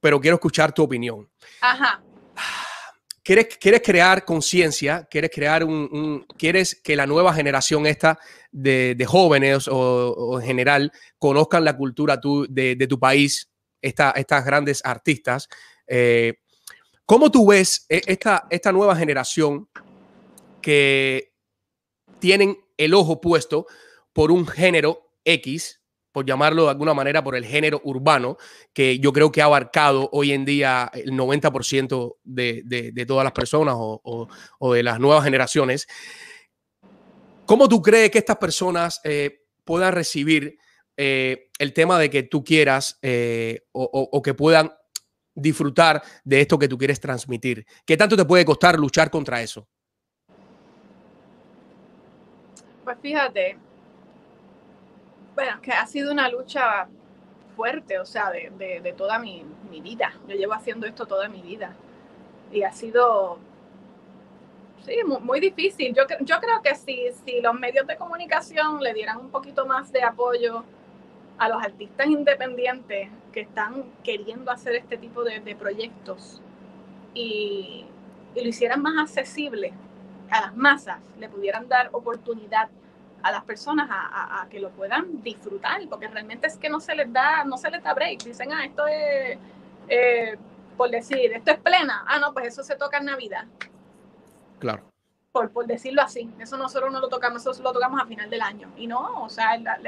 pero 0.00 0.20
quiero 0.20 0.36
escuchar 0.36 0.72
tu 0.72 0.82
opinión. 0.84 1.28
Ajá. 1.60 2.00
¿Quieres, 3.28 3.82
crear 3.82 4.24
conciencia? 4.24 5.06
¿Quieres 5.10 5.30
crear 5.30 5.62
un, 5.62 6.24
¿Quieres 6.38 6.80
que 6.82 6.96
la 6.96 7.06
nueva 7.06 7.34
generación 7.34 7.84
esta 7.84 8.18
de, 8.50 9.04
jóvenes 9.06 9.68
o, 9.70 10.40
en 10.40 10.46
general 10.46 10.90
conozcan 11.18 11.62
la 11.62 11.76
cultura 11.76 12.18
tu- 12.18 12.46
de, 12.48 12.74
tu 12.86 12.98
país, 12.98 13.50
esta- 13.82 14.12
estas 14.12 14.46
grandes 14.46 14.80
artistas? 14.82 15.46
Eh, 15.86 16.36
¿Cómo 17.04 17.30
tú 17.30 17.48
ves 17.48 17.84
eh, 17.90 18.00
esta, 18.06 18.46
esta 18.48 18.72
nueva 18.72 18.96
generación 18.96 19.68
que 20.62 21.34
tienen 22.20 22.56
el 22.78 22.94
ojo 22.94 23.20
puesto 23.20 23.66
por 24.14 24.30
un 24.32 24.46
género 24.46 25.12
X, 25.22 25.82
por 26.12 26.26
llamarlo 26.26 26.64
de 26.64 26.70
alguna 26.70 26.94
manera, 26.94 27.22
por 27.22 27.36
el 27.36 27.44
género 27.44 27.80
urbano, 27.84 28.36
que 28.72 28.98
yo 28.98 29.12
creo 29.12 29.30
que 29.30 29.42
ha 29.42 29.46
abarcado 29.46 30.08
hoy 30.12 30.32
en 30.32 30.44
día 30.44 30.90
el 30.94 31.12
90% 31.12 32.16
de, 32.24 32.62
de, 32.64 33.06
todas 33.06 33.24
las 33.24 33.32
personas 33.32 33.74
o, 33.76 34.28
o, 34.58 34.72
de 34.74 34.82
las 34.82 34.98
nuevas 34.98 35.24
generaciones. 35.24 35.86
¿Cómo 37.46 37.68
tú 37.68 37.80
crees 37.82 38.10
que 38.10 38.18
estas 38.18 38.36
personas 38.36 39.00
eh, 39.04 39.42
puedan 39.64 39.92
recibir 39.92 40.58
eh, 40.96 41.50
el 41.58 41.72
tema 41.72 41.98
de 41.98 42.10
que 42.10 42.24
tú 42.24 42.44
quieras 42.44 42.98
eh, 43.02 43.62
o, 43.72 43.84
o 43.84 44.22
que 44.22 44.34
puedan 44.34 44.72
disfrutar 45.34 46.02
de 46.24 46.40
esto 46.40 46.58
que 46.58 46.68
tú 46.68 46.76
quieres 46.76 47.00
transmitir? 47.00 47.64
¿Qué 47.86 47.96
tanto 47.96 48.16
te 48.16 48.24
puede 48.24 48.44
costar 48.44 48.78
luchar 48.78 49.10
contra 49.10 49.40
eso? 49.40 49.68
Pues 52.88 52.96
fíjate, 53.02 53.58
bueno, 55.38 55.60
que 55.62 55.70
ha 55.70 55.86
sido 55.86 56.10
una 56.10 56.28
lucha 56.28 56.88
fuerte, 57.54 58.00
o 58.00 58.04
sea, 58.04 58.32
de, 58.32 58.92
toda 58.96 59.20
mi, 59.20 59.44
vida. 59.80 60.12
Yo 60.26 60.34
llevo 60.34 60.52
haciendo 60.52 60.84
esto 60.84 61.06
toda 61.06 61.28
mi 61.28 61.42
vida. 61.42 61.76
Y 62.50 62.64
ha 62.64 62.72
sido, 62.72 63.38
sí, 64.84 64.96
muy, 65.04 65.38
difícil. 65.38 65.94
Yo, 65.94 66.06
creo 66.08 66.60
que 66.60 66.74
si, 66.74 67.12
si 67.24 67.40
los 67.40 67.54
medios 67.54 67.86
de 67.86 67.96
comunicación 67.96 68.82
le 68.82 68.92
dieran 68.94 69.18
un 69.18 69.30
poquito 69.30 69.64
más 69.64 69.92
de 69.92 70.02
apoyo 70.02 70.64
a 71.38 71.48
los 71.48 71.62
artistas 71.62 72.08
independientes 72.08 73.08
que 73.32 73.42
están 73.42 73.84
queriendo 74.02 74.50
hacer 74.50 74.74
este 74.74 74.98
tipo 74.98 75.22
de, 75.22 75.54
proyectos 75.54 76.42
y, 77.14 77.86
y, 78.34 78.40
lo 78.40 78.48
hicieran 78.48 78.82
más 78.82 78.98
accesible 78.98 79.72
a 80.30 80.40
las 80.40 80.56
masas, 80.56 80.98
le 81.16 81.28
pudieran 81.28 81.68
dar 81.68 81.90
oportunidad 81.92 82.70
a 83.22 83.32
las 83.32 83.44
personas 83.44 83.88
a, 83.90 84.46
que 84.48 84.60
lo 84.60 84.70
puedan 84.70 85.22
disfrutar, 85.22 85.80
porque 85.88 86.08
realmente 86.08 86.46
es 86.46 86.56
que 86.56 86.68
no 86.68 86.80
se 86.80 86.94
les 86.94 87.12
da, 87.12 87.44
no 87.44 87.56
se 87.56 87.70
les 87.70 87.82
da 87.82 87.94
break. 87.94 88.22
Dicen, 88.22 88.52
ah, 88.52 88.64
esto 88.64 88.86
es, 88.86 89.38
eh, 89.88 90.36
por 90.76 90.90
decir, 90.90 91.32
esto 91.32 91.50
es 91.50 91.58
plena. 91.58 92.04
Ah, 92.06 92.18
no, 92.18 92.32
pues 92.32 92.46
eso 92.46 92.62
se 92.62 92.76
toca 92.76 92.98
en 92.98 93.06
Navidad. 93.06 93.44
Claro. 94.58 94.84
Por, 95.32 95.50
por 95.50 95.66
decirlo 95.66 96.02
así. 96.02 96.30
Eso 96.38 96.56
nosotros 96.56 96.92
no 96.92 97.00
lo 97.00 97.08
tocamos, 97.08 97.44
eso 97.44 97.62
lo 97.62 97.72
tocamos 97.72 98.00
a 98.00 98.06
final 98.06 98.30
del 98.30 98.42
año. 98.42 98.70
Y 98.76 98.86
no, 98.86 99.24
o 99.24 99.28
sea, 99.28 99.56
la, 99.58 99.78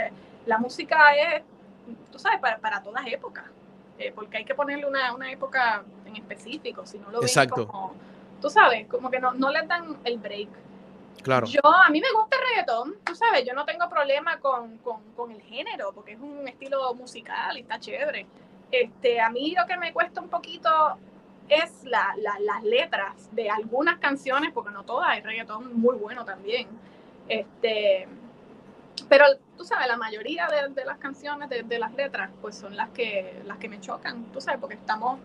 la, 0.47 0.59
música 0.59 1.15
es, 1.15 1.43
tú 2.11 2.19
sabes, 2.19 2.41
para, 2.41 2.59
para 2.59 2.83
todas 2.83 3.07
épocas. 3.07 3.45
Eh, 3.99 4.13
porque 4.15 4.39
hay 4.39 4.45
que 4.45 4.55
ponerle 4.55 4.87
una, 4.87 5.15
una, 5.15 5.31
época 5.31 5.85
en 6.07 6.17
específico, 6.17 6.87
si 6.87 6.99
no 6.99 7.11
lo 7.11 7.21
ven 7.21 7.29
Exacto. 7.29 7.69
como, 7.69 7.95
tú 8.41 8.49
sabes, 8.49 8.89
como 8.89 9.11
que 9.11 9.21
no, 9.21 9.33
no 9.35 9.51
les 9.51 9.69
dan 9.69 9.99
el 10.05 10.19
break. 10.19 10.49
Claro. 11.23 11.47
Yo, 11.47 11.61
a 11.65 11.89
mí 11.91 12.01
me 12.01 12.11
gusta 12.13 12.37
el 12.37 12.43
reggaetón, 12.49 12.95
tú 13.05 13.15
sabes, 13.15 13.45
yo 13.45 13.53
no 13.55 13.65
tengo 13.65 13.89
problema 13.89 14.39
con, 14.41 14.79
con, 14.79 15.03
con, 15.15 15.31
el 15.31 15.43
género, 15.43 15.93
porque 15.93 16.13
es 16.13 16.21
un 16.21 16.49
estilo 16.49 16.95
musical 16.95 17.57
y 17.59 17.61
está 17.61 17.79
chévere. 17.79 18.27
Este, 18.71 19.21
a 19.21 19.29
mí 19.31 19.55
lo 19.59 19.67
que 19.67 19.77
me 19.77 19.93
cuesta 19.93 20.21
un 20.21 20.29
poquito 20.29 20.71
es 21.49 21.85
la, 21.85 22.15
las 22.17 22.63
letras 22.63 23.29
de 23.33 23.51
algunas 23.51 23.99
canciones, 23.99 24.53
porque 24.53 24.71
no 24.71 24.85
todas, 24.85 25.09
hay 25.09 25.21
reggaetón 25.21 25.79
muy 25.79 25.97
bueno 25.97 26.25
también. 26.25 26.69
Este, 27.29 28.09
pero 29.09 29.25
tú 29.57 29.65
sabes, 29.65 29.89
la 29.89 29.97
mayoría 29.97 30.47
de, 30.47 30.73
de 30.73 30.85
las 30.85 30.99
canciones, 30.99 31.49
de, 31.49 31.65
de, 31.65 31.79
las 31.79 31.93
letras, 31.95 32.31
pues 32.41 32.57
son 32.57 32.77
las 32.77 32.91
que, 32.91 33.43
las 33.45 33.59
que 33.59 33.69
me 33.69 33.81
chocan, 33.81 34.25
tú 34.33 34.41
sabes, 34.41 34.61
porque 34.61 34.77
estamos, 34.77 35.19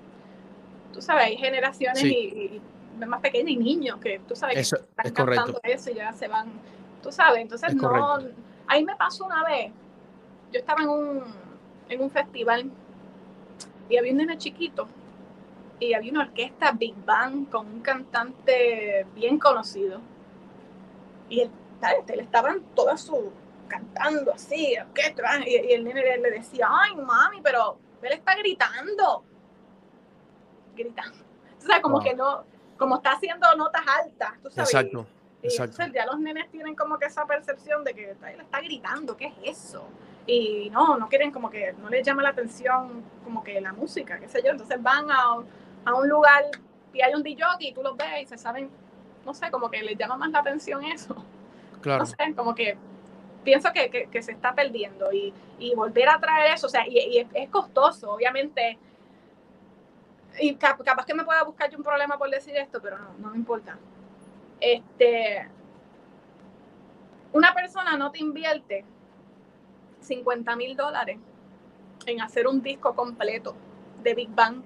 tú 0.92 1.02
sabes, 1.02 1.26
hay 1.26 1.38
generaciones 1.38 2.04
y 2.04 2.62
más 2.96 3.22
pequeña 3.22 3.50
y 3.50 3.58
niños 3.58 4.00
que 4.00 4.20
tú 4.28 4.36
sabes 4.36 4.56
que 4.56 4.62
están 4.62 5.14
cantando 5.14 5.60
eso 5.64 5.92
y 5.92 5.96
ya 5.96 6.14
se 6.14 6.28
van, 6.28 6.48
tú 7.02 7.12
sabes, 7.12 7.42
entonces 7.42 7.74
no, 7.76 8.18
ahí 8.68 8.84
me 8.84 8.96
pasó 8.96 9.26
una 9.26 9.44
vez, 9.44 9.72
yo 10.52 10.60
estaba 10.60 10.84
en 10.84 10.90
un, 10.90 11.24
en 11.90 12.02
un 12.02 12.10
festival 12.10 12.72
y 13.90 13.98
había 13.98 14.12
un 14.12 14.18
nene 14.18 14.38
chiquito 14.38 14.88
y 15.80 15.94
había 15.94 16.12
una 16.12 16.22
orquesta 16.22 16.72
Big 16.72 16.96
Bang 17.06 17.50
con 17.50 17.68
un 17.68 17.82
cantante 17.82 19.06
bien 19.14 19.38
conocido 19.40 20.00
y 21.30 21.42
él, 21.42 21.52
le 22.08 22.24
estaban 22.24 22.62
todas 22.74 23.02
su 23.02 23.32
cantando 23.68 24.34
así, 24.34 24.76
orquesta, 24.80 25.40
y, 25.46 25.50
y 25.50 25.74
el 25.74 25.84
nene 25.84 26.18
le 26.18 26.32
decía, 26.32 26.68
ay 26.70 26.96
mami, 26.96 27.42
pero 27.42 27.78
él 28.02 28.14
está 28.14 28.36
gritando, 28.36 29.24
gritando. 30.76 31.18
O 31.58 31.62
sea, 31.62 31.82
como 31.82 32.00
que 32.00 32.14
no, 32.14 32.44
como 32.78 32.96
está 32.98 33.12
haciendo 33.12 33.48
notas 33.56 33.84
altas, 33.88 34.34
tú 34.42 34.50
sabes. 34.50 34.74
Exacto. 34.74 35.08
Y, 35.42 35.48
Entonces 35.48 35.92
ya 35.94 36.06
los 36.06 36.20
nenes 36.20 36.50
tienen 36.50 36.76
como 36.76 36.98
que 36.98 37.06
esa 37.06 37.26
percepción 37.26 37.84
de 37.84 37.94
que 37.94 38.12
él 38.12 38.42
está 38.42 38.62
gritando, 38.62 39.16
¿qué 39.16 39.28
es 39.28 39.58
eso? 39.58 39.88
Y 40.26 40.70
no, 40.72 40.98
no 40.98 41.08
quieren 41.08 41.32
como 41.32 41.50
que, 41.50 41.74
no 41.74 41.90
les 41.90 42.06
llama 42.06 42.24
la 42.24 42.30
atención 42.30 43.04
como 43.24 43.44
que 43.44 43.62
la 43.62 43.74
música, 43.74 44.20
qué 44.20 44.28
sé 44.28 44.42
yo. 44.44 44.52
Entonces 44.52 44.82
van 44.82 45.10
a, 45.12 45.36
a 45.86 45.94
un 45.94 46.10
lugar 46.10 46.44
y 46.94 47.02
hay 47.02 47.14
un 47.14 47.22
DJ 47.22 47.46
y 47.60 47.74
tú 47.74 47.84
los 47.84 47.96
ves 47.96 48.24
y 48.24 48.26
se 48.26 48.38
saben, 48.38 48.70
no 49.24 49.34
sé, 49.34 49.52
como 49.52 49.70
que 49.70 49.84
les 49.84 49.98
llama 49.98 50.18
más 50.18 50.32
la 50.32 50.40
atención 50.40 50.84
eso. 50.84 51.16
Claro. 51.82 52.00
No 52.00 52.06
sé, 52.08 52.34
como 52.36 52.56
que 52.56 52.76
pienso 53.44 53.72
que, 53.72 53.92
que, 53.92 54.08
que 54.08 54.24
se 54.24 54.32
está 54.32 54.56
perdiendo 54.56 55.14
y, 55.14 55.32
y, 55.60 55.76
volver 55.76 56.10
a 56.10 56.20
traer 56.20 56.56
eso, 56.56 56.66
o 56.66 56.70
sea, 56.70 56.88
y, 56.88 56.98
y 56.98 57.28
es 57.34 57.50
costoso, 57.50 58.12
obviamente 58.12 58.80
y 60.40 60.56
capaz 60.56 61.06
que 61.06 61.14
me 61.14 61.24
pueda 61.24 61.44
buscar 61.44 61.70
yo 61.70 61.78
un 61.78 61.84
problema 61.84 62.18
por 62.18 62.30
decir 62.30 62.56
esto, 62.56 62.82
pero 62.82 62.98
no, 62.98 63.14
no 63.20 63.30
me 63.30 63.38
importa. 63.38 63.78
Este, 64.60 65.50
una 67.34 67.54
persona 67.54 67.98
no 67.98 68.12
te 68.12 68.20
invierte 68.20 68.86
50 70.02 70.56
mil 70.56 70.76
dólares 70.76 71.18
en 72.06 72.22
hacer 72.22 72.48
un 72.48 72.62
disco 72.62 72.96
completo 72.96 73.56
de 74.04 74.14
Big 74.14 74.30
Bang, 74.30 74.62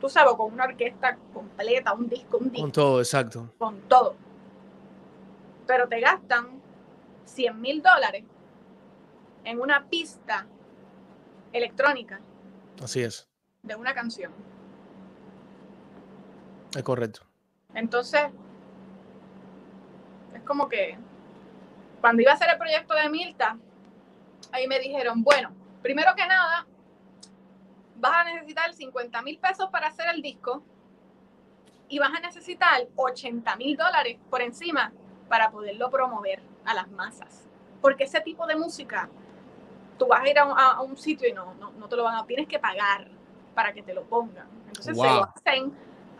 tú 0.00 0.08
sabes, 0.08 0.34
con 0.34 0.52
una 0.52 0.64
orquesta 0.64 1.16
completa, 1.32 1.94
un 1.94 2.08
disco, 2.08 2.38
un 2.38 2.50
disco. 2.50 2.60
Con 2.60 2.72
todo, 2.72 2.98
exacto. 3.00 3.52
Con 3.58 3.80
todo. 3.82 4.14
Pero 5.66 5.88
te 5.88 6.00
gastan 6.00 6.60
100 7.24 7.60
mil 7.60 7.82
dólares 7.82 8.24
en 9.44 9.60
una 9.60 9.86
pista 9.86 10.46
electrónica. 11.52 12.20
Así 12.82 13.02
es. 13.02 13.28
De 13.62 13.74
una 13.74 13.94
canción. 13.94 14.32
Es 16.76 16.82
correcto. 16.82 17.22
Entonces, 17.74 18.22
es 20.34 20.42
como 20.42 20.68
que 20.68 20.98
cuando 22.00 22.22
iba 22.22 22.32
a 22.32 22.34
hacer 22.34 22.48
el 22.50 22.58
proyecto 22.58 22.94
de 22.94 23.08
Milta, 23.08 23.56
ahí 24.50 24.66
me 24.66 24.78
dijeron, 24.78 25.22
bueno, 25.22 25.52
primero 25.82 26.14
que 26.16 26.26
nada, 26.26 26.66
vas 27.96 28.12
a 28.12 28.24
necesitar 28.24 28.72
50 28.72 29.22
mil 29.22 29.38
pesos 29.38 29.68
para 29.70 29.88
hacer 29.88 30.06
el 30.14 30.20
disco 30.20 30.62
y 31.88 31.98
vas 31.98 32.10
a 32.14 32.20
necesitar 32.20 32.88
80 32.96 33.56
mil 33.56 33.76
dólares 33.76 34.18
por 34.30 34.42
encima 34.42 34.92
para 35.28 35.50
poderlo 35.50 35.90
promover 35.90 36.42
a 36.64 36.74
las 36.74 36.90
masas. 36.90 37.46
Porque 37.80 38.04
ese 38.04 38.20
tipo 38.20 38.46
de 38.46 38.56
música, 38.56 39.08
tú 39.98 40.06
vas 40.06 40.22
a 40.22 40.28
ir 40.28 40.38
a 40.38 40.80
un, 40.80 40.96
sitio 40.96 41.28
y 41.28 41.32
no, 41.32 41.54
no, 41.54 41.88
te 41.88 41.96
lo 41.96 42.04
van 42.04 42.16
a, 42.16 42.26
tienes 42.26 42.48
que 42.48 42.58
pagar 42.58 43.08
para 43.54 43.72
que 43.72 43.82
te 43.82 43.94
lo 43.94 44.04
pongan. 44.04 44.48
Entonces 44.66 44.96
se 44.96 45.02
lo 45.02 45.24
hacen 45.24 45.72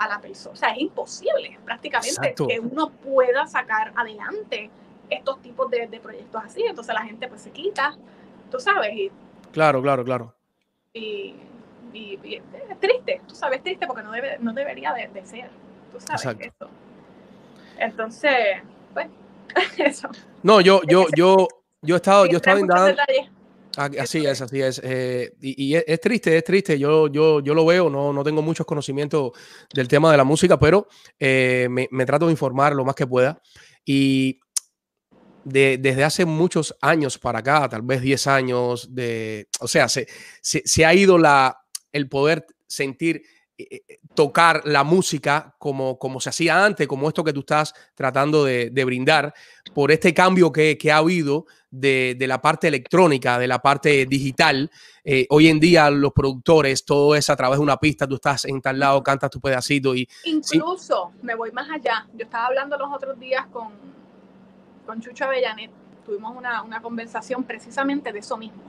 a 0.04 0.08
la 0.08 0.20
persona. 0.20 0.52
O 0.52 0.56
sea, 0.56 0.70
es 0.70 0.80
imposible 0.80 1.58
prácticamente 1.64 2.34
que 2.34 2.60
uno 2.60 2.90
pueda 2.90 3.46
sacar 3.46 3.92
adelante 3.96 4.70
estos 5.10 5.40
tipos 5.42 5.70
de, 5.70 5.86
proyectos 6.02 6.42
así. 6.44 6.62
Entonces 6.62 6.94
la 6.94 7.02
gente 7.02 7.28
pues 7.28 7.42
se 7.42 7.50
quita, 7.50 7.96
tú 8.50 8.58
sabes. 8.58 8.92
Y, 8.94 9.10
claro, 9.52 9.82
claro, 9.82 10.04
claro. 10.04 10.34
Y, 10.92 11.36
es 11.94 12.80
triste, 12.80 13.20
tú 13.28 13.34
sabes, 13.34 13.58
es 13.58 13.64
triste 13.64 13.86
porque 13.86 14.02
no, 14.02 14.12
debe, 14.12 14.38
no 14.38 14.52
debería 14.52 14.92
de, 14.94 15.26
ser. 15.26 15.50
Tú 15.92 16.00
sabes 16.00 16.40
eso. 16.40 16.70
Entonces, 17.78 18.62
pues, 18.94 19.08
eso. 19.78 20.08
No, 20.42 20.60
yo, 20.60 20.80
yo, 20.88 21.06
yo, 21.16 21.48
yo 21.82 21.94
he 21.94 21.96
estado, 21.96 22.26
yo 22.26 22.32
he 22.32 22.36
estado 22.36 22.58
indagando. 22.58 23.02
Así 23.76 24.26
es, 24.26 24.40
así 24.40 24.60
es. 24.60 24.80
Eh, 24.84 25.34
y, 25.40 25.74
es, 25.74 26.00
triste, 26.00 26.36
es 26.36 26.44
triste. 26.44 26.78
Yo, 26.78 27.08
yo, 27.08 27.40
yo 27.40 27.54
lo 27.54 27.64
veo, 27.64 27.88
no, 27.88 28.12
no 28.12 28.22
tengo 28.22 28.42
muchos 28.42 28.66
conocimientos 28.66 29.32
del 29.72 29.88
tema 29.88 30.10
de 30.10 30.16
la 30.18 30.24
música, 30.24 30.58
pero 30.58 30.88
eh, 31.18 31.68
me, 31.70 32.06
trato 32.06 32.26
de 32.26 32.32
informar 32.32 32.74
lo 32.74 32.84
más 32.84 32.94
que 32.94 33.06
pueda. 33.06 33.40
Y 33.84 34.40
desde 35.44 36.04
hace 36.04 36.24
muchos 36.24 36.76
años 36.80 37.18
para 37.18 37.40
acá, 37.40 37.68
tal 37.68 37.82
vez 37.82 38.02
10 38.02 38.26
años, 38.26 38.94
de, 38.94 39.48
o 39.60 39.66
sea, 39.66 39.88
se, 39.88 40.06
se, 40.40 40.84
ha 40.84 40.94
ido 40.94 41.18
la, 41.18 41.58
el 41.90 42.08
poder 42.08 42.46
sentir 42.68 43.22
eh, 43.58 43.80
tocar 44.14 44.62
la 44.66 44.84
música 44.84 45.56
como, 45.58 45.98
como 45.98 46.20
se 46.20 46.28
hacía 46.28 46.64
antes, 46.64 46.86
como 46.86 47.08
esto 47.08 47.24
que 47.24 47.32
tú 47.32 47.40
estás 47.40 47.74
tratando 47.94 48.44
de, 48.44 48.84
brindar, 48.84 49.34
por 49.74 49.90
este 49.90 50.14
cambio 50.14 50.52
que, 50.52 50.78
que 50.78 50.92
ha 50.92 50.98
habido 50.98 51.46
de, 51.72 52.16
la 52.20 52.40
parte 52.40 52.68
electrónica, 52.68 53.38
de 53.38 53.48
la 53.48 53.60
parte 53.60 54.06
digital. 54.06 54.70
Eh, 55.02 55.26
hoy 55.30 55.48
en 55.48 55.58
día 55.58 55.90
los 55.90 56.12
productores, 56.12 56.84
todo 56.84 57.16
es 57.16 57.28
a 57.28 57.34
través 57.34 57.58
de 57.58 57.64
una 57.64 57.78
pista, 57.78 58.06
tú 58.06 58.14
estás 58.14 58.44
en 58.44 58.60
tal 58.60 58.78
lado, 58.78 59.02
cantas 59.02 59.30
tu 59.30 59.40
pedacito 59.40 59.96
y... 59.96 60.08
Incluso, 60.24 61.12
me 61.22 61.34
voy 61.34 61.50
más 61.50 61.68
allá, 61.68 62.06
yo 62.14 62.24
estaba 62.24 62.46
hablando 62.46 62.78
los 62.78 62.92
otros 62.92 63.18
días 63.18 63.46
con, 63.46 63.70
con 64.86 65.00
Chucho 65.00 65.24
Avellanet 65.24 65.70
tuvimos 66.04 66.36
una, 66.36 66.62
una 66.62 66.80
conversación 66.80 67.44
precisamente 67.44 68.12
de 68.12 68.18
eso 68.18 68.36
mismo. 68.36 68.62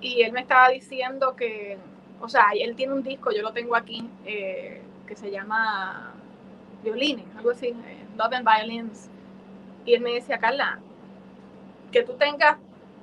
Y 0.00 0.22
él 0.22 0.32
me 0.32 0.40
estaba 0.40 0.68
diciendo 0.68 1.34
que, 1.36 1.78
o 2.20 2.28
sea, 2.28 2.46
él 2.58 2.74
tiene 2.76 2.92
un 2.92 3.02
disco, 3.02 3.30
yo 3.32 3.42
lo 3.42 3.52
tengo 3.52 3.76
aquí, 3.76 4.08
eh, 4.24 4.82
que 5.06 5.16
se 5.16 5.30
llama 5.30 6.12
Violines, 6.82 7.24
algo 7.36 7.50
así, 7.50 7.68
eh, 7.68 8.06
Love 8.16 8.34
and 8.34 8.48
Violins. 8.48 9.08
Y 9.84 9.94
él 9.94 10.00
me 10.00 10.14
decía, 10.14 10.38
Carla, 10.38 10.80
que 11.92 12.02
tú 12.02 12.14
tengas 12.14 12.58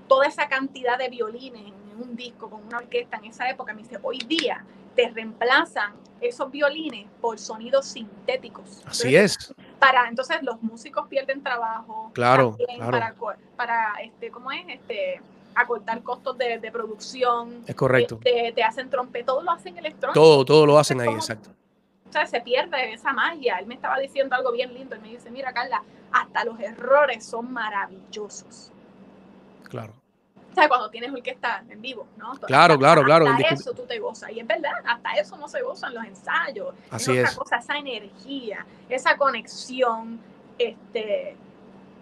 toda 0.07 0.27
esa 0.27 0.47
cantidad 0.47 0.97
de 0.97 1.09
violines 1.09 1.61
en 1.65 2.01
un 2.01 2.15
disco 2.15 2.49
con 2.49 2.63
una 2.65 2.77
orquesta 2.77 3.17
en 3.17 3.25
esa 3.25 3.49
época, 3.49 3.73
me 3.73 3.81
dice, 3.83 3.99
hoy 4.03 4.17
día 4.19 4.65
te 4.95 5.09
reemplazan 5.09 5.93
esos 6.21 6.51
violines 6.51 7.07
por 7.19 7.39
sonidos 7.39 7.85
sintéticos. 7.87 8.81
Así 8.85 9.15
es. 9.15 9.53
Para, 9.79 10.07
entonces 10.07 10.37
los 10.43 10.61
músicos 10.61 11.07
pierden 11.07 11.41
trabajo. 11.43 12.11
Claro, 12.13 12.55
también 12.57 12.77
claro. 12.89 13.15
Para, 13.17 13.37
para, 13.55 13.93
este, 14.01 14.29
¿cómo 14.31 14.51
es? 14.51 14.63
Este, 14.69 15.19
acortar 15.55 16.01
costos 16.03 16.37
de, 16.37 16.59
de 16.59 16.71
producción. 16.71 17.63
Es 17.67 17.75
correcto. 17.75 18.17
Te, 18.17 18.51
te 18.53 18.63
hacen 18.63 18.89
trompeta, 18.89 19.25
todo 19.27 19.41
lo 19.41 19.51
hacen 19.51 19.77
electrónico. 19.77 20.13
Todo, 20.19 20.45
todo 20.45 20.65
lo 20.65 20.77
hacen 20.77 20.99
ahí, 21.01 21.07
como- 21.07 21.17
exacto. 21.19 21.49
O 22.07 22.11
sea, 22.13 22.27
se 22.27 22.39
pierde 22.41 22.93
esa 22.93 23.11
magia. 23.11 23.57
Él 23.57 23.65
me 23.65 23.73
estaba 23.73 23.97
diciendo 23.97 24.35
algo 24.35 24.51
bien 24.51 24.71
lindo. 24.73 24.93
Él 24.95 25.01
me 25.01 25.09
dice, 25.09 25.31
mira, 25.31 25.51
Carla, 25.51 25.81
hasta 26.11 26.45
los 26.45 26.59
errores 26.59 27.25
son 27.25 27.51
maravillosos. 27.51 28.71
Claro. 29.73 29.93
O 30.51 30.55
sea, 30.55 30.67
cuando 30.67 30.87
tienes 30.91 31.11
orquesta 31.11 31.63
en 31.67 31.81
vivo, 31.81 32.07
¿no? 32.15 32.33
Claro, 32.33 32.77
claro, 32.77 33.03
claro, 33.03 33.27
Hasta 33.27 33.47
eso 33.55 33.73
tú 33.73 33.85
te 33.87 33.97
gozas. 33.97 34.29
Y 34.31 34.39
es 34.39 34.45
verdad, 34.45 34.71
hasta 34.85 35.13
eso 35.13 35.35
no 35.35 35.47
se 35.47 35.63
gozan 35.63 35.95
los 35.95 36.05
ensayos. 36.05 36.75
Así 36.91 37.09
otra 37.09 37.23
es. 37.23 37.35
cosa, 37.35 37.57
esa 37.57 37.77
energía, 37.79 38.63
esa 38.87 39.17
conexión 39.17 40.19
este, 40.59 41.35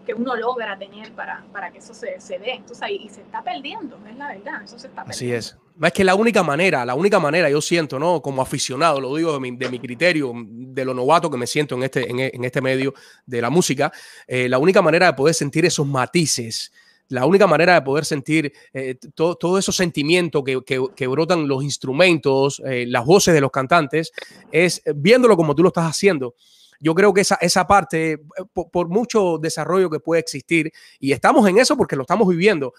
que 0.05 0.13
uno 0.13 0.35
logra 0.35 0.77
tener 0.77 1.13
para, 1.13 1.45
para 1.53 1.71
que 1.71 1.77
eso 1.77 1.93
se, 1.93 2.19
se 2.19 2.39
dé. 2.39 2.55
Entonces, 2.55 2.81
ahí- 2.83 2.97
y 3.05 3.07
se 3.07 3.21
está 3.21 3.41
perdiendo, 3.41 3.97
es 4.09 4.17
la 4.17 4.27
verdad, 4.33 4.63
eso 4.65 4.77
se 4.77 4.87
está 4.87 5.05
perdiendo. 5.05 5.11
Así 5.11 5.31
es. 5.31 5.57
Es 5.81 5.93
que 5.93 6.03
la 6.03 6.15
única 6.15 6.43
manera, 6.43 6.83
la 6.85 6.93
única 6.95 7.21
manera, 7.21 7.49
yo 7.49 7.61
siento, 7.61 7.97
¿no? 7.99 8.21
Como 8.21 8.41
aficionado, 8.41 8.99
lo 8.99 9.15
digo 9.15 9.31
de 9.31 9.39
mi, 9.39 9.55
de 9.55 9.69
mi 9.69 9.79
criterio, 9.79 10.33
de 10.35 10.83
lo 10.83 10.93
novato 10.93 11.31
que 11.31 11.37
me 11.37 11.47
siento 11.47 11.75
en 11.75 11.83
este, 11.83 12.11
en, 12.11 12.19
en 12.19 12.43
este 12.43 12.59
medio 12.59 12.93
de 13.25 13.41
la 13.41 13.49
música, 13.49 13.93
eh, 14.27 14.49
la 14.49 14.57
única 14.57 14.81
manera 14.81 15.05
de 15.05 15.13
poder 15.13 15.33
sentir 15.33 15.65
esos 15.65 15.87
matices, 15.87 16.73
la 17.11 17.25
única 17.25 17.45
manera 17.47 17.73
de 17.75 17.81
poder 17.81 18.05
sentir 18.05 18.51
eh, 18.73 18.95
to- 19.13 19.35
todo 19.35 19.57
esos 19.57 19.75
sentimientos 19.75 20.43
que, 20.43 20.61
que- 20.65 20.85
que 20.95 21.07
brotan 21.07 21.47
los 21.47 21.63
instrumentos, 21.63 22.61
eh, 22.65 22.85
las 22.87 23.05
voces 23.05 23.33
de 23.33 23.41
los 23.41 23.51
cantantes, 23.51 24.11
es 24.51 24.81
viéndolo 24.95 25.35
como 25.37 25.53
tú 25.55 25.61
lo 25.63 25.69
estás 25.69 25.85
haciendo. 25.89 26.35
Yo 26.79 26.95
creo 26.95 27.13
que 27.13 27.21
esa, 27.21 27.35
esa 27.41 27.67
parte, 27.67 28.13
eh, 28.13 28.19
por, 28.53 28.71
por 28.71 28.87
mucho 28.89 29.37
desarrollo 29.37 29.89
que 29.89 29.99
puede 29.99 30.21
existir, 30.21 30.71
y 30.99 31.11
estamos 31.11 31.47
en 31.47 31.57
eso 31.59 31.77
porque 31.77 31.95
lo 31.95 32.01
estamos 32.03 32.27
viviendo, 32.27 32.73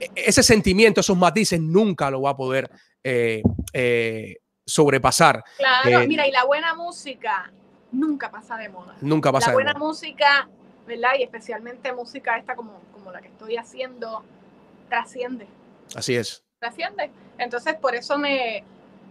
e- 0.00 0.10
ese 0.16 0.42
sentimiento, 0.42 1.00
esos 1.00 1.16
matices, 1.16 1.60
nunca 1.60 2.10
lo 2.10 2.22
va 2.22 2.30
a 2.30 2.36
poder 2.36 2.70
eh, 3.04 3.42
eh, 3.72 4.36
sobrepasar. 4.66 5.44
Claro, 5.58 6.00
Eh, 6.00 6.06
mira, 6.08 6.26
y 6.26 6.32
la 6.32 6.44
buena 6.44 6.74
música 6.74 7.52
nunca 7.92 8.30
pasa 8.30 8.56
de 8.56 8.68
moda. 8.68 8.96
Nunca 9.00 9.30
pasa 9.32 9.48
la 9.48 9.50
de 9.52 9.54
buena 9.56 9.72
moda. 9.74 9.86
música, 9.86 10.48
¿verdad? 10.90 11.10
Y 11.18 11.22
especialmente 11.22 11.92
música 11.92 12.36
esta 12.36 12.54
como, 12.54 12.80
como 12.92 13.10
la 13.10 13.20
que 13.20 13.28
estoy 13.28 13.56
haciendo, 13.56 14.22
trasciende, 14.88 15.46
Así 15.94 16.14
es. 16.16 16.42
trasciende. 16.58 17.10
Entonces, 17.38 17.74
por 17.76 17.94
eso 17.94 18.18
me, 18.18 18.62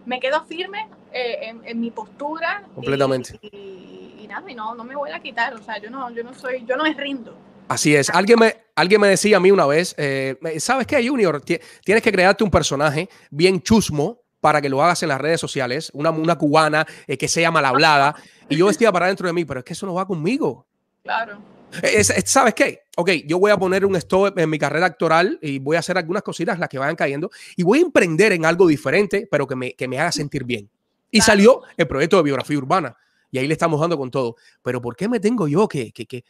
me 0.06 0.20
quedo 0.20 0.44
firme 0.44 0.88
eh, 1.12 1.38
en, 1.48 1.62
en 1.64 1.80
mi 1.80 1.90
postura. 1.90 2.62
y- 2.70 2.74
Completamente. 2.74 3.38
Y, 3.42 4.16
y 4.20 4.26
nada, 4.28 4.48
y 4.50 4.54
no, 4.54 4.74
no 4.74 4.84
me 4.84 4.94
voy 4.94 5.10
a 5.10 5.20
quitar. 5.20 5.54
O 5.54 5.62
sea, 5.62 5.78
yo 5.78 5.90
no, 5.90 6.10
yo 6.10 6.22
no 6.22 6.32
soy, 6.34 6.64
yo 6.66 6.76
no 6.76 6.84
me 6.84 6.94
rindo. 6.94 7.36
Así 7.68 7.94
es. 7.94 8.10
Alguien 8.10 8.38
me, 8.38 8.56
alguien 8.74 9.00
me 9.00 9.08
decía 9.08 9.36
a 9.36 9.40
mí 9.40 9.50
una 9.50 9.64
vez, 9.66 9.94
eh, 9.96 10.36
¿sabes 10.58 10.86
qué, 10.86 11.06
Junior? 11.06 11.40
Ti- 11.40 11.58
Tienes 11.84 12.02
que 12.02 12.10
crearte 12.12 12.42
un 12.44 12.50
personaje 12.50 13.08
bien 13.30 13.60
chusmo 13.62 14.18
para 14.40 14.60
que 14.60 14.68
lo 14.68 14.82
hagas 14.82 15.02
en 15.02 15.10
las 15.10 15.20
redes 15.20 15.38
sociales, 15.40 15.90
una, 15.94 16.10
una 16.10 16.36
cubana 16.36 16.86
eh, 17.06 17.16
que 17.18 17.28
sea 17.28 17.50
mal 17.50 17.64
hablada. 17.64 18.14
Y 18.48 18.56
yo 18.56 18.66
decía 18.68 18.90
para 18.90 19.06
dentro 19.06 19.26
de 19.26 19.32
mí, 19.34 19.44
pero 19.44 19.60
es 19.60 19.64
que 19.64 19.74
eso 19.74 19.86
no 19.86 19.94
va 19.94 20.06
conmigo. 20.06 20.66
Claro. 21.04 21.38
Es- 21.82 22.10
es- 22.10 22.30
¿Sabes 22.30 22.54
qué? 22.54 22.82
Ok, 22.96 23.10
yo 23.26 23.38
voy 23.38 23.50
a 23.50 23.56
poner 23.56 23.84
un 23.86 23.96
stop 23.96 24.36
en 24.38 24.50
mi 24.50 24.58
carrera 24.58 24.86
actoral 24.86 25.38
y 25.40 25.58
voy 25.58 25.76
a 25.76 25.78
hacer 25.80 25.96
algunas 25.96 26.22
cositas 26.22 26.58
las 26.58 26.68
que 26.68 26.78
vayan 26.78 26.96
cayendo 26.96 27.30
y 27.56 27.62
voy 27.62 27.78
a 27.78 27.82
emprender 27.82 28.32
en 28.32 28.44
algo 28.44 28.66
diferente, 28.66 29.28
pero 29.30 29.46
que 29.46 29.56
me, 29.56 29.72
que 29.74 29.86
me 29.88 29.98
haga 29.98 30.12
sentir 30.12 30.44
bien. 30.44 30.68
Y 31.10 31.18
Claro. 31.18 31.26
salió 31.26 31.62
el 31.76 31.86
proyecto 31.88 32.16
de 32.16 32.22
biografía 32.24 32.58
urbana 32.58 32.96
y 33.30 33.38
ahí 33.38 33.46
le 33.46 33.52
estamos 33.54 33.80
dando 33.80 33.96
con 33.96 34.10
todo. 34.10 34.36
Pero 34.62 34.80
¿por 34.82 34.96
qué 34.96 35.08
me 35.08 35.20
tengo 35.20 35.46
yo 35.48 35.66
que, 35.68 35.92
que, 35.92 36.06
que- 36.06 36.24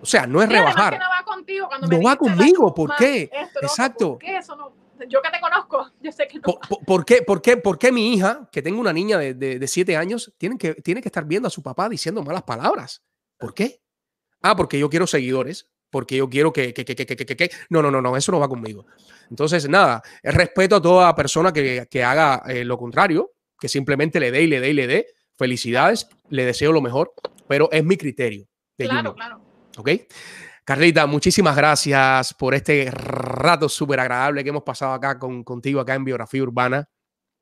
o 0.00 0.06
sea, 0.06 0.26
no 0.26 0.42
es 0.42 0.48
rebajar? 0.48 0.92
que 0.92 0.98
no 0.98 1.04
va 1.08 1.24
contigo 1.24 1.66
cuando 1.68 1.86
No 1.88 1.98
me 1.98 2.04
va 2.04 2.16
conmigo, 2.16 2.74
¿por 2.74 2.94
qué? 2.96 3.30
esto, 3.32 3.60
Exacto. 3.62 4.10
¿por 4.12 4.18
qué 4.18 4.36
eso 4.38 4.54
no? 4.56 4.72
Yo 5.08 5.20
que 5.20 5.30
te 5.30 5.40
conozco, 5.40 5.90
yo 6.00 6.12
sé 6.12 6.26
que 6.28 6.36
no. 6.36 6.42
¿Por, 6.42 6.58
por- 6.60 6.84
por 6.84 7.04
qué, 7.04 7.22
por, 7.22 7.42
qué, 7.42 7.56
por 7.56 7.78
qué 7.78 7.92
mi 7.92 8.14
hija, 8.14 8.48
que 8.52 8.62
tengo 8.62 8.80
una 8.80 8.92
niña 8.92 9.18
de, 9.18 9.34
de, 9.34 9.58
de 9.58 9.68
siete 9.68 9.96
años, 9.96 10.32
tiene 10.38 10.56
que, 10.58 10.74
tiene 10.76 11.00
que 11.02 11.08
estar 11.08 11.24
viendo 11.24 11.48
a 11.48 11.50
su 11.50 11.62
papá 11.62 11.88
diciendo 11.88 12.22
malas 12.22 12.42
palabras? 12.44 13.02
¿Por 13.38 13.52
qué? 13.54 13.80
Ah, 14.42 14.56
porque 14.56 14.78
yo 14.78 14.88
quiero 14.88 15.06
seguidores, 15.06 15.68
porque 15.90 16.16
yo 16.16 16.28
quiero 16.28 16.52
que, 16.52 16.74
que, 16.74 16.84
que, 16.84 16.94
que, 16.94 17.06
que, 17.06 17.36
que, 17.36 17.50
No, 17.70 17.82
no, 17.82 17.90
no, 17.90 18.02
no, 18.02 18.16
eso 18.16 18.32
no 18.32 18.38
va 18.38 18.48
conmigo. 18.48 18.86
Entonces, 19.30 19.68
nada, 19.68 20.02
respeto 20.22 20.76
a 20.76 20.82
toda 20.82 21.14
persona 21.14 21.52
que, 21.52 21.86
que 21.90 22.04
haga 22.04 22.42
eh, 22.48 22.64
lo 22.64 22.78
contrario, 22.78 23.32
que 23.58 23.68
simplemente 23.68 24.20
le 24.20 24.30
dé 24.30 24.42
y 24.42 24.46
le 24.46 24.60
dé 24.60 24.70
y 24.70 24.74
le 24.74 24.86
dé. 24.86 25.06
Felicidades, 25.36 26.08
le 26.30 26.44
deseo 26.44 26.72
lo 26.72 26.80
mejor, 26.80 27.12
pero 27.46 27.68
es 27.70 27.84
mi 27.84 27.96
criterio. 27.96 28.46
De 28.78 28.86
Claro, 28.86 29.10
Junior, 29.10 29.14
claro. 29.14 29.40
¿Ok? 29.78 29.90
Carlita, 30.64 31.06
muchísimas 31.06 31.54
gracias 31.54 32.34
por 32.34 32.54
este 32.54 32.90
rato 32.90 33.68
súper 33.68 34.00
agradable 34.00 34.42
que 34.42 34.50
hemos 34.50 34.64
pasado 34.64 34.94
acá 34.94 35.18
con, 35.18 35.44
contigo, 35.44 35.80
acá 35.80 35.94
en 35.94 36.04
Biografía 36.04 36.42
Urbana. 36.42 36.88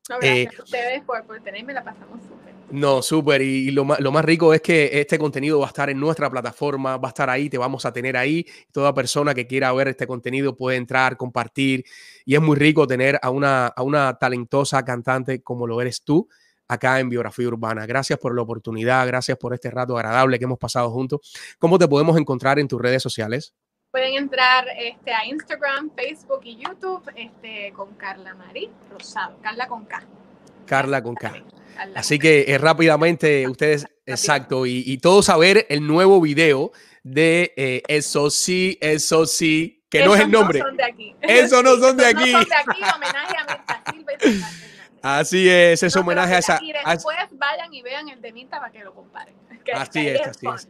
No, 0.08 0.16
Eh, 0.20 0.42
gracias 0.42 0.60
a 0.60 0.62
ustedes 0.64 1.02
por, 1.04 1.24
por 1.24 1.40
tenerme, 1.40 1.72
la 1.72 1.82
pasamos 1.82 2.22
súper. 2.22 2.54
No, 2.70 3.02
súper. 3.02 3.42
Y, 3.42 3.68
y 3.68 3.70
lo, 3.70 3.84
más, 3.84 4.00
lo 4.00 4.12
más 4.12 4.24
rico 4.24 4.52
es 4.52 4.60
que 4.60 4.90
este 5.00 5.18
contenido 5.18 5.60
va 5.60 5.66
a 5.66 5.68
estar 5.68 5.88
en 5.90 5.98
nuestra 5.98 6.28
plataforma, 6.30 6.96
va 6.96 7.08
a 7.08 7.10
estar 7.10 7.30
ahí, 7.30 7.48
te 7.48 7.56
vamos 7.58 7.86
a 7.86 7.92
tener 7.92 8.16
ahí. 8.16 8.44
Toda 8.72 8.92
persona 8.94 9.34
que 9.34 9.46
quiera 9.46 9.72
ver 9.72 9.88
este 9.88 10.06
contenido 10.06 10.56
puede 10.56 10.76
entrar, 10.76 11.16
compartir. 11.16 11.84
Y 12.24 12.34
es 12.34 12.40
muy 12.42 12.56
rico 12.56 12.86
tener 12.86 13.18
a 13.22 13.30
una, 13.30 13.66
a 13.68 13.82
una 13.82 14.14
talentosa 14.18 14.84
cantante 14.84 15.42
como 15.42 15.66
lo 15.66 15.80
eres 15.80 16.02
tú 16.02 16.28
acá 16.68 17.00
en 17.00 17.08
Biografía 17.08 17.46
Urbana. 17.48 17.86
Gracias 17.86 18.18
por 18.18 18.34
la 18.34 18.42
oportunidad, 18.42 19.06
gracias 19.06 19.38
por 19.38 19.54
este 19.54 19.70
rato 19.70 19.96
agradable 19.96 20.38
que 20.38 20.44
hemos 20.44 20.58
pasado 20.58 20.90
juntos. 20.90 21.32
¿Cómo 21.58 21.78
te 21.78 21.88
podemos 21.88 22.18
encontrar 22.18 22.58
en 22.58 22.68
tus 22.68 22.80
redes 22.80 23.02
sociales? 23.02 23.54
Pueden 23.94 24.14
entrar 24.14 24.66
este, 24.76 25.12
a 25.12 25.24
Instagram, 25.24 25.88
Facebook 25.94 26.40
y 26.42 26.56
YouTube 26.56 27.08
este, 27.14 27.72
con 27.76 27.94
Carla 27.94 28.34
Marí 28.34 28.68
Rosado. 28.90 29.38
Carla 29.40 29.68
con 29.68 29.84
K. 29.84 30.02
Carla 30.66 31.00
con 31.00 31.14
K. 31.14 31.32
Carla 31.76 32.00
Así 32.00 32.18
con 32.18 32.22
que 32.22 32.44
eh, 32.48 32.58
rápidamente 32.58 33.46
ustedes, 33.46 33.86
exacto, 34.04 34.66
y, 34.66 34.82
y 34.84 34.98
todos 34.98 35.28
a 35.28 35.36
ver 35.36 35.66
el 35.68 35.86
nuevo 35.86 36.20
video 36.20 36.72
de 37.04 37.52
eh, 37.56 37.82
Eso 37.86 38.30
sí, 38.30 38.76
eso 38.80 39.26
sí, 39.26 39.84
que 39.88 40.04
no 40.04 40.16
es 40.16 40.22
el 40.22 40.30
nombre. 40.32 40.58
son 40.58 40.76
de 40.76 40.82
aquí. 40.82 41.14
Esos 41.22 41.62
no 41.62 41.76
son 41.76 41.96
de 41.96 42.06
aquí. 42.06 42.32
No 42.32 42.40
son 42.40 42.48
de 42.48 42.56
aquí, 42.56 42.80
homenaje 42.96 43.36
a 43.36 43.44
Mirta 43.46 43.82
Silva 43.92 44.12
y 44.12 44.16
Fernanda 44.18 44.48
Hernández. 44.48 44.98
Así 45.02 45.48
es, 45.48 45.82
es 45.84 45.94
No, 45.94 46.00
homenaje 46.02 46.34
a 46.34 46.38
esa. 46.38 46.58
Y 46.60 46.72
después 46.72 47.16
vayan 47.30 47.72
y 47.72 47.80
vean 47.82 48.08
el 48.08 48.20
de 48.20 48.32
Mirta 48.32 48.58
para 48.58 48.72
que 48.72 48.82
lo 48.82 48.92
comparen. 48.92 49.36
Que- 49.64 49.72
Así 49.72 50.08
es, 50.08 50.20
así 50.26 50.46
fun. 50.46 50.56
es. 50.56 50.68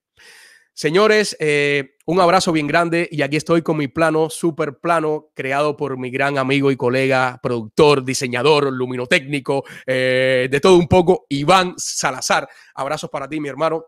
Señores, 0.77 1.37
eh, 1.39 1.95
un 2.05 2.19
abrazo 2.19 2.51
bien 2.51 2.67
grande 2.67 3.07
y 3.09 3.21
aquí 3.21 3.37
estoy 3.37 3.61
con 3.61 3.77
mi 3.77 3.87
plano, 3.87 4.29
super 4.29 4.77
plano, 4.77 5.31
creado 5.33 5.77
por 5.77 5.97
mi 5.97 6.11
gran 6.11 6.37
amigo 6.37 6.69
y 6.69 6.75
colega, 6.75 7.39
productor, 7.41 8.03
diseñador, 8.03 8.73
luminotécnico, 8.73 9.63
eh, 9.85 10.49
de 10.51 10.59
todo 10.59 10.75
un 10.75 10.89
poco, 10.89 11.27
Iván 11.29 11.75
Salazar. 11.77 12.49
Abrazos 12.73 13.09
para 13.09 13.29
ti, 13.29 13.39
mi 13.39 13.47
hermano. 13.47 13.85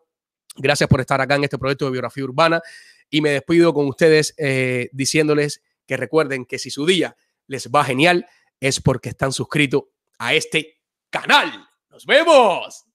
Gracias 0.55 0.87
por 0.87 1.01
estar 1.01 1.19
acá 1.19 1.35
en 1.35 1.43
este 1.43 1.57
proyecto 1.57 1.83
de 1.83 1.91
biografía 1.91 2.23
urbana 2.23 2.61
y 3.09 3.19
me 3.19 3.31
despido 3.31 3.73
con 3.73 3.85
ustedes 3.87 4.33
eh, 4.37 4.89
diciéndoles 4.93 5.61
que 5.85 5.97
recuerden 5.97 6.45
que 6.45 6.57
si 6.57 6.71
su 6.71 6.85
día 6.85 7.17
les 7.47 7.69
va 7.69 7.83
genial 7.83 8.27
es 8.61 8.79
porque 8.79 9.09
están 9.09 9.33
suscritos 9.33 9.83
a 10.19 10.33
este 10.33 10.79
canal. 11.09 11.67
Nos 11.89 12.05
vemos. 12.05 12.86